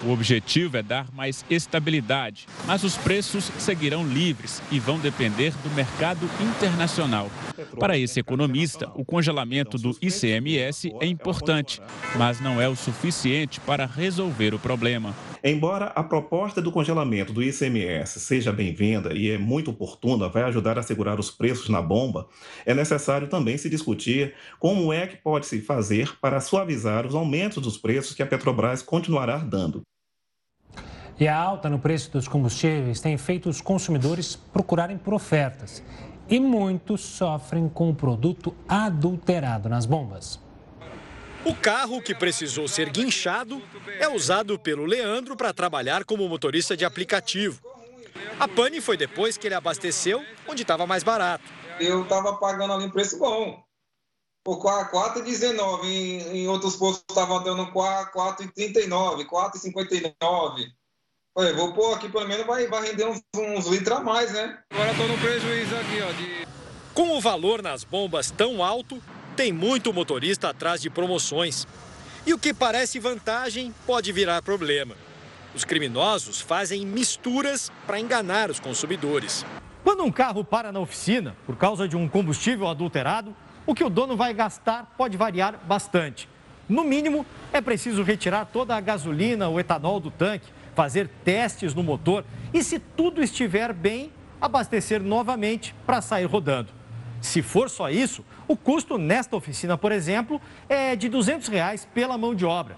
O 0.03 0.11
objetivo 0.11 0.75
é 0.75 0.83
dar 0.83 1.07
mais 1.13 1.45
estabilidade, 1.49 2.47
mas 2.67 2.83
os 2.83 2.97
preços 2.97 3.45
seguirão 3.57 4.05
livres 4.05 4.61
e 4.69 4.77
vão 4.77 4.99
depender 4.99 5.53
do 5.63 5.69
mercado 5.73 6.29
internacional. 6.39 7.31
Para 7.79 7.97
esse 7.97 8.19
economista, 8.19 8.91
o 8.93 9.05
congelamento 9.05 9.77
do 9.77 9.97
ICMS 10.01 10.93
é 10.99 11.07
importante, 11.07 11.81
mas 12.17 12.41
não 12.41 12.61
é 12.61 12.67
o 12.67 12.75
suficiente 12.75 13.59
para 13.61 13.85
resolver 13.85 14.53
o 14.53 14.59
problema. 14.59 15.15
Embora 15.47 15.91
a 15.95 16.03
proposta 16.03 16.59
do 16.59 16.71
congelamento 16.71 17.31
do 17.31 17.43
ICMS 17.43 18.19
seja 18.19 18.51
bem-vinda 18.51 19.13
e 19.13 19.29
é 19.29 19.37
muito 19.37 19.69
oportuna, 19.69 20.27
vai 20.27 20.41
ajudar 20.41 20.79
a 20.79 20.81
segurar 20.81 21.19
os 21.19 21.29
preços 21.29 21.69
na 21.69 21.83
bomba, 21.83 22.27
é 22.65 22.73
necessário 22.73 23.27
também 23.27 23.55
se 23.55 23.69
discutir 23.69 24.33
como 24.57 24.91
é 24.91 25.05
que 25.05 25.17
pode 25.17 25.45
se 25.45 25.61
fazer 25.61 26.17
para 26.19 26.41
suavizar 26.41 27.05
os 27.05 27.13
aumentos 27.13 27.61
dos 27.61 27.77
preços 27.77 28.15
que 28.15 28.23
a 28.23 28.25
Petrobras 28.25 28.81
continuará 28.81 29.37
dando. 29.37 29.83
E 31.19 31.27
a 31.27 31.37
alta 31.37 31.69
no 31.69 31.77
preço 31.77 32.11
dos 32.11 32.27
combustíveis 32.27 32.99
tem 32.99 33.15
feito 33.15 33.47
os 33.47 33.61
consumidores 33.61 34.35
procurarem 34.35 34.97
por 34.97 35.13
ofertas. 35.13 35.83
E 36.27 36.39
muitos 36.39 37.01
sofrem 37.01 37.69
com 37.69 37.91
o 37.91 37.95
produto 37.95 38.51
adulterado 38.67 39.69
nas 39.69 39.85
bombas. 39.85 40.43
O 41.45 41.53
carro 41.53 42.01
que 42.01 42.15
precisou 42.15 42.67
ser 42.67 42.89
guinchado 42.89 43.61
é 43.99 44.09
usado 44.09 44.57
pelo 44.57 44.83
Leandro 44.83 45.37
para 45.37 45.53
trabalhar 45.53 46.03
como 46.03 46.27
motorista 46.27 46.75
de 46.75 46.83
aplicativo. 46.83 47.61
A 48.39 48.47
pane 48.47 48.81
foi 48.81 48.97
depois 48.97 49.37
que 49.37 49.47
ele 49.47 49.53
abasteceu 49.53 50.25
onde 50.47 50.63
estava 50.63 50.87
mais 50.87 51.03
barato. 51.03 51.43
Eu 51.79 52.01
estava 52.01 52.35
pagando 52.37 52.73
ali 52.73 52.85
um 52.85 52.89
preço 52.89 53.19
bom. 53.19 53.63
Por 54.43 54.57
4,19. 54.57 55.83
Em, 55.83 56.37
em 56.39 56.47
outros 56.47 56.75
postos 56.77 57.05
estavam 57.07 57.43
dando 57.43 57.71
4,39, 57.71 59.25
4,59. 59.27 60.65
Olha, 61.35 61.53
vou 61.53 61.73
pôr 61.73 61.93
aqui, 61.93 62.09
pelo 62.09 62.27
menos 62.27 62.47
vai, 62.47 62.65
vai 62.65 62.87
render 62.87 63.05
uns, 63.05 63.21
uns 63.35 63.67
litros 63.67 63.97
a 63.97 64.01
mais, 64.01 64.33
né? 64.33 64.57
Agora 64.71 64.91
estou 64.91 65.07
no 65.07 65.17
prejuízo 65.19 65.75
aqui, 65.75 66.01
ó. 66.01 66.11
De... 66.13 66.47
Com 66.93 67.15
o 67.15 67.21
valor 67.21 67.61
nas 67.61 67.83
bombas 67.83 68.31
tão 68.31 68.63
alto, 68.63 68.99
tem 69.35 69.51
muito 69.51 69.93
motorista 69.93 70.49
atrás 70.49 70.81
de 70.81 70.89
promoções. 70.89 71.67
E 72.25 72.33
o 72.33 72.39
que 72.39 72.53
parece 72.53 72.99
vantagem 72.99 73.73
pode 73.85 74.11
virar 74.11 74.41
problema. 74.41 74.95
Os 75.53 75.63
criminosos 75.63 76.41
fazem 76.41 76.85
misturas 76.85 77.71
para 77.85 77.99
enganar 77.99 78.49
os 78.49 78.59
consumidores. 78.59 79.45
Quando 79.83 80.03
um 80.03 80.11
carro 80.11 80.43
para 80.43 80.71
na 80.71 80.79
oficina 80.79 81.35
por 81.45 81.55
causa 81.55 81.87
de 81.87 81.95
um 81.95 82.07
combustível 82.07 82.67
adulterado, 82.67 83.35
o 83.65 83.75
que 83.75 83.83
o 83.83 83.89
dono 83.89 84.17
vai 84.17 84.33
gastar 84.33 84.93
pode 84.97 85.17
variar 85.17 85.59
bastante. 85.65 86.27
No 86.67 86.83
mínimo, 86.83 87.25
é 87.53 87.61
preciso 87.61 88.03
retirar 88.03 88.45
toda 88.45 88.75
a 88.75 88.81
gasolina 88.81 89.47
ou 89.47 89.59
etanol 89.59 89.99
do 89.99 90.09
tanque, 90.09 90.47
fazer 90.73 91.07
testes 91.23 91.73
no 91.73 91.83
motor 91.83 92.25
e, 92.53 92.63
se 92.63 92.79
tudo 92.79 93.21
estiver 93.21 93.71
bem, 93.71 94.11
abastecer 94.41 95.01
novamente 95.01 95.75
para 95.85 96.01
sair 96.01 96.25
rodando. 96.25 96.69
Se 97.25 97.41
for 97.41 97.71
só 97.71 97.89
isso, 97.89 98.23
o 98.47 98.55
custo 98.55 98.99
nesta 98.99 99.35
oficina, 99.35 99.75
por 99.75 99.91
exemplo, 99.91 100.39
é 100.69 100.95
de 100.95 101.09
200 101.09 101.47
reais 101.47 101.87
pela 101.91 102.19
mão 102.19 102.35
de 102.35 102.45
obra. 102.45 102.77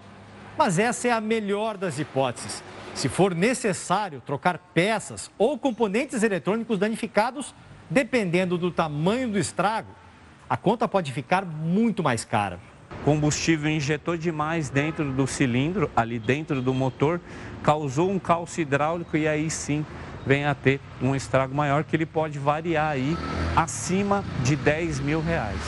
Mas 0.58 0.80
essa 0.80 1.10
é 1.10 1.12
a 1.12 1.20
melhor 1.20 1.76
das 1.76 2.00
hipóteses. 2.00 2.64
Se 2.96 3.10
for 3.10 3.36
necessário 3.36 4.24
trocar 4.26 4.58
peças 4.74 5.30
ou 5.38 5.60
componentes 5.60 6.24
eletrônicos 6.24 6.80
danificados, 6.80 7.54
dependendo 7.90 8.58
do 8.58 8.72
tamanho 8.72 9.30
do 9.30 9.38
estrago, 9.38 9.90
a 10.50 10.56
conta 10.56 10.88
pode 10.88 11.12
ficar 11.12 11.46
muito 11.46 12.02
mais 12.02 12.24
cara. 12.24 12.58
Combustível 13.04 13.70
injetou 13.70 14.16
demais 14.16 14.70
dentro 14.70 15.12
do 15.12 15.28
cilindro, 15.28 15.92
ali 15.94 16.20
dentro 16.20 16.62
do 16.62 16.74
motor, 16.74 17.20
causou 17.62 18.10
um 18.10 18.18
calço 18.18 18.62
hidráulico 18.62 19.18
e 19.18 19.28
aí 19.28 19.50
sim 19.50 19.86
vem 20.28 20.46
a 20.46 20.54
ter 20.54 20.82
um 21.02 21.16
estrago 21.16 21.56
maior 21.56 21.86
que 21.86 21.96
ele 21.96 22.06
pode 22.06 22.38
variar 22.38 22.92
aí 22.92 23.16
acima 23.56 24.24
de 24.44 24.58
10 24.58 25.00
mil 25.00 25.22
reais. 25.22 25.62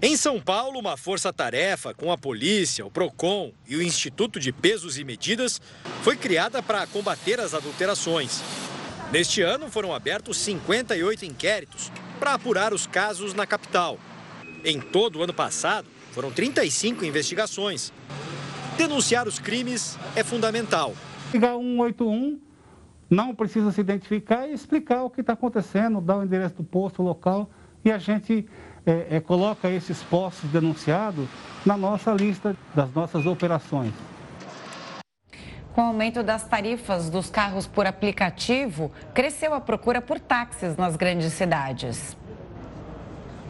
Em 0.00 0.16
São 0.16 0.40
Paulo, 0.40 0.78
uma 0.78 0.96
força-tarefa 0.96 1.92
com 1.92 2.10
a 2.10 2.18
polícia, 2.18 2.84
o 2.84 2.90
PROCON 2.90 3.52
e 3.68 3.76
o 3.76 3.82
Instituto 3.82 4.40
de 4.40 4.52
Pesos 4.52 4.98
e 4.98 5.04
Medidas 5.04 5.60
foi 6.02 6.16
criada 6.16 6.62
para 6.62 6.86
combater 6.86 7.38
as 7.38 7.54
adulterações. 7.54 8.42
Neste 9.12 9.42
ano, 9.42 9.70
foram 9.70 9.94
abertos 9.94 10.38
58 10.38 11.24
inquéritos 11.24 11.92
para 12.18 12.34
apurar 12.34 12.72
os 12.72 12.86
casos 12.86 13.34
na 13.34 13.46
capital. 13.46 13.98
Em 14.64 14.80
todo 14.80 15.18
o 15.18 15.22
ano 15.22 15.34
passado, 15.34 15.86
foram 16.12 16.30
35 16.30 17.04
investigações. 17.04 17.92
Denunciar 18.76 19.28
os 19.28 19.38
crimes 19.38 19.98
é 20.14 20.22
fundamental. 20.22 20.94
Ligar 21.32 21.54
181, 21.54 22.45
não 23.08 23.34
precisa 23.34 23.70
se 23.72 23.80
identificar 23.80 24.46
e 24.46 24.52
explicar 24.52 25.02
o 25.02 25.10
que 25.10 25.20
está 25.20 25.32
acontecendo, 25.32 26.00
dar 26.00 26.18
o 26.18 26.24
endereço 26.24 26.56
do 26.56 26.64
posto 26.64 27.02
local 27.02 27.48
e 27.84 27.90
a 27.90 27.98
gente 27.98 28.46
é, 28.84 29.16
é, 29.16 29.20
coloca 29.20 29.70
esses 29.70 30.02
postos 30.02 30.50
denunciados 30.50 31.28
na 31.64 31.76
nossa 31.76 32.12
lista 32.12 32.56
das 32.74 32.92
nossas 32.92 33.26
operações. 33.26 33.92
Com 35.72 35.82
o 35.82 35.84
aumento 35.84 36.22
das 36.22 36.48
tarifas 36.48 37.10
dos 37.10 37.28
carros 37.28 37.66
por 37.66 37.86
aplicativo, 37.86 38.90
cresceu 39.12 39.52
a 39.52 39.60
procura 39.60 40.00
por 40.00 40.18
táxis 40.18 40.76
nas 40.76 40.96
grandes 40.96 41.32
cidades. 41.34 42.16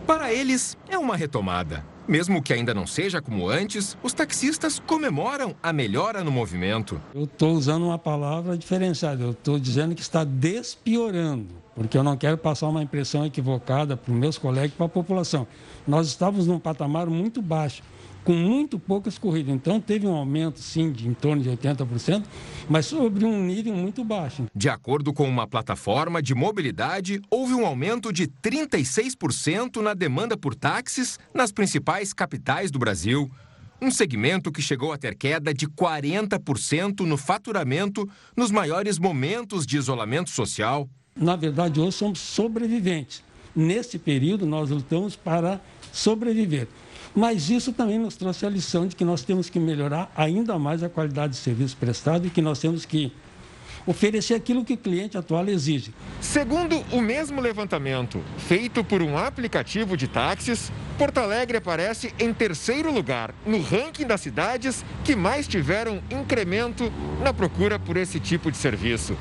Para 0.07 0.32
eles, 0.32 0.76
é 0.88 0.98
uma 0.98 1.16
retomada. 1.16 1.84
Mesmo 2.09 2.40
que 2.40 2.52
ainda 2.52 2.72
não 2.72 2.86
seja 2.86 3.20
como 3.20 3.48
antes, 3.48 3.96
os 4.00 4.12
taxistas 4.12 4.78
comemoram 4.78 5.57
a 5.61 5.72
melhora 5.72 6.22
no 6.22 6.30
movimento. 6.30 7.00
Eu 7.12 7.24
estou 7.24 7.54
usando 7.54 7.84
uma 7.84 7.98
palavra 7.98 8.57
diferenciada, 8.57 9.24
eu 9.24 9.32
estou 9.32 9.59
dizendo 9.59 9.94
que 9.94 10.02
está 10.02 10.22
despiorando 10.22 11.66
porque 11.76 11.98
eu 11.98 12.02
não 12.02 12.16
quero 12.16 12.38
passar 12.38 12.68
uma 12.68 12.82
impressão 12.82 13.26
equivocada 13.26 13.98
para 13.98 14.11
os 14.11 14.18
meus 14.18 14.38
colegas 14.38 14.70
e 14.70 14.74
para 14.74 14.86
a 14.86 14.88
população. 14.88 15.46
Nós 15.87 16.09
estávamos 16.09 16.47
num 16.47 16.59
patamar 16.59 17.07
muito 17.07 17.41
baixo, 17.41 17.82
com 18.24 18.32
muito 18.32 18.78
poucas 18.78 19.18
corridas. 19.18 19.55
Então, 19.55 19.80
teve 19.80 20.07
um 20.07 20.14
aumento, 20.14 20.59
sim, 20.59 20.91
de 20.91 21.09
em 21.09 21.14
torno 21.14 21.43
de 21.43 21.51
80%, 21.51 22.24
mas 22.68 22.87
sobre 22.87 23.24
um 23.24 23.43
nível 23.45 23.74
muito 23.74 24.05
baixo. 24.05 24.47
De 24.55 24.68
acordo 24.68 25.12
com 25.12 25.28
uma 25.28 25.47
plataforma 25.47 26.20
de 26.20 26.34
mobilidade, 26.34 27.20
houve 27.30 27.55
um 27.55 27.64
aumento 27.64 28.12
de 28.12 28.26
36% 28.26 29.80
na 29.80 29.95
demanda 29.95 30.37
por 30.37 30.55
táxis 30.55 31.18
nas 31.32 31.53
principais 31.53 32.12
capitais 32.12 32.70
do 32.70 32.78
Brasil. 32.78 33.30
Um 33.80 33.91
segmento 33.91 34.51
que 34.51 34.62
chegou 34.62 34.93
a 34.93 34.99
ter 34.99 35.14
queda 35.14 35.53
de 35.53 35.68
40% 35.68 37.01
no 37.01 37.16
faturamento 37.16 38.09
nos 38.37 38.51
maiores 38.51 38.99
momentos 38.99 39.66
de 39.66 39.76
isolamento 39.76 40.30
social 40.30 40.89
na 41.16 41.34
verdade, 41.34 41.80
hoje 41.80 41.97
somos 41.97 42.18
sobreviventes. 42.18 43.24
Nesse 43.55 43.99
período, 43.99 44.45
nós 44.45 44.68
lutamos 44.68 45.16
para 45.16 45.59
sobreviver. 45.97 46.68
Mas 47.14 47.49
isso 47.49 47.72
também 47.72 47.99
nos 47.99 48.16
trouxe 48.16 48.44
a 48.44 48.51
lição 48.51 48.86
de 48.86 48.94
que 48.94 49.05
nós 49.05 49.22
temos 49.22 49.49
que 49.49 49.59
melhorar 49.59 50.12
ainda 50.14 50.59
mais 50.59 50.82
a 50.82 50.88
qualidade 50.88 51.32
de 51.32 51.38
serviço 51.38 51.76
prestado 51.76 52.26
e 52.26 52.30
que 52.30 52.42
nós 52.42 52.59
temos 52.59 52.84
que 52.84 53.11
oferecer 53.86 54.34
aquilo 54.34 54.64
que 54.64 54.74
o 54.74 54.76
cliente 54.76 55.16
atual 55.16 55.49
exige. 55.49 55.94
Segundo 56.20 56.84
o 56.92 57.01
mesmo 57.01 57.40
levantamento, 57.40 58.20
feito 58.36 58.84
por 58.84 59.01
um 59.01 59.16
aplicativo 59.16 59.97
de 59.97 60.09
táxis, 60.09 60.70
Porto 60.99 61.18
Alegre 61.18 61.59
aparece 61.59 62.12
em 62.18 62.34
terceiro 62.34 62.92
lugar 62.92 63.34
no 63.47 63.61
ranking 63.62 64.07
das 64.07 64.20
cidades 64.20 64.84
que 65.05 65.14
mais 65.14 65.47
tiveram 65.47 66.03
incremento 66.11 66.92
na 67.22 67.32
procura 67.32 67.78
por 67.78 67.97
esse 67.97 68.18
tipo 68.18 68.51
de 68.51 68.57
serviço. 68.57 69.16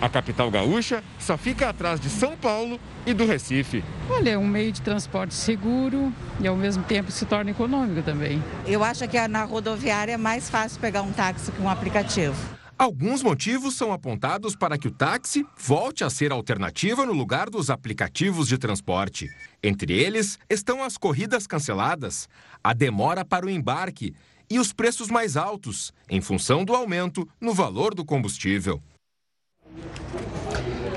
A 0.00 0.08
capital 0.08 0.50
gaúcha 0.50 1.02
só 1.18 1.36
fica 1.36 1.68
atrás 1.68 1.98
de 1.98 2.10
São 2.10 2.36
Paulo 2.36 2.78
e 3.06 3.14
do 3.14 3.24
Recife. 3.24 3.82
Olha, 4.10 4.30
é 4.30 4.38
um 4.38 4.46
meio 4.46 4.72
de 4.72 4.82
transporte 4.82 5.34
seguro 5.34 6.12
e 6.40 6.46
ao 6.46 6.56
mesmo 6.56 6.82
tempo 6.84 7.10
se 7.10 7.24
torna 7.24 7.50
econômico 7.50 8.02
também. 8.02 8.42
Eu 8.66 8.84
acho 8.84 9.06
que 9.08 9.28
na 9.28 9.44
rodoviária 9.44 10.12
é 10.12 10.16
mais 10.16 10.50
fácil 10.50 10.80
pegar 10.80 11.02
um 11.02 11.12
táxi 11.12 11.50
que 11.52 11.62
um 11.62 11.68
aplicativo. 11.68 12.36
Alguns 12.76 13.22
motivos 13.22 13.76
são 13.76 13.92
apontados 13.92 14.56
para 14.56 14.76
que 14.76 14.88
o 14.88 14.90
táxi 14.90 15.46
volte 15.56 16.02
a 16.02 16.10
ser 16.10 16.32
alternativa 16.32 17.06
no 17.06 17.12
lugar 17.12 17.48
dos 17.48 17.70
aplicativos 17.70 18.48
de 18.48 18.58
transporte. 18.58 19.30
Entre 19.62 19.92
eles 19.92 20.38
estão 20.50 20.82
as 20.82 20.98
corridas 20.98 21.46
canceladas, 21.46 22.28
a 22.62 22.74
demora 22.74 23.24
para 23.24 23.46
o 23.46 23.50
embarque 23.50 24.12
e 24.50 24.58
os 24.58 24.72
preços 24.72 25.08
mais 25.08 25.36
altos, 25.36 25.92
em 26.10 26.20
função 26.20 26.64
do 26.64 26.74
aumento 26.74 27.28
no 27.40 27.54
valor 27.54 27.94
do 27.94 28.04
combustível. 28.04 28.82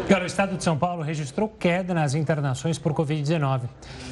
O 0.09 0.25
estado 0.27 0.57
de 0.57 0.63
São 0.63 0.77
Paulo 0.77 1.01
registrou 1.01 1.47
queda 1.47 1.93
nas 1.93 2.13
internações 2.13 2.77
por 2.77 2.93
Covid-19. 2.93 3.61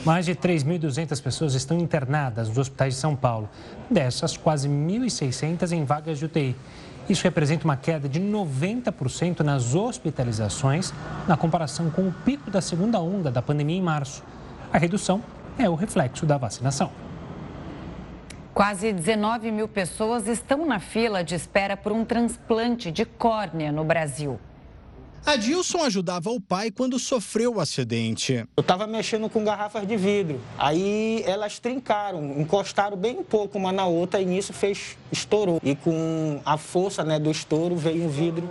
Mais 0.06 0.26
de 0.26 0.34
3.200 0.34 1.22
pessoas 1.22 1.54
estão 1.54 1.78
internadas 1.78 2.48
nos 2.48 2.58
hospitais 2.58 2.94
de 2.94 3.00
São 3.02 3.16
Paulo. 3.16 3.50
Dessas, 3.90 4.38
quase 4.38 4.70
1.600 4.70 5.74
em 5.74 5.84
vagas 5.84 6.18
de 6.18 6.26
UTI. 6.26 6.56
Isso 7.10 7.24
representa 7.24 7.66
uma 7.66 7.76
queda 7.76 8.08
de 8.08 8.20
90% 8.22 9.42
nas 9.42 9.76
hospitalizações 9.76 10.94
na 11.28 11.36
comparação 11.36 11.90
com 11.90 12.08
o 12.08 12.14
pico 12.24 12.50
da 12.50 12.62
segunda 12.62 13.00
onda 13.02 13.30
da 13.30 13.42
pandemia 13.42 13.78
em 13.78 13.82
março. 13.82 14.24
A 14.72 14.78
redução 14.78 15.22
é 15.60 15.70
o 15.70 15.76
reflexo 15.76 16.26
da 16.26 16.38
vacinação. 16.38 16.90
Quase 18.54 18.94
19 18.94 19.52
mil 19.52 19.68
pessoas 19.68 20.28
estão 20.28 20.66
na 20.66 20.80
fila 20.80 21.26
de 21.26 21.36
espera 21.36 21.76
por 21.76 21.92
um 21.92 22.06
transplante 22.06 22.90
de 22.90 23.04
córnea 23.04 23.70
no 23.70 23.84
Brasil. 23.84 24.40
Adilson 25.26 25.82
ajudava 25.84 26.30
o 26.30 26.40
pai 26.40 26.70
quando 26.70 27.00
sofreu 27.00 27.56
o 27.56 27.60
acidente. 27.60 28.46
Eu 28.56 28.62
estava 28.62 28.86
mexendo 28.86 29.28
com 29.28 29.44
garrafas 29.44 29.88
de 29.88 29.98
vidro. 29.98 30.40
Aí 30.56 31.24
elas 31.26 31.58
trincaram, 31.58 32.40
encostaram 32.40 32.96
bem 32.96 33.18
um 33.18 33.24
pouco 33.24 33.58
uma 33.58 33.72
na 33.72 33.88
outra 33.88 34.22
e 34.22 34.26
nisso 34.26 34.54
fez, 34.54 34.96
estourou. 35.12 35.60
E 35.64 35.76
com 35.76 36.40
a 36.46 36.58
força 36.58 37.04
né, 37.04 37.18
do 37.18 37.32
estouro 37.32 37.76
veio 37.76 38.04
um 38.04 38.08
vidro 38.08 38.50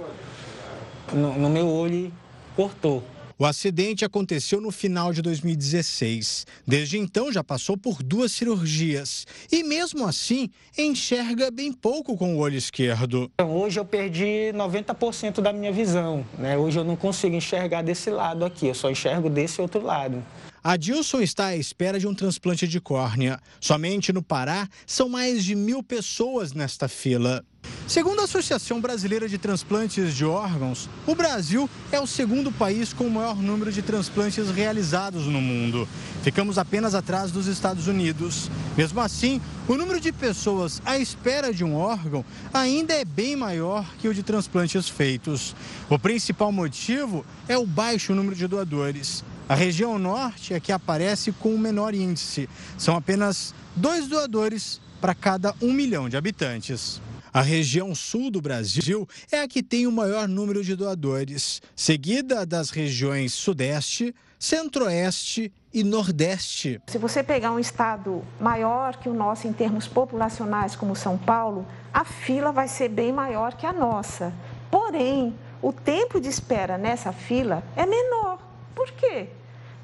no, 1.12 1.39
no 1.39 1.49
meu 1.49 1.68
olho 1.68 1.95
e 1.95 2.12
cortou. 2.57 3.05
O 3.37 3.45
acidente 3.45 4.05
aconteceu 4.05 4.61
no 4.61 4.70
final 4.70 5.12
de 5.12 5.20
2016. 5.20 6.47
Desde 6.64 6.99
então 6.99 7.32
já 7.32 7.43
passou 7.43 7.76
por 7.76 8.01
duas 8.01 8.30
cirurgias 8.30 9.26
e 9.51 9.64
mesmo 9.64 10.07
assim 10.07 10.51
enxerga 10.78 11.51
bem 11.51 11.72
pouco 11.72 12.16
com 12.16 12.37
o 12.37 12.39
olho 12.39 12.57
esquerdo. 12.57 13.28
Hoje 13.43 13.80
eu 13.80 13.85
perdi 13.85 14.53
90% 14.55 15.41
da 15.41 15.53
minha 15.53 15.72
visão, 15.72 16.24
né? 16.39 16.57
Hoje 16.57 16.78
eu 16.78 16.85
não 16.85 16.95
consigo 16.95 17.35
enxergar 17.35 17.82
desse 17.82 18.09
lado 18.09 18.45
aqui, 18.45 18.68
eu 18.68 18.74
só 18.74 18.89
enxergo 18.89 19.28
desse 19.28 19.61
outro 19.61 19.82
lado. 19.82 20.22
Adilson 20.67 21.21
está 21.21 21.49
à 21.49 21.57
espera 21.59 22.01
de 22.01 22.07
um 22.07 22.15
transplante 22.15 22.67
de 22.67 22.81
córnea. 22.81 23.39
Somente 23.61 24.15
no 24.15 24.23
Pará, 24.23 24.67
são 24.87 25.11
mais 25.11 25.45
de 25.45 25.55
mil 25.55 25.83
pessoas 25.83 26.55
nesta 26.55 26.89
fila. 26.89 27.45
Segundo 27.87 28.21
a 28.21 28.25
Associação 28.25 28.81
Brasileira 28.81 29.29
de 29.29 29.37
Transplantes 29.37 30.15
de 30.15 30.25
Órgãos, 30.25 30.89
o 31.07 31.15
Brasil 31.15 31.69
é 31.93 32.01
o 32.01 32.07
segundo 32.07 32.51
país 32.51 32.95
com 32.95 33.05
o 33.07 33.11
maior 33.11 33.37
número 33.37 33.71
de 33.71 33.83
transplantes 33.83 34.49
realizados 34.49 35.27
no 35.27 35.39
mundo. 35.39 35.87
Ficamos 36.23 36.57
apenas 36.57 36.95
atrás 36.95 37.31
dos 37.31 37.47
Estados 37.47 37.87
Unidos. 37.87 38.51
Mesmo 38.75 39.03
assim, 39.03 39.43
o 39.69 39.75
número 39.75 40.01
de 40.01 40.12
pessoas 40.12 40.81
à 40.83 40.99
espera 40.99 41.53
de 41.53 41.62
um 41.62 41.75
órgão 41.77 42.25
ainda 42.55 42.95
é 42.95 43.05
bem 43.05 43.37
maior 43.37 43.87
que 43.99 44.09
o 44.09 44.15
de 44.15 44.23
transplantes 44.23 44.89
feitos. 44.89 45.55
O 45.91 45.99
principal 45.99 46.51
motivo 46.51 47.23
é 47.47 47.59
o 47.59 47.67
baixo 47.67 48.15
número 48.15 48.35
de 48.35 48.47
doadores. 48.47 49.23
A 49.47 49.55
região 49.55 49.99
norte 49.99 50.55
é 50.55 50.61
que 50.61 50.73
aparece 50.73 51.31
com 51.31 51.55
o 51.55 51.59
menor 51.59 51.95
índice. 51.95 52.49
São 52.79 52.97
apenas 52.97 53.55
dois 53.77 54.09
doadores 54.09 54.81
para 55.03 55.15
cada 55.15 55.55
um 55.61 55.71
milhão 55.71 56.09
de 56.09 56.17
habitantes. 56.17 56.99
A 57.31 57.43
região 57.43 57.95
sul 57.95 58.31
do 58.31 58.41
Brasil 58.41 59.07
é 59.31 59.41
a 59.41 59.49
que 59.49 59.63
tem 59.63 59.87
o 59.87 59.93
maior 59.93 60.27
número 60.27 60.65
de 60.65 60.75
doadores, 60.75 61.61
seguida 61.77 62.47
das 62.47 62.71
regiões 62.71 63.35
Sudeste, 63.35 64.15
Centro-Oeste 64.39 65.53
e 65.75 65.85
Nordeste. 65.85 66.81
Se 66.87 66.97
você 66.97 67.23
pegar 67.23 67.51
um 67.51 67.59
estado 67.59 68.25
maior 68.41 68.97
que 68.97 69.11
o 69.11 69.15
nosso 69.15 69.47
em 69.47 69.53
termos 69.53 69.87
populacionais, 69.87 70.75
como 70.75 70.97
São 70.97 71.19
Paulo, 71.19 71.67
a 71.93 72.05
fila 72.05 72.51
vai 72.51 72.69
ser 72.69 72.89
bem 72.89 73.13
maior 73.13 73.55
que 73.57 73.67
a 73.67 73.73
nossa. 73.75 74.33
Porém, 74.71 75.35
o 75.61 75.71
tempo 75.71 76.19
de 76.19 76.31
espera 76.31 76.79
nessa 76.79 77.13
fila 77.13 77.63
é 77.77 77.85
menor. 77.85 78.54
Por 78.75 78.91
quê? 78.93 79.29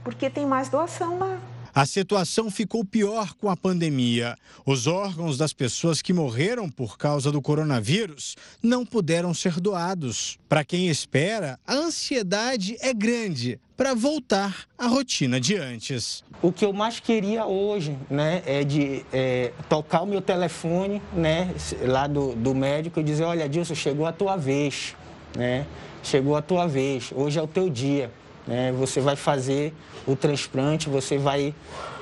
Porque 0.03 0.31
tem 0.31 0.47
mais 0.47 0.69
doação 0.69 1.19
lá. 1.19 1.41
A 1.73 1.87
situação 1.87 2.51
ficou 2.51 2.85
pior 2.85 3.35
com 3.35 3.49
a 3.49 3.57
pandemia. 3.57 4.37
Os 4.67 4.89
órgãos 4.89 5.39
das 5.39 5.53
pessoas 5.53 6.03
que 6.03 6.13
morreram 6.13 6.69
por 6.69 6.99
causa 6.99 7.31
do 7.31 7.41
coronavírus 7.41 8.37
não 8.61 8.85
puderam 8.85 9.33
ser 9.33 9.61
doados. 9.61 10.37
Para 10.49 10.65
quem 10.65 10.89
espera, 10.89 11.61
a 11.65 11.75
ansiedade 11.75 12.77
é 12.81 12.93
grande 12.93 13.61
para 13.77 13.95
voltar 13.95 14.67
à 14.77 14.89
rotina 14.89 15.41
de 15.41 15.57
antes. 15.57 16.25
O 16.43 16.51
que 16.51 16.65
eu 16.65 16.73
mais 16.73 16.99
queria 16.99 17.47
hoje, 17.47 17.97
né, 18.11 18.43
é 18.45 18.65
de 18.65 19.05
é, 19.13 19.53
tocar 19.69 20.03
o 20.03 20.07
meu 20.07 20.21
telefone, 20.21 21.01
né, 21.15 21.55
lá 21.83 22.07
do, 22.07 22.35
do 22.35 22.55
médico 22.55 22.99
e 22.99 23.03
dizer, 23.05 23.25
olha, 23.25 23.49
Dilson, 23.49 23.75
chegou 23.75 24.07
a 24.07 24.13
tua 24.13 24.37
vez, 24.37 24.97
né? 25.37 25.67
Chegou 26.03 26.35
a 26.35 26.43
tua 26.43 26.67
vez, 26.67 27.13
hoje 27.15 27.39
é 27.39 27.43
o 27.43 27.47
teu 27.47 27.71
dia. 27.71 28.11
Né? 28.51 28.73
Você 28.73 29.01
vai 29.01 29.15
fazer 29.15 29.73
o 30.05 30.17
transplante, 30.17 30.89
você 30.89 31.17
vai 31.17 31.55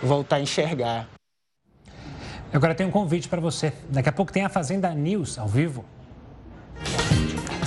voltar 0.02 0.36
a 0.36 0.40
enxergar. 0.40 1.06
Agora 2.50 2.74
tem 2.74 2.86
um 2.86 2.90
convite 2.90 3.28
para 3.28 3.38
você. 3.38 3.70
Daqui 3.90 4.08
a 4.08 4.12
pouco 4.12 4.32
tem 4.32 4.46
a 4.46 4.48
Fazenda 4.48 4.88
News 4.94 5.38
ao 5.38 5.46
vivo. 5.46 5.84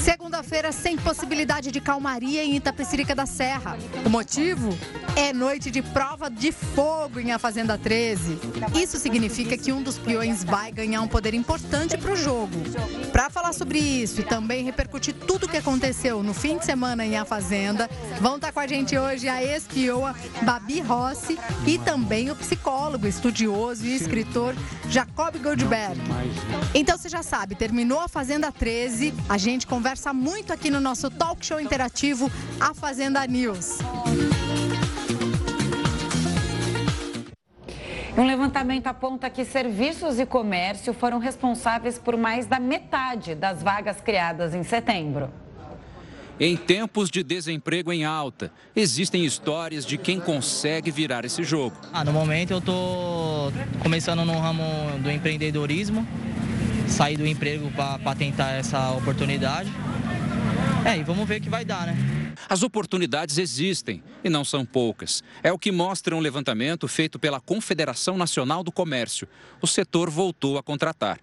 Segunda-feira 0.02 0.72
sem 0.72 0.98
possibilidade 0.98 1.72
de 1.72 1.80
calmaria 1.80 2.44
em 2.44 2.56
Itapecerica 2.56 3.14
da 3.14 3.28
Serra. 3.28 3.78
O 4.04 4.10
motivo? 4.10 4.76
É 5.16 5.32
noite 5.32 5.70
de 5.70 5.84
prova 5.84 6.28
de 6.28 6.52
fogo 6.52 7.20
em 7.20 7.32
A 7.32 7.38
Fazenda 7.38 7.78
13. 7.78 8.40
Isso 8.74 8.98
significa 8.98 9.56
que 9.56 9.72
um 9.72 9.84
dos 9.84 10.00
peões 10.00 10.44
vai 10.44 10.72
ganhar 10.72 11.02
um 11.02 11.08
poder 11.08 11.36
importante 11.36 11.98
para 12.00 12.14
o 12.14 12.16
jogo. 12.16 12.58
Para 13.12 13.30
falar 13.30 13.54
sobre 13.54 13.78
isso 13.78 14.22
e 14.22 14.24
também 14.24 14.64
repercutir 14.64 15.14
tudo 15.14 15.46
o 15.46 15.50
que 15.50 15.58
aconteceu 15.58 16.24
no 16.24 16.34
fim 16.34 16.58
de 16.58 16.66
semana 16.66 17.06
em 17.06 17.18
A 17.18 17.24
Fazenda, 17.24 17.88
vão 18.20 18.36
estar 18.36 18.48
tá 18.48 18.54
com 18.54 18.60
a 18.60 18.68
gente 18.68 18.98
hoje 18.98 19.30
a 19.30 19.44
ex-peoa 19.44 20.16
Babi 20.42 20.80
Rossi 20.80 21.38
e 21.68 21.78
também 21.78 22.32
o 22.32 22.36
psicólogo, 22.36 23.06
estudioso 23.06 23.86
e 23.86 23.94
escritor 23.94 24.56
Jacob 24.90 25.38
Goldberg. 25.38 26.00
Então 26.74 26.98
você 26.98 27.10
já 27.10 27.22
sabe, 27.22 27.54
terminou 27.54 28.00
A 28.00 28.08
Fazenda 28.08 28.52
13, 28.52 29.14
a 29.30 29.38
gente 29.38 29.68
conversa 29.68 29.91
muito 30.14 30.54
aqui 30.54 30.70
no 30.70 30.80
nosso 30.80 31.10
talk 31.10 31.46
show 31.46 31.60
interativo 31.60 32.32
A 32.62 32.74
Fazenda 32.74 33.28
News. 33.28 33.80
Um 38.18 38.26
levantamento 38.26 38.88
aponta 38.88 39.30
que 39.30 39.44
serviços 39.44 40.18
e 40.18 40.26
comércio 40.26 40.94
foram 40.94 41.20
responsáveis 41.20 42.00
por 42.00 42.16
mais 42.16 42.46
da 42.46 42.58
metade 42.58 43.36
das 43.36 43.62
vagas 43.62 44.00
criadas 44.00 44.56
em 44.56 44.64
setembro. 44.64 45.30
Em 46.40 46.56
tempos 46.56 47.10
de 47.10 47.22
desemprego 47.22 47.92
em 47.92 48.06
alta, 48.06 48.50
existem 48.74 49.26
histórias 49.26 49.86
de 49.86 49.98
quem 49.98 50.22
consegue 50.22 50.90
virar 50.90 51.26
esse 51.26 51.44
jogo. 51.44 51.76
Ah, 51.92 52.06
no 52.06 52.14
momento 52.14 52.52
eu 52.52 52.60
estou 52.60 53.52
começando 53.84 54.24
no 54.24 54.40
ramo 54.40 54.64
do 55.04 55.12
empreendedorismo, 55.12 56.08
saí 56.92 57.16
do 57.16 57.26
emprego 57.26 57.72
para 57.72 58.16
tentar 58.16 58.52
essa 58.52 58.92
oportunidade. 58.92 59.72
É, 60.86 60.98
e 60.98 61.04
vamos 61.04 61.28
ver 61.28 61.40
o 61.40 61.44
que 61.44 61.50
vai 61.50 61.64
dar, 61.64 61.88
né? 61.88 61.96
As 62.50 62.64
oportunidades 62.64 63.38
existem 63.38 64.04
e 64.24 64.30
não 64.30 64.44
são 64.44 64.66
poucas. 64.66 65.24
É 65.42 65.52
o 65.52 65.58
que 65.58 65.72
mostra 65.72 66.16
um 66.16 66.20
levantamento 66.20 66.88
feito 66.88 67.18
pela 67.18 67.40
Confederação 67.40 68.18
Nacional 68.18 68.64
do 68.64 68.72
Comércio. 68.72 69.28
O 69.62 69.68
setor 69.68 70.10
voltou 70.10 70.58
a 70.58 70.64
contratar. 70.64 71.20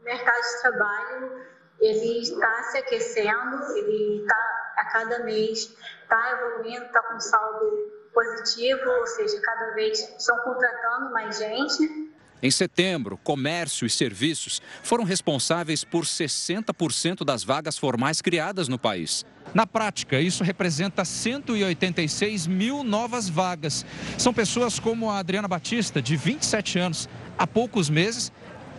O 0.00 0.04
mercado 0.04 0.42
de 0.42 0.62
trabalho 0.62 1.32
ele 1.80 2.20
está 2.20 2.62
se 2.70 2.78
aquecendo, 2.78 3.62
ele 3.76 4.20
está 4.22 4.54
a 4.78 4.84
cada 4.86 5.24
mês 5.24 5.74
está 6.02 6.32
evoluindo, 6.32 6.84
está 6.84 7.02
com 7.02 7.20
saldo 7.20 7.92
positivo, 8.12 8.88
ou 8.88 9.06
seja, 9.06 9.40
cada 9.40 9.74
vez 9.74 9.98
estão 10.16 10.38
contratando 10.38 11.10
mais 11.10 11.38
gente. 11.38 12.13
Em 12.42 12.50
setembro, 12.50 13.18
comércio 13.24 13.86
e 13.86 13.90
serviços 13.90 14.60
foram 14.82 15.04
responsáveis 15.04 15.82
por 15.82 16.04
60% 16.04 17.24
das 17.24 17.42
vagas 17.42 17.78
formais 17.78 18.20
criadas 18.20 18.68
no 18.68 18.78
país. 18.78 19.24
Na 19.54 19.66
prática, 19.66 20.20
isso 20.20 20.42
representa 20.42 21.04
186 21.04 22.46
mil 22.46 22.82
novas 22.82 23.28
vagas. 23.28 23.86
São 24.18 24.34
pessoas 24.34 24.78
como 24.78 25.10
a 25.10 25.18
Adriana 25.18 25.48
Batista, 25.48 26.02
de 26.02 26.16
27 26.16 26.78
anos. 26.78 27.08
Há 27.38 27.46
poucos 27.46 27.88
meses, 27.88 28.32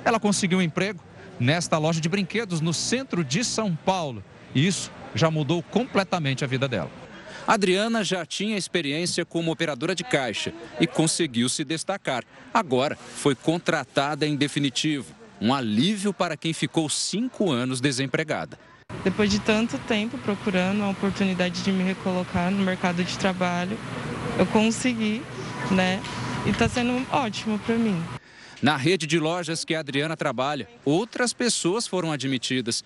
ela 0.04 0.20
conseguiu 0.20 0.60
um 0.60 0.62
emprego 0.62 1.00
nesta 1.40 1.78
loja 1.78 2.02
de 2.02 2.10
brinquedos 2.10 2.62
no 2.62 2.74
centro 2.74 3.24
de 3.24 3.44
São 3.44 3.76
Paulo. 3.76 4.24
E 4.54 4.66
isso 4.68 4.92
já 5.14 5.32
mudou 5.32 5.64
completamente 5.64 6.44
a 6.44 6.48
vida 6.48 6.68
dela. 6.68 7.05
Adriana 7.48 8.04
já 8.04 8.26
tinha 8.26 8.58
experiência 8.58 9.24
como 9.24 9.52
operadora 9.52 9.94
de 9.94 10.04
caixa 10.04 10.52
e 10.80 10.88
conseguiu 10.88 11.48
se 11.48 11.64
destacar. 11.64 12.24
Agora 12.54 12.96
foi 12.96 13.36
contratada 13.36 14.26
em 14.26 14.36
definitivo. 14.36 15.14
Um 15.40 15.54
alívio 15.54 16.12
para 16.14 16.36
quem 16.36 16.54
ficou 16.54 16.90
cinco 16.90 17.52
anos 17.52 17.80
desempregada. 17.80 18.58
Depois 19.04 19.30
de 19.30 19.40
tanto 19.40 19.78
tempo 19.80 20.18
procurando 20.18 20.84
a 20.84 20.90
oportunidade 20.90 21.62
de 21.62 21.72
me 21.72 21.84
recolocar 21.84 22.50
no 22.50 22.64
mercado 22.64 23.04
de 23.04 23.18
trabalho, 23.18 23.78
eu 24.40 24.46
consegui, 24.48 25.22
né? 25.70 26.02
E 26.46 26.50
está 26.50 26.68
sendo 26.68 27.06
ótimo 27.12 27.60
para 27.60 27.76
mim. 27.76 28.02
Na 28.62 28.78
rede 28.78 29.06
de 29.06 29.20
lojas 29.20 29.64
que 29.64 29.76
a 29.76 29.80
Adriana 29.80 30.18
trabalha, 30.18 30.68
outras 30.84 31.34
pessoas 31.34 31.86
foram 31.86 32.12
admitidas. 32.12 32.84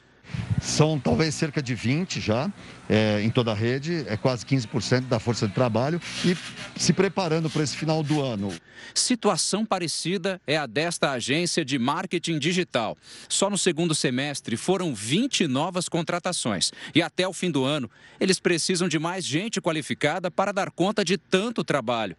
São 0.61 0.99
talvez 0.99 1.35
cerca 1.35 1.61
de 1.61 1.73
20 1.73 2.19
já 2.19 2.51
é, 2.89 3.21
em 3.21 3.29
toda 3.29 3.51
a 3.51 3.55
rede, 3.55 4.03
é 4.07 4.17
quase 4.17 4.45
15% 4.45 5.07
da 5.07 5.19
força 5.19 5.47
de 5.47 5.53
trabalho 5.53 6.01
e 6.25 6.35
se 6.79 6.91
preparando 6.93 7.49
para 7.49 7.63
esse 7.63 7.77
final 7.77 8.03
do 8.03 8.21
ano. 8.21 8.51
Situação 8.93 9.65
parecida 9.65 10.41
é 10.47 10.57
a 10.57 10.65
desta 10.65 11.11
agência 11.11 11.63
de 11.63 11.77
marketing 11.77 12.39
digital. 12.39 12.97
Só 13.27 13.49
no 13.49 13.57
segundo 13.57 13.93
semestre 13.93 14.57
foram 14.57 14.93
20 14.93 15.47
novas 15.47 15.87
contratações 15.87 16.71
e 16.93 17.01
até 17.01 17.27
o 17.27 17.33
fim 17.33 17.51
do 17.51 17.63
ano 17.63 17.89
eles 18.19 18.39
precisam 18.39 18.87
de 18.87 18.99
mais 18.99 19.25
gente 19.25 19.61
qualificada 19.61 20.31
para 20.31 20.51
dar 20.51 20.71
conta 20.71 21.05
de 21.05 21.17
tanto 21.17 21.63
trabalho. 21.63 22.15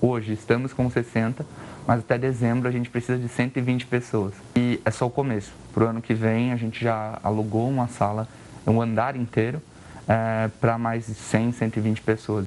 Hoje 0.00 0.32
estamos 0.32 0.72
com 0.72 0.90
60 0.90 1.44
mas 1.86 2.00
até 2.00 2.18
dezembro 2.18 2.68
a 2.68 2.72
gente 2.72 2.88
precisa 2.88 3.18
de 3.18 3.28
120 3.28 3.86
pessoas. 3.86 4.34
E 4.56 4.80
é 4.84 4.90
só 4.90 5.06
o 5.06 5.10
começo. 5.10 5.52
Para 5.72 5.84
o 5.84 5.88
ano 5.88 6.00
que 6.00 6.14
vem 6.14 6.52
a 6.52 6.56
gente 6.56 6.82
já 6.82 7.18
alugou 7.22 7.68
uma 7.68 7.88
sala, 7.88 8.26
um 8.66 8.80
andar 8.80 9.16
inteiro, 9.16 9.60
é, 10.08 10.48
para 10.60 10.78
mais 10.78 11.06
de 11.06 11.14
100, 11.14 11.52
120 11.52 12.00
pessoas. 12.00 12.44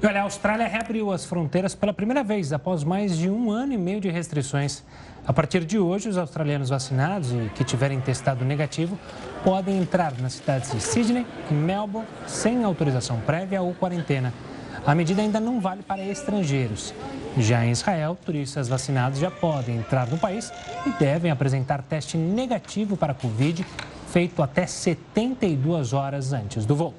E 0.00 0.06
olha, 0.06 0.20
a 0.20 0.22
Austrália 0.22 0.68
reabriu 0.68 1.10
as 1.10 1.24
fronteiras 1.24 1.74
pela 1.74 1.92
primeira 1.92 2.22
vez 2.22 2.52
após 2.52 2.84
mais 2.84 3.16
de 3.16 3.28
um 3.28 3.50
ano 3.50 3.72
e 3.72 3.76
meio 3.76 4.00
de 4.00 4.08
restrições. 4.08 4.84
A 5.26 5.32
partir 5.32 5.64
de 5.64 5.76
hoje, 5.76 6.08
os 6.08 6.16
australianos 6.16 6.68
vacinados 6.68 7.32
e 7.32 7.50
que 7.54 7.64
tiverem 7.64 8.00
testado 8.00 8.44
negativo 8.44 8.96
podem 9.42 9.76
entrar 9.76 10.16
nas 10.18 10.34
cidades 10.34 10.70
de 10.70 10.80
Sydney 10.80 11.26
e 11.50 11.54
Melbourne 11.54 12.08
sem 12.28 12.62
autorização 12.62 13.20
prévia 13.20 13.60
ou 13.60 13.74
quarentena. 13.74 14.32
A 14.88 14.94
medida 14.94 15.20
ainda 15.20 15.38
não 15.38 15.60
vale 15.60 15.82
para 15.82 16.02
estrangeiros. 16.02 16.94
Já 17.36 17.62
em 17.62 17.72
Israel, 17.72 18.16
turistas 18.24 18.68
vacinados 18.68 19.18
já 19.18 19.30
podem 19.30 19.76
entrar 19.76 20.06
no 20.06 20.16
país 20.16 20.50
e 20.86 20.90
devem 20.92 21.30
apresentar 21.30 21.82
teste 21.82 22.16
negativo 22.16 22.96
para 22.96 23.12
a 23.12 23.14
Covid 23.14 23.66
feito 24.06 24.42
até 24.42 24.66
72 24.66 25.92
horas 25.92 26.32
antes 26.32 26.64
do 26.64 26.74
voo. 26.74 26.94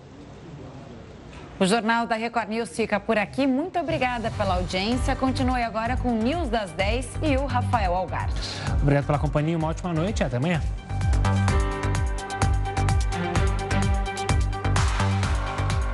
O 1.59 1.65
Jornal 1.65 2.05
da 2.05 2.13
Record 2.15 2.49
News 2.49 2.69
fica 2.69 2.99
por 2.99 3.17
aqui. 3.17 3.47
Muito 3.47 3.79
obrigada 3.79 4.29
pela 4.37 4.57
audiência. 4.57 5.15
Continue 5.15 5.63
agora 5.63 5.97
com 5.97 6.09
o 6.09 6.15
News 6.15 6.47
das 6.47 6.69
10 6.73 7.09
e 7.23 7.37
o 7.37 7.47
Rafael 7.47 7.95
Algarte. 7.95 8.39
Obrigado 8.83 9.07
pela 9.07 9.17
companhia, 9.17 9.57
uma 9.57 9.69
ótima 9.69 9.91
noite 9.91 10.19
e 10.19 10.23
até 10.23 10.37
amanhã. 10.37 10.61